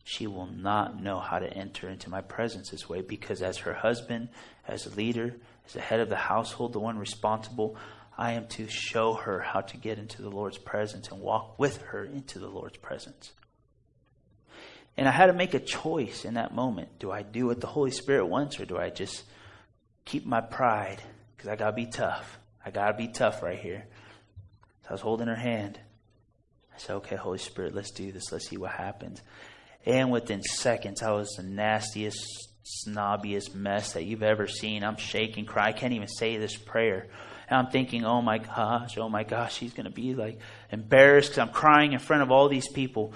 She 0.04 0.26
will 0.26 0.46
not 0.46 1.02
know 1.02 1.20
how 1.20 1.38
to 1.38 1.52
enter 1.52 1.88
into 1.88 2.10
my 2.10 2.20
presence 2.20 2.70
this 2.70 2.88
way 2.88 3.02
because, 3.02 3.42
as 3.42 3.58
her 3.58 3.74
husband, 3.74 4.28
as 4.66 4.86
a 4.86 4.94
leader, 4.94 5.36
as 5.66 5.72
the 5.74 5.80
head 5.80 6.00
of 6.00 6.08
the 6.08 6.16
household, 6.16 6.72
the 6.72 6.80
one 6.80 6.98
responsible, 6.98 7.76
I 8.16 8.32
am 8.32 8.46
to 8.48 8.66
show 8.68 9.14
her 9.14 9.40
how 9.40 9.60
to 9.60 9.76
get 9.76 9.98
into 9.98 10.22
the 10.22 10.30
Lord's 10.30 10.58
presence 10.58 11.08
and 11.08 11.20
walk 11.20 11.58
with 11.58 11.78
her 11.82 12.04
into 12.04 12.38
the 12.38 12.48
Lord's 12.48 12.76
presence. 12.76 13.32
And 14.96 15.08
I 15.08 15.12
had 15.12 15.26
to 15.26 15.32
make 15.32 15.54
a 15.54 15.60
choice 15.60 16.24
in 16.24 16.34
that 16.34 16.54
moment. 16.54 16.98
Do 16.98 17.10
I 17.10 17.22
do 17.22 17.46
what 17.46 17.60
the 17.60 17.66
Holy 17.66 17.90
Spirit 17.90 18.26
wants 18.26 18.60
or 18.60 18.66
do 18.66 18.76
I 18.76 18.90
just 18.90 19.24
keep 20.04 20.26
my 20.26 20.40
pride? 20.40 21.00
Because 21.34 21.48
I 21.48 21.56
got 21.56 21.70
to 21.70 21.76
be 21.76 21.86
tough. 21.86 22.38
I 22.64 22.70
got 22.70 22.88
to 22.88 22.98
be 22.98 23.08
tough 23.08 23.42
right 23.42 23.58
here. 23.58 23.86
So 24.82 24.90
I 24.90 24.92
was 24.92 25.00
holding 25.00 25.28
her 25.28 25.34
hand. 25.34 25.80
I 26.74 26.78
said, 26.78 26.96
okay, 26.96 27.16
Holy 27.16 27.38
Spirit, 27.38 27.74
let's 27.74 27.90
do 27.92 28.12
this. 28.12 28.30
Let's 28.32 28.48
see 28.48 28.58
what 28.58 28.72
happens. 28.72 29.22
And 29.86 30.10
within 30.10 30.42
seconds, 30.42 31.02
I 31.02 31.12
was 31.12 31.30
the 31.30 31.42
nastiest, 31.42 32.48
snobbiest 32.86 33.54
mess 33.54 33.94
that 33.94 34.04
you've 34.04 34.22
ever 34.22 34.46
seen. 34.46 34.84
I'm 34.84 34.96
shaking, 34.96 35.46
crying. 35.46 35.74
I 35.74 35.78
can't 35.78 35.92
even 35.94 36.08
say 36.08 36.36
this 36.36 36.56
prayer. 36.56 37.08
And 37.48 37.58
I'm 37.58 37.72
thinking, 37.72 38.04
oh 38.04 38.22
my 38.22 38.38
gosh, 38.38 38.96
oh 38.98 39.08
my 39.08 39.24
gosh, 39.24 39.56
she's 39.56 39.72
going 39.72 39.86
to 39.86 39.92
be 39.92 40.14
like 40.14 40.38
embarrassed 40.70 41.30
because 41.30 41.48
I'm 41.48 41.54
crying 41.54 41.92
in 41.92 41.98
front 41.98 42.22
of 42.22 42.30
all 42.30 42.48
these 42.48 42.68
people. 42.68 43.12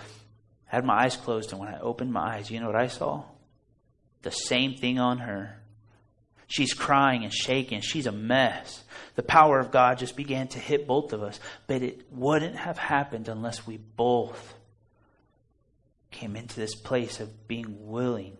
I 0.70 0.76
had 0.76 0.84
my 0.84 1.04
eyes 1.04 1.16
closed, 1.16 1.52
and 1.52 1.60
when 1.60 1.68
I 1.68 1.78
opened 1.78 2.12
my 2.12 2.36
eyes, 2.36 2.50
you 2.50 2.58
know 2.58 2.66
what 2.66 2.74
I 2.74 2.88
saw? 2.88 3.22
The 4.22 4.32
same 4.32 4.74
thing 4.74 4.98
on 4.98 5.18
her. 5.18 5.60
She's 6.46 6.74
crying 6.74 7.24
and 7.24 7.32
shaking. 7.32 7.80
She's 7.80 8.06
a 8.06 8.12
mess. 8.12 8.82
The 9.14 9.22
power 9.22 9.60
of 9.60 9.70
God 9.70 9.98
just 9.98 10.16
began 10.16 10.48
to 10.48 10.58
hit 10.58 10.86
both 10.86 11.12
of 11.12 11.22
us. 11.22 11.38
But 11.66 11.82
it 11.82 12.06
wouldn't 12.10 12.56
have 12.56 12.78
happened 12.78 13.28
unless 13.28 13.66
we 13.66 13.76
both 13.76 14.54
came 16.14 16.36
into 16.36 16.56
this 16.56 16.74
place 16.74 17.20
of 17.20 17.46
being 17.46 17.76
willing 17.86 18.38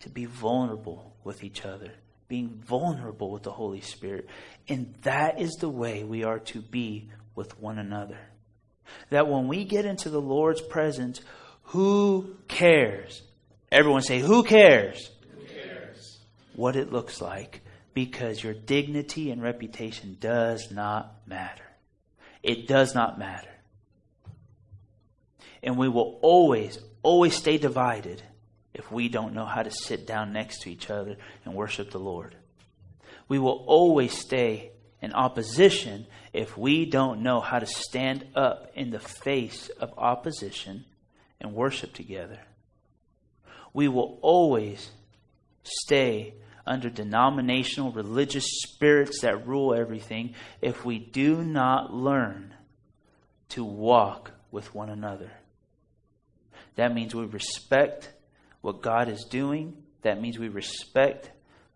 to 0.00 0.10
be 0.10 0.26
vulnerable 0.26 1.16
with 1.24 1.42
each 1.42 1.64
other, 1.64 1.90
being 2.28 2.60
vulnerable 2.66 3.30
with 3.30 3.44
the 3.44 3.50
Holy 3.50 3.80
Spirit. 3.80 4.28
And 4.68 4.94
that 5.02 5.40
is 5.40 5.54
the 5.54 5.68
way 5.68 6.04
we 6.04 6.24
are 6.24 6.40
to 6.40 6.60
be 6.60 7.10
with 7.34 7.58
one 7.60 7.78
another. 7.78 8.18
That 9.10 9.28
when 9.28 9.48
we 9.48 9.64
get 9.64 9.84
into 9.84 10.10
the 10.10 10.20
Lord's 10.20 10.60
presence, 10.60 11.20
who 11.62 12.36
cares? 12.48 13.22
Everyone 13.70 14.02
say, 14.02 14.18
Who 14.18 14.42
cares? 14.42 15.10
Who 15.36 15.44
cares? 15.44 16.18
What 16.54 16.76
it 16.76 16.92
looks 16.92 17.20
like 17.20 17.62
because 17.94 18.42
your 18.42 18.54
dignity 18.54 19.30
and 19.30 19.42
reputation 19.42 20.16
does 20.20 20.70
not 20.70 21.16
matter. 21.26 21.64
It 22.42 22.66
does 22.68 22.94
not 22.94 23.18
matter. 23.18 23.50
And 25.62 25.76
we 25.76 25.88
will 25.88 26.18
always, 26.22 26.78
always 27.02 27.34
stay 27.34 27.58
divided 27.58 28.22
if 28.74 28.90
we 28.92 29.08
don't 29.08 29.34
know 29.34 29.44
how 29.44 29.62
to 29.62 29.70
sit 29.70 30.06
down 30.06 30.32
next 30.32 30.62
to 30.62 30.70
each 30.70 30.90
other 30.90 31.16
and 31.44 31.54
worship 31.54 31.90
the 31.90 31.98
Lord. 31.98 32.36
We 33.28 33.38
will 33.38 33.64
always 33.66 34.12
stay 34.12 34.72
in 35.02 35.12
opposition 35.12 36.06
if 36.32 36.56
we 36.56 36.86
don't 36.86 37.22
know 37.22 37.40
how 37.40 37.58
to 37.58 37.66
stand 37.66 38.24
up 38.34 38.70
in 38.74 38.90
the 38.90 38.98
face 38.98 39.68
of 39.80 39.92
opposition 39.98 40.84
and 41.40 41.54
worship 41.54 41.92
together. 41.92 42.40
We 43.72 43.88
will 43.88 44.18
always 44.22 44.90
stay 45.62 46.34
under 46.66 46.90
denominational 46.90 47.92
religious 47.92 48.46
spirits 48.62 49.20
that 49.22 49.46
rule 49.46 49.74
everything 49.74 50.34
if 50.60 50.84
we 50.84 50.98
do 50.98 51.42
not 51.42 51.92
learn 51.92 52.54
to 53.50 53.64
walk 53.64 54.32
with 54.50 54.74
one 54.74 54.90
another. 54.90 55.30
That 56.78 56.94
means 56.94 57.12
we 57.12 57.24
respect 57.24 58.08
what 58.60 58.82
God 58.82 59.08
is 59.08 59.24
doing. 59.24 59.82
That 60.02 60.20
means 60.22 60.38
we 60.38 60.46
respect 60.46 61.28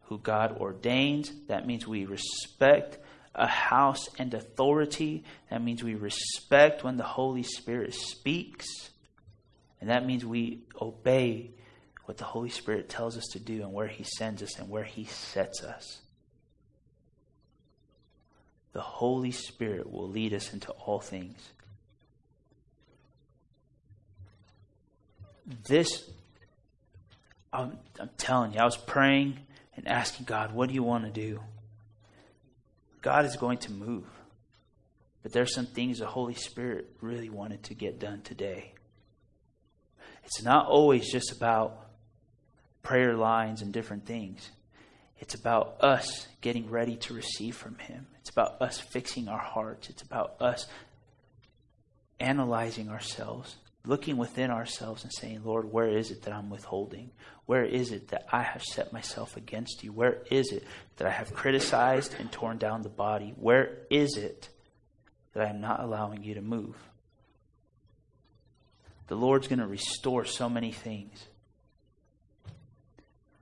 who 0.03 0.19
God 0.19 0.59
ordains. 0.59 1.33
That 1.49 1.67
means 1.67 1.89
we 1.89 2.05
respect 2.05 2.99
a 3.35 3.49
house 3.49 4.09
and 4.21 4.33
authority. 4.33 5.25
That 5.51 5.61
means 5.61 5.83
we 5.83 5.97
respect 5.97 6.85
when 6.85 6.99
the 6.99 7.03
Holy 7.03 7.43
Spirit 7.43 7.95
speaks. 7.95 8.69
And 9.81 9.91
that 9.91 10.07
means 10.07 10.25
we 10.25 10.61
obey 10.81 11.51
what 12.05 12.17
the 12.17 12.25
Holy 12.25 12.51
Spirit 12.51 12.89
tells 12.89 13.17
us 13.17 13.27
to 13.33 13.41
do 13.41 13.63
and 13.63 13.73
where 13.73 13.89
He 13.89 14.05
sends 14.05 14.41
us 14.41 14.57
and 14.61 14.71
where 14.71 14.85
He 14.85 15.07
sets 15.07 15.65
us. 15.65 16.01
The 18.73 18.81
Holy 18.81 19.33
Spirit 19.33 19.91
will 19.91 20.09
lead 20.09 20.33
us 20.33 20.53
into 20.53 20.71
all 20.71 21.01
things. 21.01 21.41
This, 25.65 26.09
I'm, 27.53 27.79
I'm 28.01 28.11
telling 28.17 28.55
you, 28.55 28.61
I 28.61 28.65
was 28.65 28.77
praying 28.77 29.39
and 29.77 29.89
asking 29.89 30.27
God, 30.27 30.53
what 30.53 30.69
do 30.69 30.75
you 30.75 30.83
want 30.83 31.05
to 31.05 31.11
do? 31.11 31.41
God 33.01 33.25
is 33.25 33.37
going 33.37 33.59
to 33.59 33.73
move. 33.73 34.07
But 35.23 35.33
there's 35.33 35.55
some 35.55 35.67
things 35.67 35.99
the 35.99 36.07
Holy 36.07 36.35
Spirit 36.35 36.97
really 37.01 37.29
wanted 37.29 37.63
to 37.65 37.75
get 37.75 37.99
done 37.99 38.23
today. 38.23 38.75
It's 40.25 40.43
not 40.43 40.67
always 40.67 41.11
just 41.11 41.33
about 41.33 41.87
prayer 42.83 43.15
lines 43.15 43.63
and 43.63 43.73
different 43.73 44.07
things. 44.07 44.51
It's 45.19 45.35
about 45.35 45.77
us 45.81 46.27
getting 46.41 46.69
ready 46.69 46.97
to 46.97 47.15
receive 47.15 47.57
from 47.57 47.79
Him. 47.79 48.07
It's 48.21 48.31
about 48.31 48.61
us 48.61 48.81
fixing 48.81 49.29
our 49.29 49.39
hearts. 49.39 49.89
It's 49.89 50.03
about 50.03 50.35
us 50.41 50.67
analyzing 52.19 52.89
ourselves, 52.89 53.57
looking 53.85 54.17
within 54.17 54.51
ourselves 54.51 55.03
and 55.03 55.13
saying, 55.13 55.43
Lord, 55.45 55.71
where 55.71 55.89
is 55.89 56.11
it 56.11 56.23
that 56.23 56.33
I'm 56.33 56.51
withholding? 56.51 57.11
Where 57.47 57.65
is 57.65 57.91
it 57.91 58.09
that 58.09 58.27
I 58.33 58.43
have 58.43 58.63
set 58.63 58.93
myself 58.93 59.37
against 59.37 59.83
you? 59.83 59.93
Where 59.93 60.23
is 60.31 60.53
it 60.53 60.65
that 60.97 61.09
I 61.09 61.11
have 61.11 61.35
criticized 61.35 62.15
and 62.19 62.31
torn 62.31 62.59
down 62.59 62.83
the 62.83 62.89
body? 62.89 63.35
Where 63.37 63.79
is 63.91 64.17
it 64.17 64.49
that 65.33 65.47
I 65.47 65.51
am 65.51 65.61
not 65.61 65.81
allowing 65.81 66.23
you 66.23 66.35
to 66.35 66.43
move? 66.43 66.77
The 69.09 69.17
Lord's 69.17 69.49
going 69.49 69.59
to 69.59 69.67
restore 69.67 70.25
so 70.25 70.49
many 70.49 70.73
things. 70.73 71.27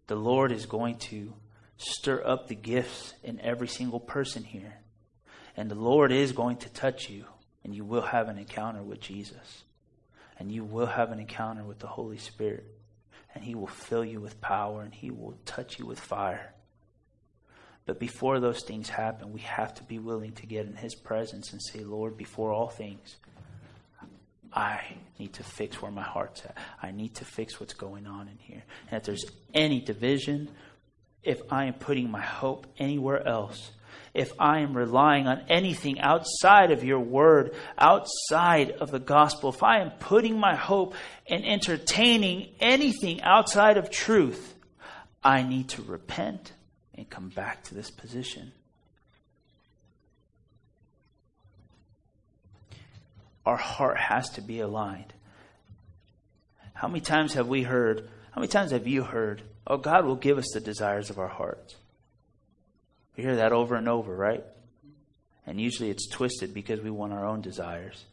The 0.06 0.16
Lord 0.16 0.52
is 0.52 0.66
going 0.66 0.96
to 1.10 1.34
stir 1.76 2.22
up 2.26 2.48
the 2.48 2.54
gifts 2.54 3.14
in 3.22 3.40
every 3.40 3.68
single 3.68 4.00
person 4.00 4.42
here. 4.42 4.78
And 5.56 5.70
the 5.70 5.76
Lord 5.76 6.12
is 6.12 6.32
going 6.32 6.56
to 6.58 6.68
touch 6.70 7.10
you, 7.10 7.26
and 7.62 7.74
you 7.74 7.84
will 7.84 8.02
have 8.02 8.28
an 8.28 8.38
encounter 8.38 8.82
with 8.82 9.00
Jesus. 9.00 9.64
And 10.40 10.50
you 10.50 10.64
will 10.64 10.86
have 10.86 11.12
an 11.12 11.20
encounter 11.20 11.62
with 11.62 11.78
the 11.78 11.86
Holy 11.86 12.18
Spirit. 12.18 12.64
And 13.32 13.44
He 13.44 13.54
will 13.54 13.68
fill 13.68 14.04
you 14.04 14.20
with 14.20 14.40
power, 14.40 14.82
and 14.82 14.92
He 14.92 15.12
will 15.12 15.38
touch 15.44 15.78
you 15.78 15.86
with 15.86 16.00
fire. 16.00 16.52
But 17.86 18.00
before 18.00 18.40
those 18.40 18.62
things 18.62 18.88
happen, 18.88 19.32
we 19.32 19.40
have 19.40 19.72
to 19.74 19.84
be 19.84 20.00
willing 20.00 20.32
to 20.32 20.46
get 20.46 20.66
in 20.66 20.74
His 20.74 20.96
presence 20.96 21.52
and 21.52 21.62
say, 21.62 21.84
Lord, 21.84 22.16
before 22.16 22.50
all 22.50 22.68
things, 22.68 23.16
I 24.52 24.80
need 25.20 25.34
to 25.34 25.44
fix 25.44 25.80
where 25.80 25.92
my 25.92 26.02
heart's 26.02 26.44
at. 26.44 26.56
I 26.82 26.90
need 26.90 27.14
to 27.16 27.24
fix 27.24 27.60
what's 27.60 27.74
going 27.74 28.08
on 28.08 28.26
in 28.26 28.36
here. 28.38 28.64
And 28.90 28.98
if 28.98 29.04
there's 29.04 29.24
any 29.54 29.80
division 29.80 30.48
if 31.22 31.40
I 31.50 31.66
am 31.66 31.74
putting 31.74 32.10
my 32.10 32.22
hope 32.22 32.66
anywhere 32.78 33.26
else, 33.26 33.72
if 34.14 34.32
I 34.38 34.60
am 34.60 34.76
relying 34.76 35.26
on 35.26 35.42
anything 35.48 36.00
outside 36.00 36.70
of 36.70 36.84
your 36.84 37.00
word, 37.00 37.54
outside 37.78 38.72
of 38.72 38.90
the 38.90 38.98
gospel, 38.98 39.50
if 39.50 39.62
I 39.62 39.80
am 39.80 39.90
putting 39.90 40.38
my 40.38 40.56
hope 40.56 40.94
and 41.28 41.44
entertaining 41.44 42.48
anything 42.60 43.20
outside 43.22 43.76
of 43.76 43.90
truth, 43.90 44.54
I 45.22 45.42
need 45.42 45.68
to 45.70 45.82
repent 45.82 46.52
and 46.94 47.08
come 47.08 47.28
back 47.28 47.62
to 47.64 47.74
this 47.74 47.90
position. 47.90 48.52
Our 53.46 53.56
heart 53.56 53.98
has 53.98 54.30
to 54.30 54.40
be 54.40 54.60
aligned. 54.60 55.12
How 56.74 56.88
many 56.88 57.00
times 57.00 57.34
have 57.34 57.46
we 57.46 57.62
heard, 57.62 58.08
how 58.32 58.40
many 58.40 58.48
times 58.48 58.70
have 58.70 58.86
you 58.86 59.02
heard, 59.02 59.42
Oh, 59.70 59.76
God 59.76 60.04
will 60.04 60.16
give 60.16 60.36
us 60.36 60.50
the 60.52 60.60
desires 60.60 61.10
of 61.10 61.18
our 61.20 61.28
hearts. 61.28 61.76
We 63.20 63.26
hear 63.26 63.36
that 63.36 63.52
over 63.52 63.74
and 63.74 63.86
over, 63.86 64.16
right? 64.16 64.46
And 65.46 65.60
usually 65.60 65.90
it's 65.90 66.08
twisted 66.08 66.54
because 66.54 66.80
we 66.80 66.88
want 66.88 67.12
our 67.12 67.26
own 67.26 67.42
desires. 67.42 68.06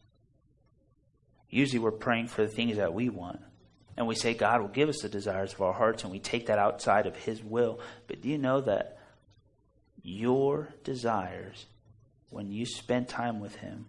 Usually 1.49 1.79
we're 1.79 1.91
praying 1.91 2.27
for 2.27 2.41
the 2.41 2.49
things 2.49 2.75
that 2.75 2.93
we 2.93 3.07
want. 3.07 3.39
And 3.95 4.05
we 4.05 4.15
say 4.15 4.33
God 4.33 4.59
will 4.59 4.67
give 4.67 4.89
us 4.89 4.99
the 5.01 5.07
desires 5.07 5.53
of 5.53 5.61
our 5.61 5.71
hearts, 5.71 6.03
and 6.03 6.11
we 6.11 6.19
take 6.19 6.47
that 6.47 6.59
outside 6.59 7.05
of 7.05 7.15
His 7.15 7.41
will. 7.41 7.79
But 8.07 8.21
do 8.21 8.27
you 8.27 8.37
know 8.37 8.59
that 8.59 8.97
your 10.03 10.73
desires, 10.83 11.67
when 12.29 12.51
you 12.51 12.65
spend 12.65 13.07
time 13.07 13.39
with 13.39 13.55
Him, 13.55 13.85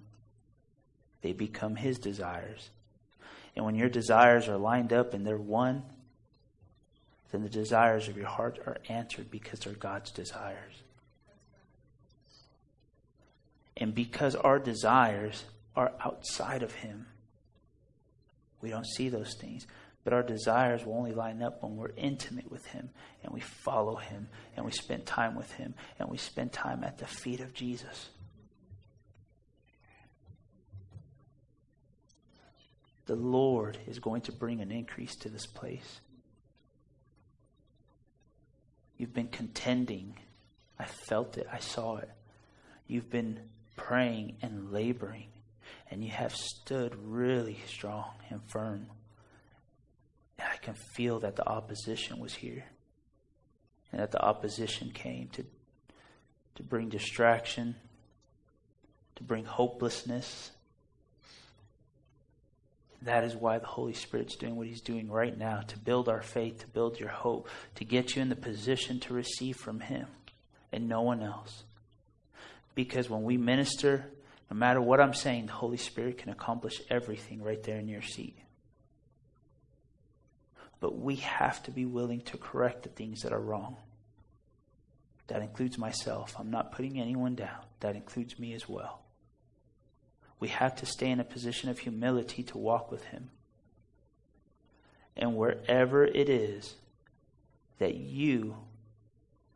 they 1.23 1.33
become 1.33 1.75
His 1.75 1.99
desires? 1.99 2.71
And 3.57 3.65
when 3.65 3.75
your 3.75 3.89
desires 3.89 4.47
are 4.47 4.57
lined 4.57 4.93
up 4.93 5.15
and 5.15 5.27
they're 5.27 5.37
one, 5.37 5.83
then 7.33 7.43
the 7.43 7.49
desires 7.49 8.07
of 8.07 8.17
your 8.17 8.29
heart 8.29 8.61
are 8.67 8.77
answered 8.89 9.33
because 9.33 9.59
they're 9.59 9.73
God's 9.73 10.13
desires. 10.13 10.85
And 13.79 13.95
because 13.95 14.35
our 14.35 14.59
desires 14.59 15.45
are 15.77 15.93
outside 16.05 16.63
of 16.63 16.75
Him, 16.75 17.07
we 18.61 18.71
don't 18.71 18.87
see 18.87 19.09
those 19.09 19.35
things. 19.35 19.67
But 20.05 20.13
our 20.13 20.23
desires 20.23 20.85
will 20.85 20.95
only 20.95 21.13
line 21.13 21.43
up 21.43 21.63
when 21.63 21.77
we're 21.77 21.93
intimate 21.97 22.51
with 22.51 22.67
Him 22.67 22.91
and 23.23 23.33
we 23.33 23.41
follow 23.41 23.97
Him 23.97 24.29
and 24.57 24.65
we 24.65 24.73
spend 24.73 25.07
time 25.07 25.35
with 25.35 25.51
Him 25.53 25.75
and 25.99 26.09
we 26.09 26.17
spend 26.17 26.53
time 26.53 26.83
at 26.83 26.99
the 26.99 27.07
feet 27.07 27.41
of 27.41 27.55
Jesus. 27.55 28.09
The 33.07 33.17
Lord 33.17 33.79
is 33.87 33.99
going 33.99 34.23
to 34.23 34.33
bring 34.33 34.61
an 34.61 34.71
increase 34.71 35.15
to 35.17 35.29
this 35.29 35.47
place. 35.47 36.01
You've 38.97 39.15
been 39.15 39.29
contending. 39.29 40.15
I 40.79 40.85
felt 40.85 41.39
it. 41.39 41.47
I 41.53 41.59
saw 41.59 41.99
it. 41.99 42.11
You've 42.87 43.11
been 43.11 43.41
praying 43.79 44.37
and 44.43 44.71
laboring, 44.71 45.29
and 45.91 46.05
you 46.05 46.11
have 46.11 46.35
stood 46.35 46.95
really 47.03 47.59
strong 47.67 48.11
and 48.29 48.43
firm. 48.47 48.87
And 50.39 50.49
I 50.53 50.57
can 50.59 50.75
feel 50.75 51.21
that 51.21 51.37
the 51.37 51.49
opposition 51.49 52.19
was 52.19 52.35
here, 52.35 52.67
and 53.91 54.03
that 54.03 54.11
the 54.11 54.23
opposition 54.23 54.91
came 54.91 55.29
to, 55.29 55.47
to 56.57 56.63
bring 56.63 56.91
distraction, 56.91 57.77
to 59.17 59.23
bring 59.23 59.47
hopelessness, 59.47 60.51
that 63.03 63.25
is 63.25 63.37
why 63.37 63.59
the 63.59 63.67
Holy 63.67 63.93
Spirit's 63.93 64.37
doing 64.37 64.57
what 64.57 64.67
He's 64.67 64.81
doing 64.81 65.11
right 65.11 65.37
now 65.37 65.61
to 65.61 65.79
build 65.79 66.09
our 66.09 66.23
faith, 66.23 66.61
to 66.61 66.67
build 66.67 66.99
your 66.99 67.09
hope, 67.09 67.49
to 67.77 67.85
get 67.85 68.17
you 68.17 68.23
in 68.23 68.29
the 68.29 68.37
position 68.37 68.99
to 69.01 69.15
receive 69.15 69.57
from 69.57 69.81
Him 69.81 70.07
and 70.73 70.89
no 70.89 71.03
one 71.03 71.23
else. 71.23 71.65
Because 72.79 73.11
when 73.11 73.25
we 73.25 73.37
minister, 73.37 74.07
no 74.49 74.57
matter 74.57 74.81
what 74.81 75.01
I'm 75.01 75.13
saying, 75.13 75.47
the 75.47 75.53
Holy 75.53 75.79
Spirit 75.79 76.19
can 76.19 76.31
accomplish 76.31 76.81
everything 76.89 77.43
right 77.43 77.61
there 77.65 77.81
in 77.81 77.89
your 77.89 78.03
seat. 78.03 78.39
But 80.79 80.97
we 80.97 81.17
have 81.17 81.61
to 81.65 81.73
be 81.73 81.85
willing 81.85 82.21
to 82.21 82.39
correct 82.39 82.85
the 82.85 82.89
things 82.91 83.23
that 83.23 83.33
are 83.33 83.41
wrong. 83.41 83.79
That 85.27 85.43
includes 85.43 85.77
myself. 85.77 86.37
I'm 86.39 86.53
not 86.53 86.71
putting 86.71 87.01
anyone 87.01 87.35
down. 87.35 87.65
That 87.81 87.97
includes 87.97 88.39
me 88.39 88.53
as 88.53 88.69
well 88.69 89.01
we 90.41 90.47
have 90.47 90.77
to 90.77 90.87
stay 90.87 91.11
in 91.11 91.19
a 91.19 91.25
position 91.25 91.69
of 91.69 91.81
humility 91.81 92.45
to 92.45 92.59
walk 92.59 92.93
with 92.93 93.03
Him. 93.07 93.31
And 95.17 95.37
wherever 95.37 96.05
it 96.05 96.29
is 96.29 96.77
that 97.81 97.97
you 97.97 98.57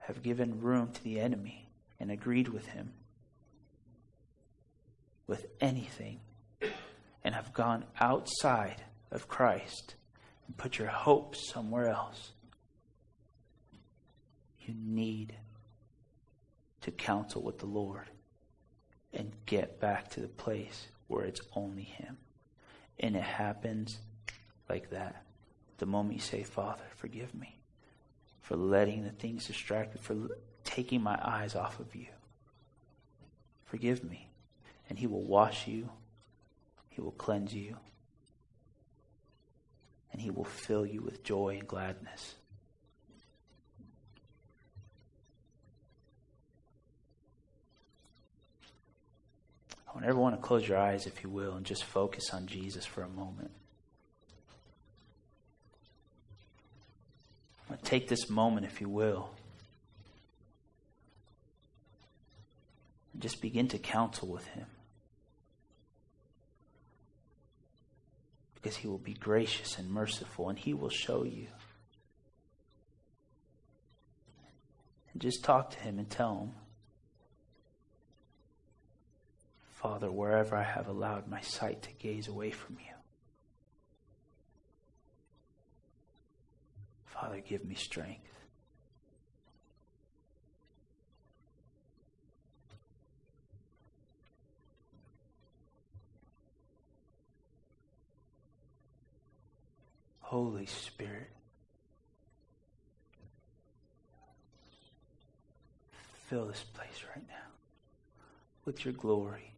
have 0.01 0.25
given 0.25 0.61
room 0.61 0.91
to 0.93 1.05
the 1.05 1.21
enemy 1.21 1.69
and 2.01 2.11
agreed 2.11 2.49
with 2.49 2.67
him 2.67 2.93
with 5.27 5.47
anything 5.61 6.21
and 7.25 7.35
have 7.35 7.53
gone 7.53 7.85
outside 8.01 8.83
of 9.11 9.29
Christ 9.29 9.95
and 10.47 10.57
put 10.57 10.79
your 10.79 10.89
hope 10.89 11.37
somewhere 11.37 11.89
else, 11.89 12.33
you 14.61 14.75
need 14.75 15.35
to 16.83 16.91
counsel 16.91 17.43
with 17.43 17.59
the 17.59 17.67
Lord 17.67 18.11
and 19.13 19.33
get 19.47 19.81
back 19.81 20.11
to 20.11 20.21
the 20.21 20.29
place 20.29 20.89
where 21.07 21.25
it's 21.25 21.41
only 21.55 21.83
Him. 21.83 22.17
And 22.99 23.17
it 23.17 23.23
happens 23.23 23.99
like 24.69 24.91
that. 24.91 25.25
The 25.79 25.87
moment 25.87 26.15
you 26.15 26.21
say, 26.21 26.43
Father, 26.43 26.85
forgive 26.97 27.35
me 27.35 27.59
for 28.43 28.57
letting 28.57 29.05
the 29.05 29.11
things 29.11 29.47
distract 29.47 29.95
me, 29.95 30.01
for 30.03 30.17
taking 30.65 31.03
my 31.03 31.19
eyes 31.23 31.55
off 31.55 31.81
of 31.81 31.95
you. 31.95 32.07
Forgive 33.65 34.05
me. 34.05 34.29
And 34.93 34.99
He 34.99 35.07
will 35.07 35.23
wash 35.23 35.67
you, 35.67 35.89
He 36.91 37.01
will 37.01 37.13
cleanse 37.13 37.55
you, 37.55 37.79
and 40.13 40.21
He 40.21 40.31
will 40.31 40.45
fill 40.45 40.85
you 40.85 41.01
with 41.01 41.25
joy 41.25 41.57
and 41.59 41.67
gladness. 41.67 42.35
I 49.89 49.95
want 49.95 50.05
everyone 50.05 50.33
to 50.33 50.39
close 50.39 50.69
your 50.69 50.77
eyes, 50.77 51.07
if 51.07 51.23
you 51.25 51.31
will, 51.31 51.55
and 51.55 51.65
just 51.65 51.85
focus 51.85 52.25
on 52.35 52.47
Jesus 52.47 52.85
for 52.85 53.03
a 53.03 53.09
moment. 53.09 53.51
take 57.83 58.09
this 58.09 58.29
moment, 58.29 58.67
if 58.67 58.83
you 58.83 58.91
will, 58.91 59.31
and 63.15 63.23
just 63.23 63.41
begin 63.41 63.69
to 63.69 63.79
counsel 63.79 64.29
with 64.29 64.47
Him. 64.49 64.67
Because 68.63 68.77
He 68.77 68.87
will 68.87 68.99
be 68.99 69.15
gracious 69.15 69.77
and 69.77 69.91
merciful, 69.91 70.49
and 70.49 70.59
He 70.59 70.73
will 70.73 70.89
show 70.89 71.25
you. 71.25 71.49
And 75.13 75.21
just 75.21 75.43
talk 75.43 75.71
to 75.73 75.81
Him 75.81 75.99
and 75.99 76.09
tell 76.09 76.39
Him 76.39 76.53
Father, 79.83 80.13
wherever 80.13 80.55
I 80.55 80.63
have 80.63 80.87
allowed 80.87 81.27
my 81.27 81.41
sight 81.41 81.83
to 81.83 81.93
gaze 81.93 82.29
away 82.29 82.53
from 82.53 82.77
you. 82.79 82.95
Father, 87.05 87.41
give 87.41 87.65
me 87.65 87.75
strength. 87.75 88.31
Holy 100.33 100.65
Spirit, 100.65 101.29
fill 106.31 106.47
this 106.47 106.65
place 106.73 107.05
right 107.15 107.29
now 107.29 107.51
with 108.65 108.83
your 108.83 108.95
glory. 108.95 109.53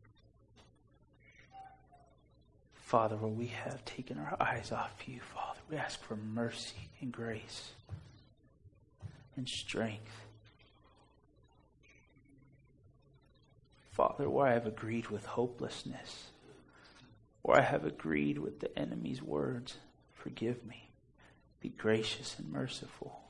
Father, 2.74 3.14
where 3.14 3.30
we 3.30 3.46
have 3.46 3.84
taken 3.84 4.18
our 4.18 4.36
eyes 4.40 4.72
off 4.72 4.96
you, 5.06 5.20
Father, 5.20 5.60
we 5.70 5.76
ask 5.76 6.02
for 6.02 6.16
mercy 6.16 6.88
and 7.00 7.12
grace 7.12 7.70
and 9.36 9.48
strength. 9.48 10.24
Father, 13.92 14.28
where 14.28 14.48
I 14.48 14.54
have 14.54 14.66
agreed 14.66 15.06
with 15.06 15.24
hopelessness, 15.24 16.30
where 17.42 17.58
I 17.58 17.62
have 17.62 17.84
agreed 17.84 18.38
with 18.38 18.58
the 18.58 18.76
enemy's 18.76 19.22
words, 19.22 19.76
Forgive 20.24 20.64
me. 20.64 20.88
Be 21.60 21.68
gracious 21.68 22.36
and 22.38 22.50
merciful. 22.50 23.20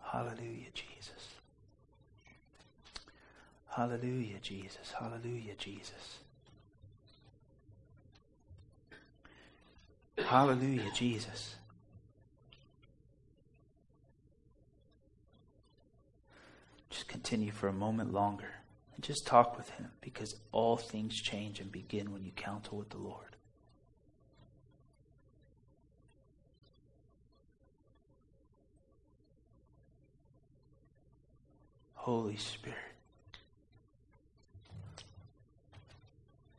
Hallelujah, 0.00 0.70
Jesus. 0.72 1.34
Hallelujah, 3.66 4.38
Jesus. 4.40 4.92
Hallelujah, 4.96 5.54
Jesus. 5.58 6.18
Hallelujah, 10.18 10.92
Jesus. 10.94 11.56
Just 16.90 17.08
continue 17.08 17.50
for 17.50 17.66
a 17.66 17.72
moment 17.72 18.12
longer. 18.12 18.55
And 18.96 19.04
just 19.04 19.26
talk 19.26 19.56
with 19.56 19.68
Him 19.70 19.90
because 20.00 20.34
all 20.52 20.76
things 20.76 21.14
change 21.14 21.60
and 21.60 21.70
begin 21.70 22.12
when 22.12 22.24
you 22.24 22.32
counsel 22.32 22.78
with 22.78 22.88
the 22.90 22.96
Lord. 22.98 23.36
Holy 31.94 32.36
Spirit. 32.36 32.78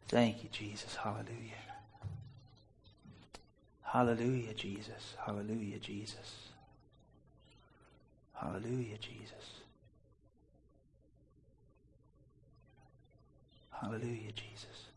Thank 0.08 0.44
you, 0.44 0.50
Jesus. 0.52 0.96
Hallelujah. 0.96 1.64
Hallelujah, 3.82 4.54
Jesus. 4.54 5.16
Hallelujah, 5.26 5.80
Jesus. 5.80 6.50
Hallelujah, 8.34 8.98
Jesus. 8.98 9.57
Hallelujah, 13.82 14.32
Jesus. 14.32 14.88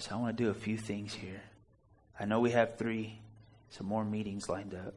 So 0.00 0.14
I 0.14 0.18
want 0.18 0.34
to 0.36 0.44
do 0.44 0.48
a 0.48 0.54
few 0.54 0.78
things 0.78 1.12
here. 1.12 1.42
I 2.18 2.24
know 2.24 2.40
we 2.40 2.52
have 2.52 2.78
three, 2.78 3.20
some 3.68 3.86
more 3.86 4.04
meetings 4.04 4.48
lined 4.48 4.74
up. 4.74 4.94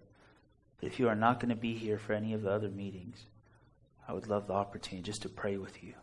But 0.79 0.87
if 0.87 0.97
you 0.97 1.09
are 1.09 1.15
not 1.15 1.41
going 1.41 1.49
to 1.49 1.57
be 1.57 1.73
here 1.73 1.97
for 1.97 2.13
any 2.13 2.33
of 2.33 2.41
the 2.41 2.51
other 2.51 2.69
meetings, 2.69 3.17
I 4.07 4.13
would 4.13 4.27
love 4.27 4.47
the 4.47 4.53
opportunity 4.53 5.03
just 5.03 5.23
to 5.23 5.29
pray 5.29 5.57
with 5.57 5.83
you 5.83 5.93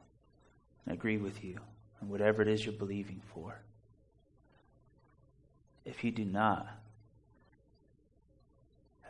and 0.85 0.95
agree 0.95 1.17
with 1.17 1.43
you 1.43 1.59
on 2.03 2.11
whatever 2.11 2.43
it 2.43 2.49
is 2.49 2.65
you're 2.65 2.75
believing 2.75 3.23
for. 3.33 3.59
If 5.87 6.05
you 6.05 6.11
do 6.11 6.27
not, 6.27 6.69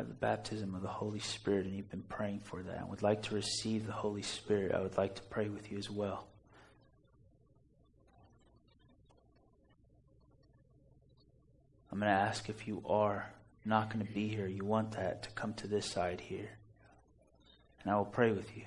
have 0.01 0.09
the 0.09 0.15
baptism 0.15 0.75
of 0.75 0.81
the 0.81 0.89
Holy 0.89 1.19
Spirit 1.19 1.67
and 1.67 1.77
you've 1.77 1.91
been 1.91 2.01
praying 2.01 2.41
for 2.41 2.63
that 2.63 2.79
and 2.79 2.89
would 2.89 3.03
like 3.03 3.21
to 3.21 3.35
receive 3.35 3.87
the 3.87 3.93
Holy 3.93 4.23
Spirit, 4.23 4.75
I 4.75 4.81
would 4.81 4.97
like 4.97 5.15
to 5.17 5.23
pray 5.25 5.51
with 5.51 5.71
you 5.71 5.77
as 5.77 5.91
well. 5.91 6.27
I'm 11.93 11.99
going 11.99 12.11
to 12.11 12.19
ask 12.19 12.49
if 12.49 12.67
you 12.67 12.83
are 12.87 13.31
not 13.67 13.93
going 13.93 14.07
to 14.07 14.11
be 14.11 14.27
here, 14.27 14.47
you 14.47 14.65
want 14.65 14.93
that, 14.93 15.25
to 15.25 15.31
come 15.33 15.53
to 15.55 15.67
this 15.67 15.85
side 15.85 16.19
here. 16.19 16.49
And 17.83 17.93
I 17.93 17.97
will 17.97 18.07
pray 18.07 18.33
with 18.33 18.57
you. 18.57 18.65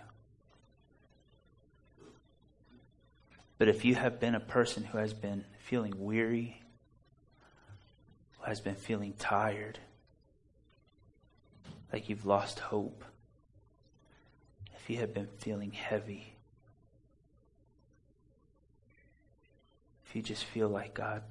But 3.57 3.69
if 3.69 3.83
you 3.83 3.95
have 3.95 4.19
been 4.19 4.35
a 4.35 4.39
person 4.39 4.83
who 4.83 4.99
has 4.99 5.15
been 5.15 5.45
feeling 5.57 5.95
weary, 5.97 6.61
who 8.37 8.45
has 8.45 8.61
been 8.61 8.75
feeling 8.75 9.13
tired, 9.17 9.79
like 11.93 12.09
you've 12.09 12.25
lost 12.25 12.57
hope, 12.57 13.05
if 14.75 14.89
you 14.89 14.97
have 14.97 15.13
been 15.13 15.27
feeling 15.37 15.71
heavy, 15.71 16.33
if 20.07 20.15
you 20.15 20.23
just 20.23 20.43
feel 20.43 20.67
like, 20.67 20.95
God, 20.95 21.21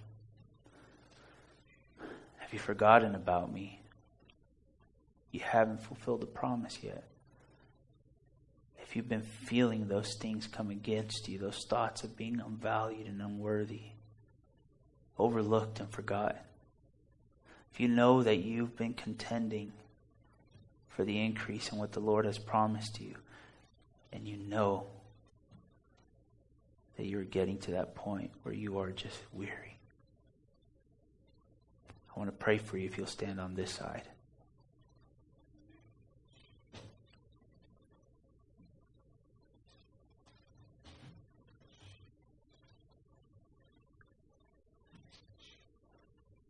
have 2.39 2.53
you 2.53 2.61
forgotten 2.61 3.17
about 3.17 3.53
me? 3.53 3.81
You 5.33 5.41
haven't 5.41 5.83
fulfilled 5.83 6.23
the 6.23 6.27
promise 6.27 6.79
yet. 6.81 7.05
If 8.83 8.95
you've 8.95 9.09
been 9.09 9.23
feeling 9.23 9.89
those 9.89 10.15
things 10.15 10.47
come 10.47 10.71
against 10.71 11.29
you, 11.29 11.39
those 11.39 11.65
thoughts 11.65 12.05
of 12.05 12.17
being 12.17 12.41
unvalued 12.41 13.07
and 13.09 13.21
unworthy, 13.21 13.81
overlooked 15.19 15.81
and 15.81 15.91
forgotten, 15.91 16.39
if 17.73 17.81
you 17.81 17.89
know 17.89 18.23
that 18.23 18.37
you've 18.37 18.77
been 18.77 18.95
contending 18.95 19.73
for 20.97 21.05
the 21.05 21.25
increase 21.25 21.71
in 21.73 21.79
what 21.79 21.93
the 21.93 22.01
Lord 22.01 22.25
has 22.25 22.39
promised 22.39 23.01
you. 23.01 23.15
And 24.13 24.29
you 24.29 24.37
know 24.37 24.87
that 26.97 27.07
you're 27.07 27.25
getting 27.25 27.59
to 27.59 27.73
that 27.73 27.95
point 27.95 28.31
where 28.43 28.55
you 28.55 28.79
are 28.79 28.91
just 28.91 29.19
weary. 29.33 29.79
I 32.15 32.19
want 32.19 32.29
to 32.29 32.37
pray 32.37 32.59
for 32.59 32.77
you 32.77 32.87
if 32.87 32.99
you'll 32.99 33.07
stand 33.07 33.41
on 33.41 33.55
this 33.55 33.73
side. 33.73 34.03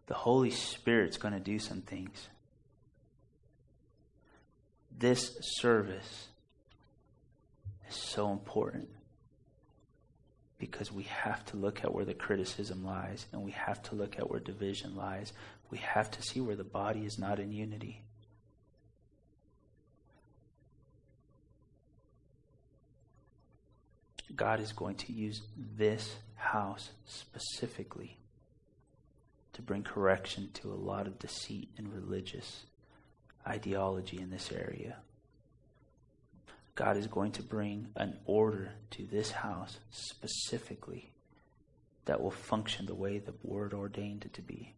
The 0.09 0.14
Holy 0.14 0.51
Spirit's 0.51 1.16
going 1.16 1.32
to 1.32 1.40
do 1.40 1.59
some 1.59 1.80
things 1.80 2.28
this 5.03 5.36
service 5.40 6.28
is 7.90 7.96
so 7.96 8.30
important 8.30 8.88
because 10.61 10.92
we 10.92 11.03
have 11.03 11.44
to 11.46 11.57
look 11.57 11.82
at 11.82 11.92
where 11.92 12.05
the 12.05 12.14
criticism 12.14 12.84
lies 12.84 13.26
and 13.32 13.42
we 13.42 13.50
have 13.50 13.82
to 13.82 13.96
look 13.96 14.16
at 14.16 14.30
where 14.30 14.38
division 14.38 14.94
lies. 14.94 15.32
We 15.70 15.78
have 15.78 16.09
to 16.12 16.22
see 16.22 16.40
where 16.40 16.55
the 16.55 16.62
body 16.62 17.00
is 17.00 17.18
not 17.18 17.40
in 17.40 17.50
unity. 17.50 18.05
God 24.36 24.61
is 24.61 24.72
going 24.72 24.94
to 24.96 25.12
use 25.12 25.42
this 25.76 26.14
house 26.36 26.90
specifically 27.07 28.18
to 29.55 29.62
bring 29.62 29.82
correction 29.82 30.50
to 30.55 30.72
a 30.72 30.78
lot 30.78 31.09
of 31.09 31.18
deceit 31.18 31.70
and 31.76 31.92
religious 31.92 32.66
ideology 33.47 34.18
in 34.18 34.30
this 34.30 34.51
area. 34.53 34.97
God 36.74 36.97
is 36.97 37.07
going 37.07 37.32
to 37.32 37.43
bring 37.43 37.88
an 37.97 38.18
order 38.24 38.72
to 38.93 39.05
this 39.05 39.30
house 39.30 39.78
specifically 39.90 41.12
that 42.07 42.20
will 42.20 42.30
function 42.30 42.86
the 42.86 42.95
way 42.95 43.18
the 43.18 43.34
Word 43.43 43.74
ordained 43.74 44.24
it 44.24 44.32
to 44.34 44.43
be. 44.43 44.74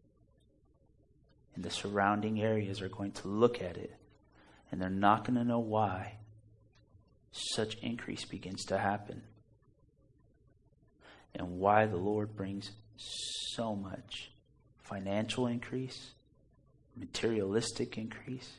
And 1.55 1.65
the 1.65 1.71
surrounding 1.71 2.43
areas 2.43 2.83
are 2.83 2.89
going 2.89 3.13
to 3.13 3.29
look 3.29 3.63
at 3.63 3.77
it 3.77 3.95
and 4.71 4.81
they're 4.81 4.91
not 4.91 5.25
going 5.25 5.39
to 5.39 5.45
know 5.45 5.61
why 5.61 6.17
such 7.31 7.77
increase 7.77 8.25
begins 8.25 8.65
to 8.65 8.79
happen 8.79 9.23
and 11.35 11.59
why 11.59 11.87
the 11.87 11.97
Lord 11.97 12.37
brings 12.37 12.73
so 12.97 13.75
much 13.75 14.31
financial 14.79 15.47
increase 15.47 16.11
materialistic 16.97 17.99
increase, 17.99 18.51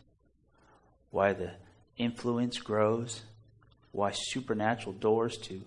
why 1.11 1.33
the 1.33 1.51
influence 1.97 2.57
grows, 2.57 3.23
why 3.91 4.11
supernatural 4.13 4.93
doors 4.93 5.37
to 5.37 5.61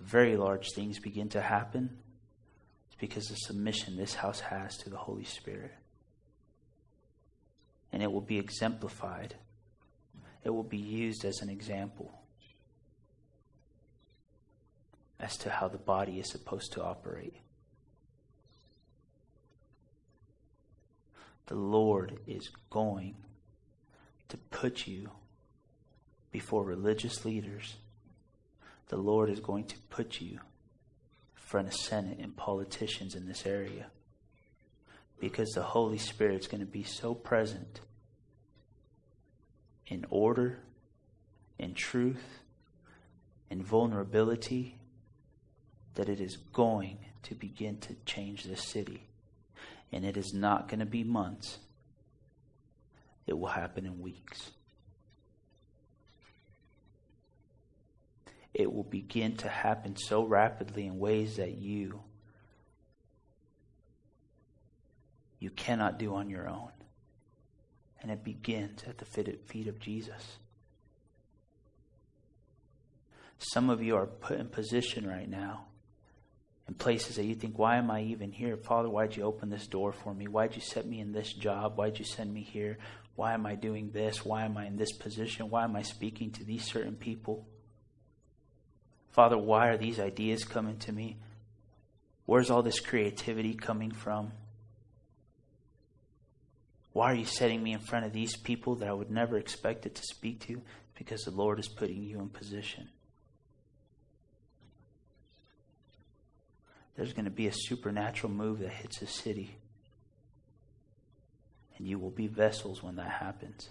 very 0.00 0.36
large 0.36 0.68
things 0.74 0.98
begin 0.98 1.28
to 1.30 1.40
happen, 1.40 1.98
It's 2.86 2.96
because 2.98 3.30
of 3.30 3.36
submission 3.38 3.96
this 3.96 4.14
house 4.14 4.40
has 4.40 4.76
to 4.78 4.90
the 4.90 4.96
Holy 4.96 5.24
Spirit. 5.24 5.72
And 7.92 8.02
it 8.02 8.10
will 8.10 8.20
be 8.20 8.38
exemplified, 8.38 9.34
it 10.44 10.50
will 10.50 10.62
be 10.62 10.78
used 10.78 11.24
as 11.24 11.40
an 11.40 11.50
example 11.50 12.12
as 15.20 15.36
to 15.38 15.50
how 15.50 15.68
the 15.68 15.78
body 15.78 16.20
is 16.20 16.30
supposed 16.30 16.72
to 16.72 16.82
operate. 16.82 17.34
The 21.48 21.56
Lord 21.56 22.20
is 22.26 22.50
going 22.68 23.16
to 24.28 24.36
put 24.36 24.86
you 24.86 25.10
before 26.30 26.62
religious 26.62 27.24
leaders. 27.24 27.76
The 28.88 28.98
Lord 28.98 29.30
is 29.30 29.40
going 29.40 29.64
to 29.64 29.78
put 29.88 30.20
you 30.20 30.32
in 30.32 30.40
front 31.34 31.68
of 31.68 31.74
Senate 31.74 32.18
and 32.20 32.36
politicians 32.36 33.14
in 33.14 33.26
this 33.26 33.46
area 33.46 33.86
because 35.18 35.48
the 35.52 35.62
Holy 35.62 35.96
Spirit 35.96 36.40
is 36.40 36.46
going 36.46 36.60
to 36.60 36.70
be 36.70 36.82
so 36.82 37.14
present 37.14 37.80
in 39.86 40.04
order, 40.10 40.58
in 41.58 41.72
truth, 41.72 42.42
in 43.48 43.62
vulnerability, 43.62 44.76
that 45.94 46.10
it 46.10 46.20
is 46.20 46.36
going 46.52 46.98
to 47.22 47.34
begin 47.34 47.78
to 47.78 47.96
change 48.04 48.44
this 48.44 48.68
city. 48.68 49.07
And 49.92 50.04
it 50.04 50.16
is 50.16 50.34
not 50.34 50.68
going 50.68 50.80
to 50.80 50.86
be 50.86 51.04
months, 51.04 51.58
it 53.26 53.38
will 53.38 53.48
happen 53.48 53.86
in 53.86 54.00
weeks. 54.00 54.50
It 58.54 58.72
will 58.72 58.84
begin 58.84 59.36
to 59.36 59.48
happen 59.48 59.96
so 59.96 60.24
rapidly 60.24 60.86
in 60.86 60.98
ways 60.98 61.36
that 61.36 61.58
you 61.58 62.00
you 65.38 65.50
cannot 65.50 65.98
do 65.98 66.14
on 66.14 66.28
your 66.28 66.48
own. 66.48 66.72
And 68.00 68.10
it 68.10 68.24
begins 68.24 68.82
at 68.84 68.98
the 68.98 69.04
feet 69.04 69.68
of 69.68 69.78
Jesus. 69.78 70.38
Some 73.38 73.70
of 73.70 73.82
you 73.82 73.96
are 73.96 74.06
put 74.06 74.40
in 74.40 74.48
position 74.48 75.06
right 75.06 75.28
now 75.28 75.66
in 76.68 76.74
places 76.74 77.16
that 77.16 77.24
you 77.24 77.34
think, 77.34 77.58
why 77.58 77.76
am 77.76 77.90
I 77.90 78.02
even 78.02 78.30
here? 78.30 78.56
Father, 78.58 78.90
why'd 78.90 79.16
you 79.16 79.22
open 79.22 79.48
this 79.48 79.66
door 79.66 79.90
for 79.90 80.12
me? 80.12 80.28
Why'd 80.28 80.54
you 80.54 80.60
set 80.60 80.86
me 80.86 81.00
in 81.00 81.12
this 81.12 81.32
job? 81.32 81.78
Why'd 81.78 81.98
you 81.98 82.04
send 82.04 82.32
me 82.32 82.42
here? 82.42 82.76
Why 83.16 83.32
am 83.32 83.46
I 83.46 83.54
doing 83.54 83.90
this? 83.90 84.24
Why 84.24 84.44
am 84.44 84.56
I 84.58 84.66
in 84.66 84.76
this 84.76 84.92
position? 84.92 85.48
Why 85.48 85.64
am 85.64 85.74
I 85.74 85.82
speaking 85.82 86.30
to 86.32 86.44
these 86.44 86.64
certain 86.64 86.94
people? 86.94 87.46
Father, 89.10 89.38
why 89.38 89.68
are 89.68 89.78
these 89.78 89.98
ideas 89.98 90.44
coming 90.44 90.76
to 90.80 90.92
me? 90.92 91.16
Where's 92.26 92.50
all 92.50 92.62
this 92.62 92.80
creativity 92.80 93.54
coming 93.54 93.90
from? 93.90 94.32
Why 96.92 97.12
are 97.12 97.16
you 97.16 97.24
setting 97.24 97.62
me 97.62 97.72
in 97.72 97.78
front 97.78 98.04
of 98.04 98.12
these 98.12 98.36
people 98.36 98.74
that 98.76 98.88
I 98.88 98.92
would 98.92 99.10
never 99.10 99.38
expect 99.38 99.86
it 99.86 99.94
to 99.94 100.02
speak 100.02 100.40
to? 100.46 100.60
Because 100.98 101.22
the 101.22 101.30
Lord 101.30 101.58
is 101.58 101.68
putting 101.68 102.02
you 102.02 102.20
in 102.20 102.28
position. 102.28 102.88
There's 106.98 107.12
going 107.12 107.26
to 107.26 107.30
be 107.30 107.46
a 107.46 107.52
supernatural 107.52 108.32
move 108.32 108.58
that 108.58 108.70
hits 108.70 109.00
a 109.02 109.06
city. 109.06 109.56
And 111.76 111.86
you 111.86 111.96
will 111.96 112.10
be 112.10 112.26
vessels 112.26 112.82
when 112.82 112.96
that 112.96 113.08
happens. 113.08 113.68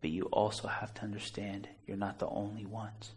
But 0.00 0.10
you 0.10 0.24
also 0.32 0.66
have 0.66 0.92
to 0.94 1.02
understand 1.02 1.68
you're 1.86 1.96
not 1.96 2.18
the 2.18 2.26
only 2.26 2.66
ones. 2.66 3.12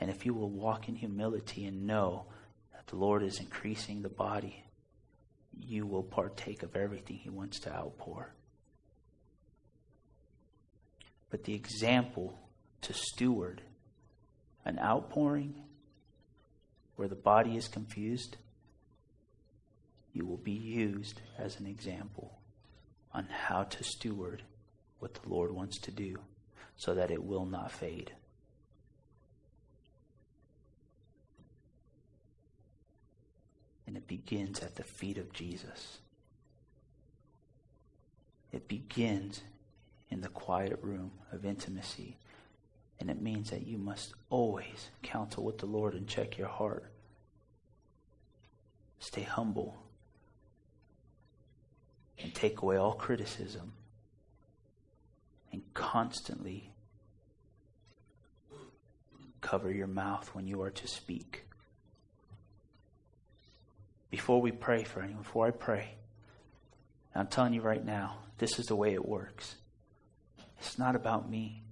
And 0.00 0.10
if 0.10 0.26
you 0.26 0.34
will 0.34 0.50
walk 0.50 0.88
in 0.88 0.96
humility 0.96 1.64
and 1.64 1.86
know 1.86 2.24
that 2.72 2.88
the 2.88 2.96
Lord 2.96 3.22
is 3.22 3.38
increasing 3.38 4.02
the 4.02 4.08
body, 4.08 4.64
you 5.60 5.86
will 5.86 6.02
partake 6.02 6.64
of 6.64 6.74
everything 6.74 7.18
He 7.18 7.30
wants 7.30 7.60
to 7.60 7.72
outpour. 7.72 8.34
But 11.30 11.44
the 11.44 11.54
example 11.54 12.36
to 12.82 12.92
steward 12.92 13.62
an 14.64 14.80
outpouring 14.80 15.62
where 16.96 17.08
the 17.08 17.14
body 17.14 17.56
is 17.56 17.68
confused, 17.68 18.36
you 20.12 20.24
will 20.24 20.38
be 20.38 20.52
used 20.52 21.20
as 21.38 21.60
an 21.60 21.66
example 21.66 22.38
on 23.12 23.26
how 23.30 23.62
to 23.64 23.84
steward 23.84 24.42
what 24.98 25.14
the 25.14 25.28
Lord 25.28 25.52
wants 25.52 25.78
to 25.78 25.90
do 25.90 26.18
so 26.76 26.94
that 26.94 27.10
it 27.10 27.22
will 27.22 27.44
not 27.44 27.70
fade. 27.70 28.12
And 33.86 33.96
it 33.96 34.06
begins 34.06 34.60
at 34.60 34.76
the 34.76 34.82
feet 34.82 35.16
of 35.16 35.32
Jesus. 35.32 35.98
It 38.52 38.68
begins 38.68 39.42
in 40.10 40.22
the 40.22 40.28
quiet 40.28 40.78
room 40.82 41.12
of 41.30 41.44
intimacy 41.44 42.16
and 42.98 43.10
it 43.10 43.20
means 43.20 43.50
that 43.50 43.66
you 43.66 43.78
must 43.78 44.14
always 44.30 44.90
counsel 45.02 45.44
with 45.44 45.58
the 45.58 45.66
Lord 45.66 45.94
and 45.94 46.06
check 46.06 46.38
your 46.38 46.48
heart. 46.48 46.84
Stay 48.98 49.22
humble 49.22 49.76
and 52.18 52.34
take 52.34 52.62
away 52.62 52.76
all 52.76 52.94
criticism 52.94 53.72
and 55.52 55.62
constantly 55.74 56.72
cover 59.40 59.70
your 59.70 59.86
mouth 59.86 60.34
when 60.34 60.46
you 60.46 60.62
are 60.62 60.70
to 60.70 60.88
speak. 60.88 61.44
Before 64.10 64.40
we 64.40 64.50
pray 64.50 64.84
for 64.84 65.02
anyone, 65.02 65.22
before 65.22 65.46
I 65.46 65.50
pray, 65.50 65.90
I'm 67.14 67.26
telling 67.26 67.52
you 67.52 67.60
right 67.60 67.84
now, 67.84 68.18
this 68.38 68.58
is 68.58 68.66
the 68.66 68.76
way 68.76 68.92
it 68.94 69.06
works. 69.06 69.56
It's 70.58 70.78
not 70.78 70.96
about 70.96 71.30
me 71.30 71.62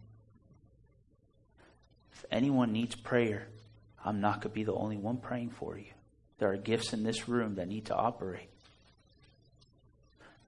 anyone 2.30 2.72
needs 2.72 2.94
prayer, 2.94 3.48
I'm 4.04 4.20
not 4.20 4.34
going 4.34 4.42
to 4.42 4.48
be 4.50 4.64
the 4.64 4.74
only 4.74 4.96
one 4.96 5.16
praying 5.16 5.50
for 5.50 5.78
you. 5.78 5.92
There 6.38 6.50
are 6.50 6.56
gifts 6.56 6.92
in 6.92 7.02
this 7.02 7.28
room 7.28 7.54
that 7.56 7.68
need 7.68 7.86
to 7.86 7.94
operate. 7.94 8.50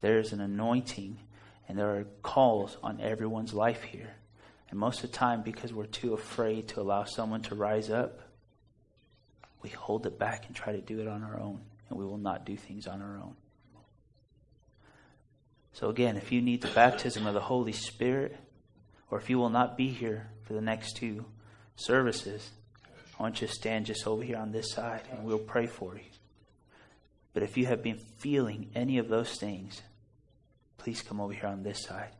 There 0.01 0.19
is 0.19 0.33
an 0.33 0.41
anointing 0.41 1.19
and 1.69 1.79
there 1.79 1.97
are 1.97 2.05
calls 2.23 2.77
on 2.83 3.01
everyone's 3.01 3.55
life 3.55 3.83
here. 3.83 4.14
And 4.71 4.79
most 4.79 5.03
of 5.03 5.11
the 5.11 5.17
time, 5.17 5.43
because 5.43 5.73
we're 5.73 5.87
too 5.87 6.14
afraid 6.14 6.69
to 6.69 6.81
allow 6.81 7.05
someone 7.05 7.43
to 7.43 7.55
rise 7.55 7.91
up, 7.91 8.21
we 9.62 9.71
hold 9.71 10.07
it 10.07 10.19
back 10.19 10.47
and 10.47 10.55
try 10.55 10.73
to 10.73 10.81
do 10.81 11.01
it 11.01 11.09
on 11.09 11.23
our 11.23 11.39
own. 11.41 11.61
And 11.89 11.99
we 11.99 12.05
will 12.05 12.19
not 12.19 12.45
do 12.45 12.57
things 12.57 12.87
on 12.87 13.01
our 13.01 13.17
own. 13.17 13.37
So, 15.73 15.89
again, 15.89 16.17
if 16.17 16.33
you 16.33 16.41
need 16.41 16.62
the 16.62 16.69
baptism 16.69 17.27
of 17.27 17.35
the 17.35 17.41
Holy 17.41 17.73
Spirit, 17.73 18.37
or 19.11 19.19
if 19.19 19.29
you 19.29 19.39
will 19.39 19.51
not 19.51 19.77
be 19.77 19.89
here 19.89 20.31
for 20.45 20.55
the 20.55 20.61
next 20.61 20.97
two, 20.97 21.25
services, 21.77 22.51
I 23.18 23.22
want 23.22 23.41
you 23.41 23.47
to 23.47 23.53
stand 23.53 23.87
just 23.87 24.07
over 24.07 24.22
here 24.22 24.37
on 24.37 24.53
this 24.53 24.72
side 24.72 25.03
and 25.11 25.24
we'll 25.24 25.39
pray 25.39 25.66
for 25.66 25.95
you. 25.95 26.03
But 27.33 27.43
if 27.43 27.57
you 27.57 27.66
have 27.66 27.83
been 27.83 27.99
feeling 28.18 28.70
any 28.74 28.99
of 28.99 29.09
those 29.09 29.39
things, 29.39 29.83
please 30.79 31.03
come 31.03 31.20
over 31.20 31.33
here 31.33 31.47
on 31.47 31.62
this 31.62 31.83
side. 31.83 32.11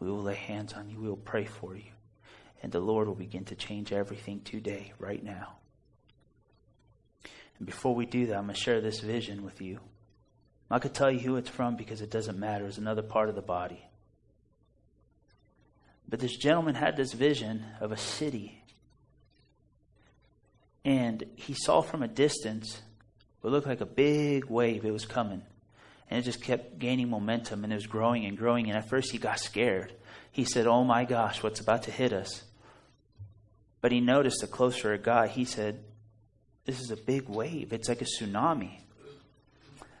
We 0.00 0.10
will 0.10 0.22
lay 0.22 0.34
hands 0.34 0.72
on 0.72 0.90
you. 0.90 1.00
We 1.00 1.08
will 1.08 1.16
pray 1.16 1.44
for 1.44 1.74
you. 1.74 1.92
And 2.62 2.72
the 2.72 2.80
Lord 2.80 3.06
will 3.06 3.14
begin 3.14 3.44
to 3.46 3.54
change 3.54 3.92
everything 3.92 4.40
today, 4.40 4.92
right 4.98 5.22
now. 5.22 5.56
And 7.58 7.66
before 7.66 7.94
we 7.94 8.06
do 8.06 8.26
that, 8.26 8.36
I'm 8.36 8.44
going 8.44 8.54
to 8.54 8.60
share 8.60 8.80
this 8.80 9.00
vision 9.00 9.44
with 9.44 9.60
you. 9.60 9.78
I'm 10.70 10.80
not 10.82 10.94
tell 10.94 11.10
you 11.10 11.20
who 11.20 11.36
it's 11.36 11.48
from 11.48 11.76
because 11.76 12.00
it 12.02 12.10
doesn't 12.10 12.38
matter. 12.38 12.66
It's 12.66 12.78
another 12.78 13.02
part 13.02 13.28
of 13.28 13.34
the 13.34 13.42
body. 13.42 13.84
But 16.08 16.20
this 16.20 16.36
gentleman 16.36 16.74
had 16.74 16.96
this 16.96 17.12
vision 17.12 17.64
of 17.80 17.92
a 17.92 17.96
city 17.96 18.62
and 20.86 21.24
he 21.34 21.52
saw 21.52 21.82
from 21.82 22.04
a 22.04 22.08
distance 22.08 22.80
what 23.40 23.52
looked 23.52 23.66
like 23.66 23.80
a 23.80 23.86
big 23.86 24.44
wave. 24.44 24.84
It 24.84 24.92
was 24.92 25.04
coming. 25.04 25.42
And 26.08 26.20
it 26.20 26.22
just 26.22 26.40
kept 26.40 26.78
gaining 26.78 27.10
momentum 27.10 27.64
and 27.64 27.72
it 27.72 27.76
was 27.76 27.88
growing 27.88 28.24
and 28.24 28.38
growing. 28.38 28.68
And 28.68 28.78
at 28.78 28.88
first 28.88 29.10
he 29.10 29.18
got 29.18 29.40
scared. 29.40 29.92
He 30.30 30.44
said, 30.44 30.68
Oh 30.68 30.84
my 30.84 31.04
gosh, 31.04 31.42
what's 31.42 31.58
about 31.58 31.82
to 31.84 31.90
hit 31.90 32.12
us? 32.12 32.44
But 33.80 33.90
he 33.90 34.00
noticed 34.00 34.42
the 34.42 34.46
closer 34.46 34.94
it 34.94 35.02
got, 35.02 35.30
he 35.30 35.44
said, 35.44 35.82
This 36.66 36.80
is 36.80 36.92
a 36.92 36.96
big 36.96 37.28
wave. 37.28 37.72
It's 37.72 37.88
like 37.88 38.00
a 38.00 38.04
tsunami. 38.04 38.78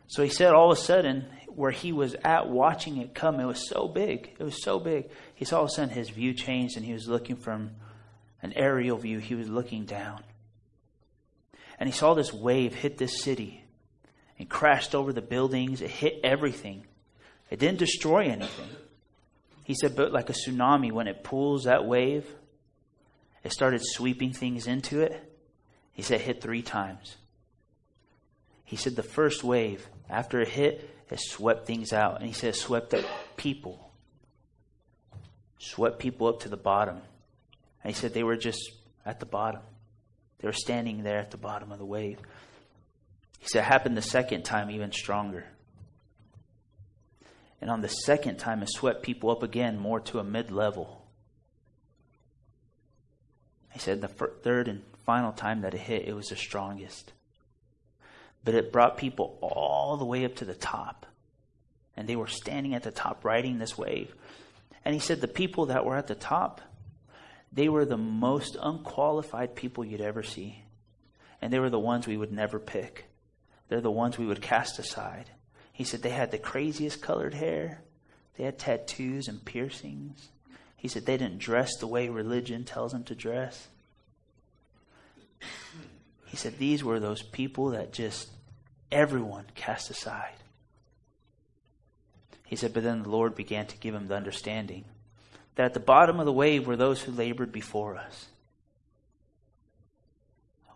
So 0.06 0.22
he 0.22 0.28
said, 0.28 0.54
all 0.54 0.70
of 0.70 0.78
a 0.78 0.80
sudden, 0.80 1.26
where 1.48 1.72
he 1.72 1.90
was 1.90 2.14
at 2.22 2.48
watching 2.48 2.98
it 2.98 3.12
come, 3.12 3.40
it 3.40 3.44
was 3.44 3.68
so 3.68 3.88
big. 3.88 4.36
It 4.38 4.44
was 4.44 4.62
so 4.62 4.78
big. 4.78 5.10
He 5.34 5.44
saw 5.44 5.58
all 5.58 5.64
of 5.64 5.70
a 5.70 5.72
sudden 5.72 5.92
his 5.92 6.10
view 6.10 6.32
changed 6.32 6.76
and 6.76 6.86
he 6.86 6.92
was 6.92 7.08
looking 7.08 7.34
from 7.34 7.72
an 8.40 8.52
aerial 8.52 8.98
view. 8.98 9.18
He 9.18 9.34
was 9.34 9.48
looking 9.48 9.84
down 9.84 10.22
and 11.78 11.88
he 11.88 11.92
saw 11.92 12.14
this 12.14 12.32
wave 12.32 12.74
hit 12.74 12.98
this 12.98 13.22
city 13.22 13.62
and 14.38 14.48
crashed 14.48 14.94
over 14.94 15.12
the 15.12 15.22
buildings. 15.22 15.80
It 15.82 15.90
hit 15.90 16.20
everything. 16.24 16.86
It 17.50 17.58
didn't 17.58 17.78
destroy 17.78 18.24
anything. 18.24 18.68
He 19.64 19.74
said, 19.74 19.96
but 19.96 20.12
like 20.12 20.30
a 20.30 20.32
tsunami, 20.32 20.92
when 20.92 21.08
it 21.08 21.24
pulls 21.24 21.64
that 21.64 21.84
wave, 21.84 22.26
it 23.42 23.52
started 23.52 23.80
sweeping 23.82 24.32
things 24.32 24.66
into 24.66 25.00
it. 25.00 25.32
He 25.92 26.02
said, 26.02 26.20
hit 26.20 26.40
three 26.40 26.62
times. 26.62 27.16
He 28.64 28.76
said 28.76 28.96
the 28.96 29.02
first 29.02 29.44
wave, 29.44 29.86
after 30.10 30.40
it 30.40 30.48
hit, 30.48 30.90
it 31.10 31.20
swept 31.20 31.66
things 31.66 31.92
out. 31.92 32.16
And 32.16 32.26
he 32.26 32.32
said 32.32 32.54
swept 32.54 32.94
up 32.94 33.04
people. 33.36 33.90
Swept 35.58 35.98
people 35.98 36.26
up 36.26 36.40
to 36.40 36.48
the 36.48 36.56
bottom. 36.56 37.00
And 37.82 37.94
he 37.94 37.98
said 37.98 38.12
they 38.12 38.24
were 38.24 38.36
just 38.36 38.72
at 39.04 39.20
the 39.20 39.26
bottom. 39.26 39.62
They 40.38 40.48
were 40.48 40.52
standing 40.52 41.02
there 41.02 41.18
at 41.18 41.30
the 41.30 41.36
bottom 41.36 41.72
of 41.72 41.78
the 41.78 41.84
wave. 41.84 42.18
He 43.38 43.48
said 43.48 43.64
happened 43.64 43.96
the 43.96 44.02
second 44.02 44.44
time 44.44 44.70
even 44.70 44.92
stronger. 44.92 45.44
And 47.60 47.70
on 47.70 47.80
the 47.80 47.88
second 47.88 48.36
time, 48.36 48.62
it 48.62 48.68
swept 48.70 49.02
people 49.02 49.30
up 49.30 49.42
again 49.42 49.78
more 49.78 50.00
to 50.00 50.18
a 50.18 50.24
mid 50.24 50.50
level. 50.50 51.02
He 53.72 53.78
said 53.78 54.00
the 54.00 54.08
third 54.08 54.68
and 54.68 54.82
final 55.04 55.32
time 55.32 55.62
that 55.62 55.74
it 55.74 55.80
hit, 55.80 56.08
it 56.08 56.14
was 56.14 56.28
the 56.28 56.36
strongest. 56.36 57.12
But 58.44 58.54
it 58.54 58.72
brought 58.72 58.96
people 58.96 59.38
all 59.40 59.96
the 59.96 60.04
way 60.04 60.24
up 60.24 60.36
to 60.36 60.44
the 60.44 60.54
top. 60.54 61.06
And 61.96 62.08
they 62.08 62.16
were 62.16 62.26
standing 62.26 62.74
at 62.74 62.82
the 62.82 62.90
top 62.90 63.24
riding 63.24 63.58
this 63.58 63.76
wave. 63.76 64.14
And 64.84 64.94
he 64.94 65.00
said 65.00 65.20
the 65.20 65.28
people 65.28 65.66
that 65.66 65.84
were 65.84 65.96
at 65.96 66.06
the 66.06 66.14
top, 66.14 66.60
they 67.56 67.70
were 67.70 67.86
the 67.86 67.96
most 67.96 68.56
unqualified 68.60 69.56
people 69.56 69.84
you'd 69.84 70.02
ever 70.02 70.22
see. 70.22 70.62
And 71.40 71.50
they 71.50 71.58
were 71.58 71.70
the 71.70 71.78
ones 71.78 72.06
we 72.06 72.18
would 72.18 72.30
never 72.30 72.58
pick. 72.58 73.06
They're 73.68 73.80
the 73.80 73.90
ones 73.90 74.18
we 74.18 74.26
would 74.26 74.42
cast 74.42 74.78
aside. 74.78 75.30
He 75.72 75.82
said 75.82 76.02
they 76.02 76.10
had 76.10 76.30
the 76.30 76.38
craziest 76.38 77.00
colored 77.00 77.32
hair. 77.34 77.80
They 78.36 78.44
had 78.44 78.58
tattoos 78.58 79.26
and 79.26 79.44
piercings. 79.44 80.28
He 80.76 80.86
said 80.86 81.06
they 81.06 81.16
didn't 81.16 81.38
dress 81.38 81.76
the 81.76 81.86
way 81.86 82.10
religion 82.10 82.64
tells 82.64 82.92
them 82.92 83.04
to 83.04 83.14
dress. 83.14 83.68
He 86.26 86.36
said 86.36 86.58
these 86.58 86.84
were 86.84 87.00
those 87.00 87.22
people 87.22 87.70
that 87.70 87.92
just 87.92 88.28
everyone 88.92 89.46
cast 89.54 89.88
aside. 89.88 90.34
He 92.44 92.56
said, 92.56 92.74
but 92.74 92.82
then 92.82 93.02
the 93.02 93.08
Lord 93.08 93.34
began 93.34 93.66
to 93.66 93.78
give 93.78 93.94
him 93.94 94.08
the 94.08 94.16
understanding 94.16 94.84
that 95.56 95.64
at 95.64 95.74
the 95.74 95.80
bottom 95.80 96.20
of 96.20 96.26
the 96.26 96.32
wave 96.32 96.66
were 96.66 96.76
those 96.76 97.02
who 97.02 97.12
labored 97.12 97.50
before 97.50 97.96
us. 97.96 98.26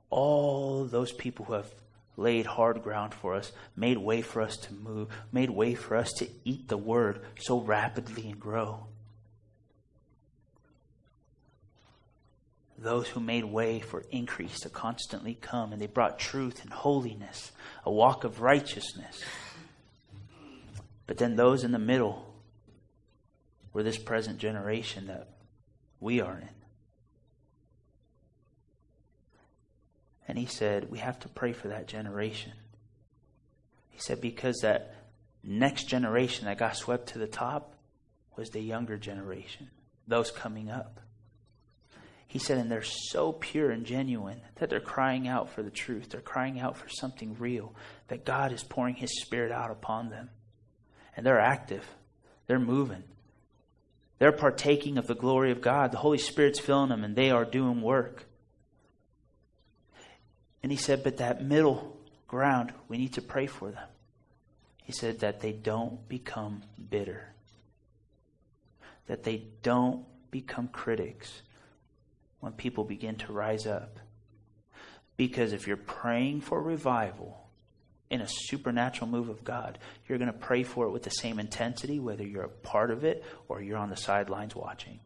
All 0.09 0.85
those 0.85 1.13
people 1.13 1.45
who 1.45 1.53
have 1.53 1.71
laid 2.17 2.45
hard 2.45 2.83
ground 2.83 3.15
for 3.15 3.35
us, 3.35 3.53
made 3.77 3.97
way 3.97 4.21
for 4.21 4.43
us 4.43 4.57
to 4.57 4.75
move, 4.75 5.09
made 5.33 5.49
way 5.49 5.75
for 5.75 5.97
us 5.97 6.13
to 6.13 6.29
eat 6.45 6.69
the 6.69 6.77
word 6.77 7.21
so 7.39 7.59
rapidly 7.59 8.29
and 8.29 8.41
grow. 8.41 8.87
Those 12.77 13.09
who 13.09 13.21
made 13.21 13.45
way 13.45 13.81
for 13.81 14.05
increase 14.11 14.61
to 14.61 14.71
constantly 14.71 15.35
come, 15.35 15.73
and 15.73 15.81
they 15.81 15.87
brought 15.87 16.19
truth 16.19 16.63
and 16.63 16.73
holiness, 16.73 17.53
a 17.85 17.93
walk 17.93 18.25
of 18.25 18.41
righteousness. 18.41 19.23
But 21.07 21.19
then 21.19 21.37
those 21.37 21.65
in 21.65 21.73
the 21.73 21.79
middle 21.79 22.30
were 23.73 23.83
this 23.83 23.99
present 23.99 24.39
generation 24.39 25.07
that 25.07 25.29
we 26.01 26.21
are 26.21 26.39
in. 26.39 26.49
And 30.29 30.39
he 30.39 30.47
said, 30.47 30.91
We 30.91 30.99
have 30.99 31.19
to 31.21 31.29
pray 31.29 31.53
for 31.53 31.69
that 31.69 31.87
generation. 31.87 32.53
He 33.89 33.99
said, 33.99 34.21
Because 34.21 34.59
that 34.63 34.95
next 35.43 35.85
generation 35.85 36.47
that 36.47 36.59
got 36.59 36.77
swept 36.77 37.11
to 37.11 37.19
the 37.19 37.27
top 37.27 37.75
was 38.37 38.51
the 38.51 38.61
younger 38.61 38.97
generation, 38.97 39.71
those 40.07 40.31
coming 40.31 40.71
up. 40.71 41.01
He 42.31 42.39
said, 42.39 42.59
and 42.59 42.71
they're 42.71 42.85
so 42.85 43.33
pure 43.33 43.73
and 43.73 43.85
genuine 43.85 44.41
that 44.61 44.71
they're 44.71 44.79
crying 44.79 45.27
out 45.27 45.51
for 45.51 45.65
the 45.65 45.71
truth. 45.71 46.11
They're 46.11 46.21
crying 46.21 46.61
out 46.61 46.77
for 46.77 46.89
something 46.89 47.35
real, 47.41 47.75
that 48.07 48.25
God 48.25 48.53
is 48.53 48.63
pouring 48.63 48.95
His 48.95 49.21
Spirit 49.21 49.51
out 49.51 49.73
upon 49.73 50.11
them. 50.11 50.31
And 51.17 51.27
they're 51.27 51.41
active, 51.41 51.85
they're 52.47 52.61
moving, 52.61 53.03
they're 54.21 54.33
partaking 54.33 54.99
of 54.99 55.07
the 55.07 55.15
glory 55.15 55.51
of 55.51 55.63
God. 55.63 55.93
The 55.93 55.97
Holy 55.97 56.19
Spirit's 56.19 56.61
filling 56.61 56.91
them, 56.91 57.05
and 57.05 57.17
they 57.17 57.31
are 57.31 57.47
doing 57.47 57.81
work. 57.81 58.27
And 60.63 60.71
he 60.71 60.77
said, 60.77 61.03
but 61.03 61.17
that 61.17 61.43
middle 61.43 61.97
ground, 62.29 62.75
we 62.87 62.99
need 62.99 63.15
to 63.15 63.23
pray 63.23 63.47
for 63.47 63.71
them. 63.71 63.89
He 64.85 64.93
said 64.93 65.21
that 65.21 65.41
they 65.41 65.53
don't 65.53 66.07
become 66.07 66.63
bitter, 66.91 67.33
that 69.07 69.23
they 69.23 69.45
don't 69.63 70.05
become 70.31 70.69
critics 70.69 71.41
when 72.41 72.53
people 72.53 72.85
begin 72.85 73.15
to 73.17 73.33
rise 73.33 73.67
up. 73.67 74.01
Because 75.17 75.55
if 75.55 75.67
you're 75.67 75.79
praying 75.79 76.43
for 76.43 76.61
revival 76.61 77.40
in 78.11 78.21
a 78.21 78.29
supernatural 78.29 79.09
move 79.09 79.29
of 79.29 79.45
God, 79.45 79.79
you're 80.09 80.19
going 80.19 80.33
to 80.33 80.39
pray 80.39 80.63
for 80.63 80.87
it 80.87 80.91
with 80.91 81.05
the 81.05 81.11
same 81.11 81.39
intensity, 81.39 81.99
whether 82.01 82.25
you're 82.25 82.43
a 82.43 82.49
part 82.49 82.91
of 82.91 83.05
it 83.05 83.25
or 83.49 83.63
you're 83.63 83.79
on 83.79 83.91
the 83.91 83.97
sidelines 83.97 84.55
watching. 84.55 85.01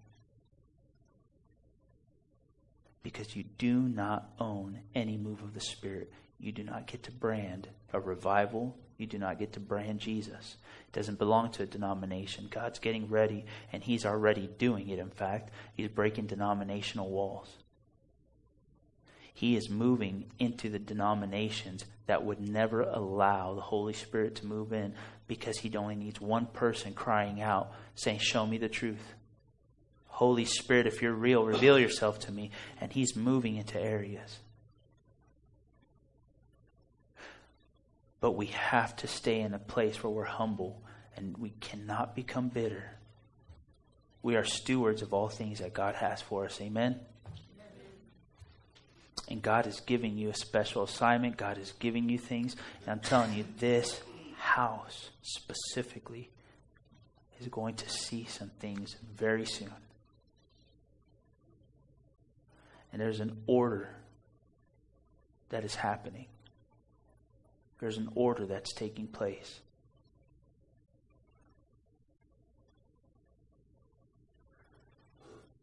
because 3.05 3.37
you 3.37 3.45
do 3.59 3.83
not 3.83 4.31
own 4.41 4.81
any 4.97 5.17
move 5.17 5.43
of 5.43 5.55
the 5.55 5.61
Spirit. 5.61 6.13
You 6.41 6.51
do 6.51 6.65
not 6.65 6.89
get 6.89 7.05
to 7.05 7.13
brand 7.13 7.69
a 7.93 8.01
revival. 8.01 8.77
You 8.97 9.07
do 9.07 9.19
not 9.19 9.39
get 9.39 9.53
to 9.53 9.61
brand 9.61 10.01
Jesus. 10.01 10.57
It 10.89 10.93
doesn't 10.93 11.19
belong 11.19 11.53
to 11.53 11.63
a 11.63 11.67
denomination. 11.67 12.49
God's 12.51 12.79
getting 12.79 13.09
ready, 13.09 13.45
and 13.73 13.85
He's 13.85 14.07
already 14.07 14.49
doing 14.59 14.89
it, 14.89 14.99
in 14.99 15.11
fact. 15.11 15.51
He's 15.75 15.89
breaking 15.89 16.27
denominational 16.27 17.11
walls. 17.11 17.55
He 19.35 19.55
is 19.57 19.69
moving 19.69 20.31
into 20.39 20.71
the 20.71 20.79
denominations 20.79 21.85
that 22.07 22.25
would 22.25 22.41
never 22.41 22.83
allow 22.83 23.55
the 23.55 23.61
Holy 23.61 23.95
Spirit 23.95 24.37
to 24.37 24.47
move 24.47 24.73
in 24.73 24.95
because 25.27 25.59
He 25.59 25.75
only 25.77 25.97
needs 25.97 26.21
one 26.21 26.47
person 26.47 26.93
crying 26.93 27.41
out, 27.41 27.73
saying, 27.95 28.19
Show 28.19 28.47
me 28.47 28.59
the 28.59 28.69
truth. 28.69 29.15
Holy 30.07 30.45
Spirit, 30.45 30.87
if 30.87 31.03
you're 31.03 31.13
real, 31.13 31.45
reveal 31.45 31.79
yourself 31.79 32.21
to 32.21 32.33
me. 32.33 32.51
And 32.81 32.93
He's 32.93 33.17
moving 33.17 33.57
into 33.57 33.81
areas. 33.81 34.39
But 38.21 38.33
we 38.33 38.47
have 38.47 38.97
to 38.97 39.07
stay 39.07 39.41
in 39.41 39.55
a 39.55 39.59
place 39.59 40.03
where 40.03 40.13
we're 40.13 40.25
humble 40.25 40.83
and 41.17 41.37
we 41.37 41.51
cannot 41.51 42.15
become 42.15 42.49
bitter. 42.49 42.91
We 44.23 44.37
are 44.37 44.45
stewards 44.45 45.03
of 45.03 45.13
all 45.13 45.29
things 45.29 45.59
that 45.59 45.75
God 45.75 45.95
has 45.97 46.23
for 46.23 46.47
us. 46.47 46.59
Amen? 46.61 47.01
And 49.29 49.41
God 49.41 49.67
is 49.67 49.81
giving 49.81 50.19
you 50.19 50.29
a 50.31 50.35
special 50.35 50.83
assignment. 50.83 51.37
God 51.37 51.59
is 51.59 51.73
giving 51.79 52.09
you 52.09 52.19
things. 52.19 52.57
And 52.83 52.91
I'm 52.91 53.01
telling 53.01 53.33
you, 53.33 53.45
this 53.59 54.01
house 54.37 55.11
specifically 55.23 56.31
is 57.41 57.49
going 57.49 57.77
to 57.77 57.89
see 57.89 58.25
some 58.25 58.51
things 58.61 58.97
very 59.17 59.47
soon. 59.47 59.73
And 62.93 63.01
there's 63.01 63.21
an 63.21 63.43
order 63.47 63.89
that 65.49 65.65
is 65.65 65.75
happening. 65.75 66.27
There's 67.81 67.99
an 67.99 68.11
order 68.15 68.47
that's 68.47 68.73
taking 68.73 69.07
place. 69.07 69.61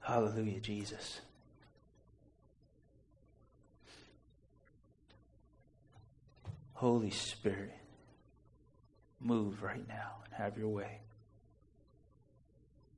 Hallelujah, 0.02 0.60
Jesus. 0.60 1.22
Holy 6.82 7.12
Spirit, 7.12 7.78
move 9.20 9.62
right 9.62 9.88
now 9.88 10.14
and 10.26 10.34
have 10.34 10.58
your 10.58 10.70
way. 10.70 11.02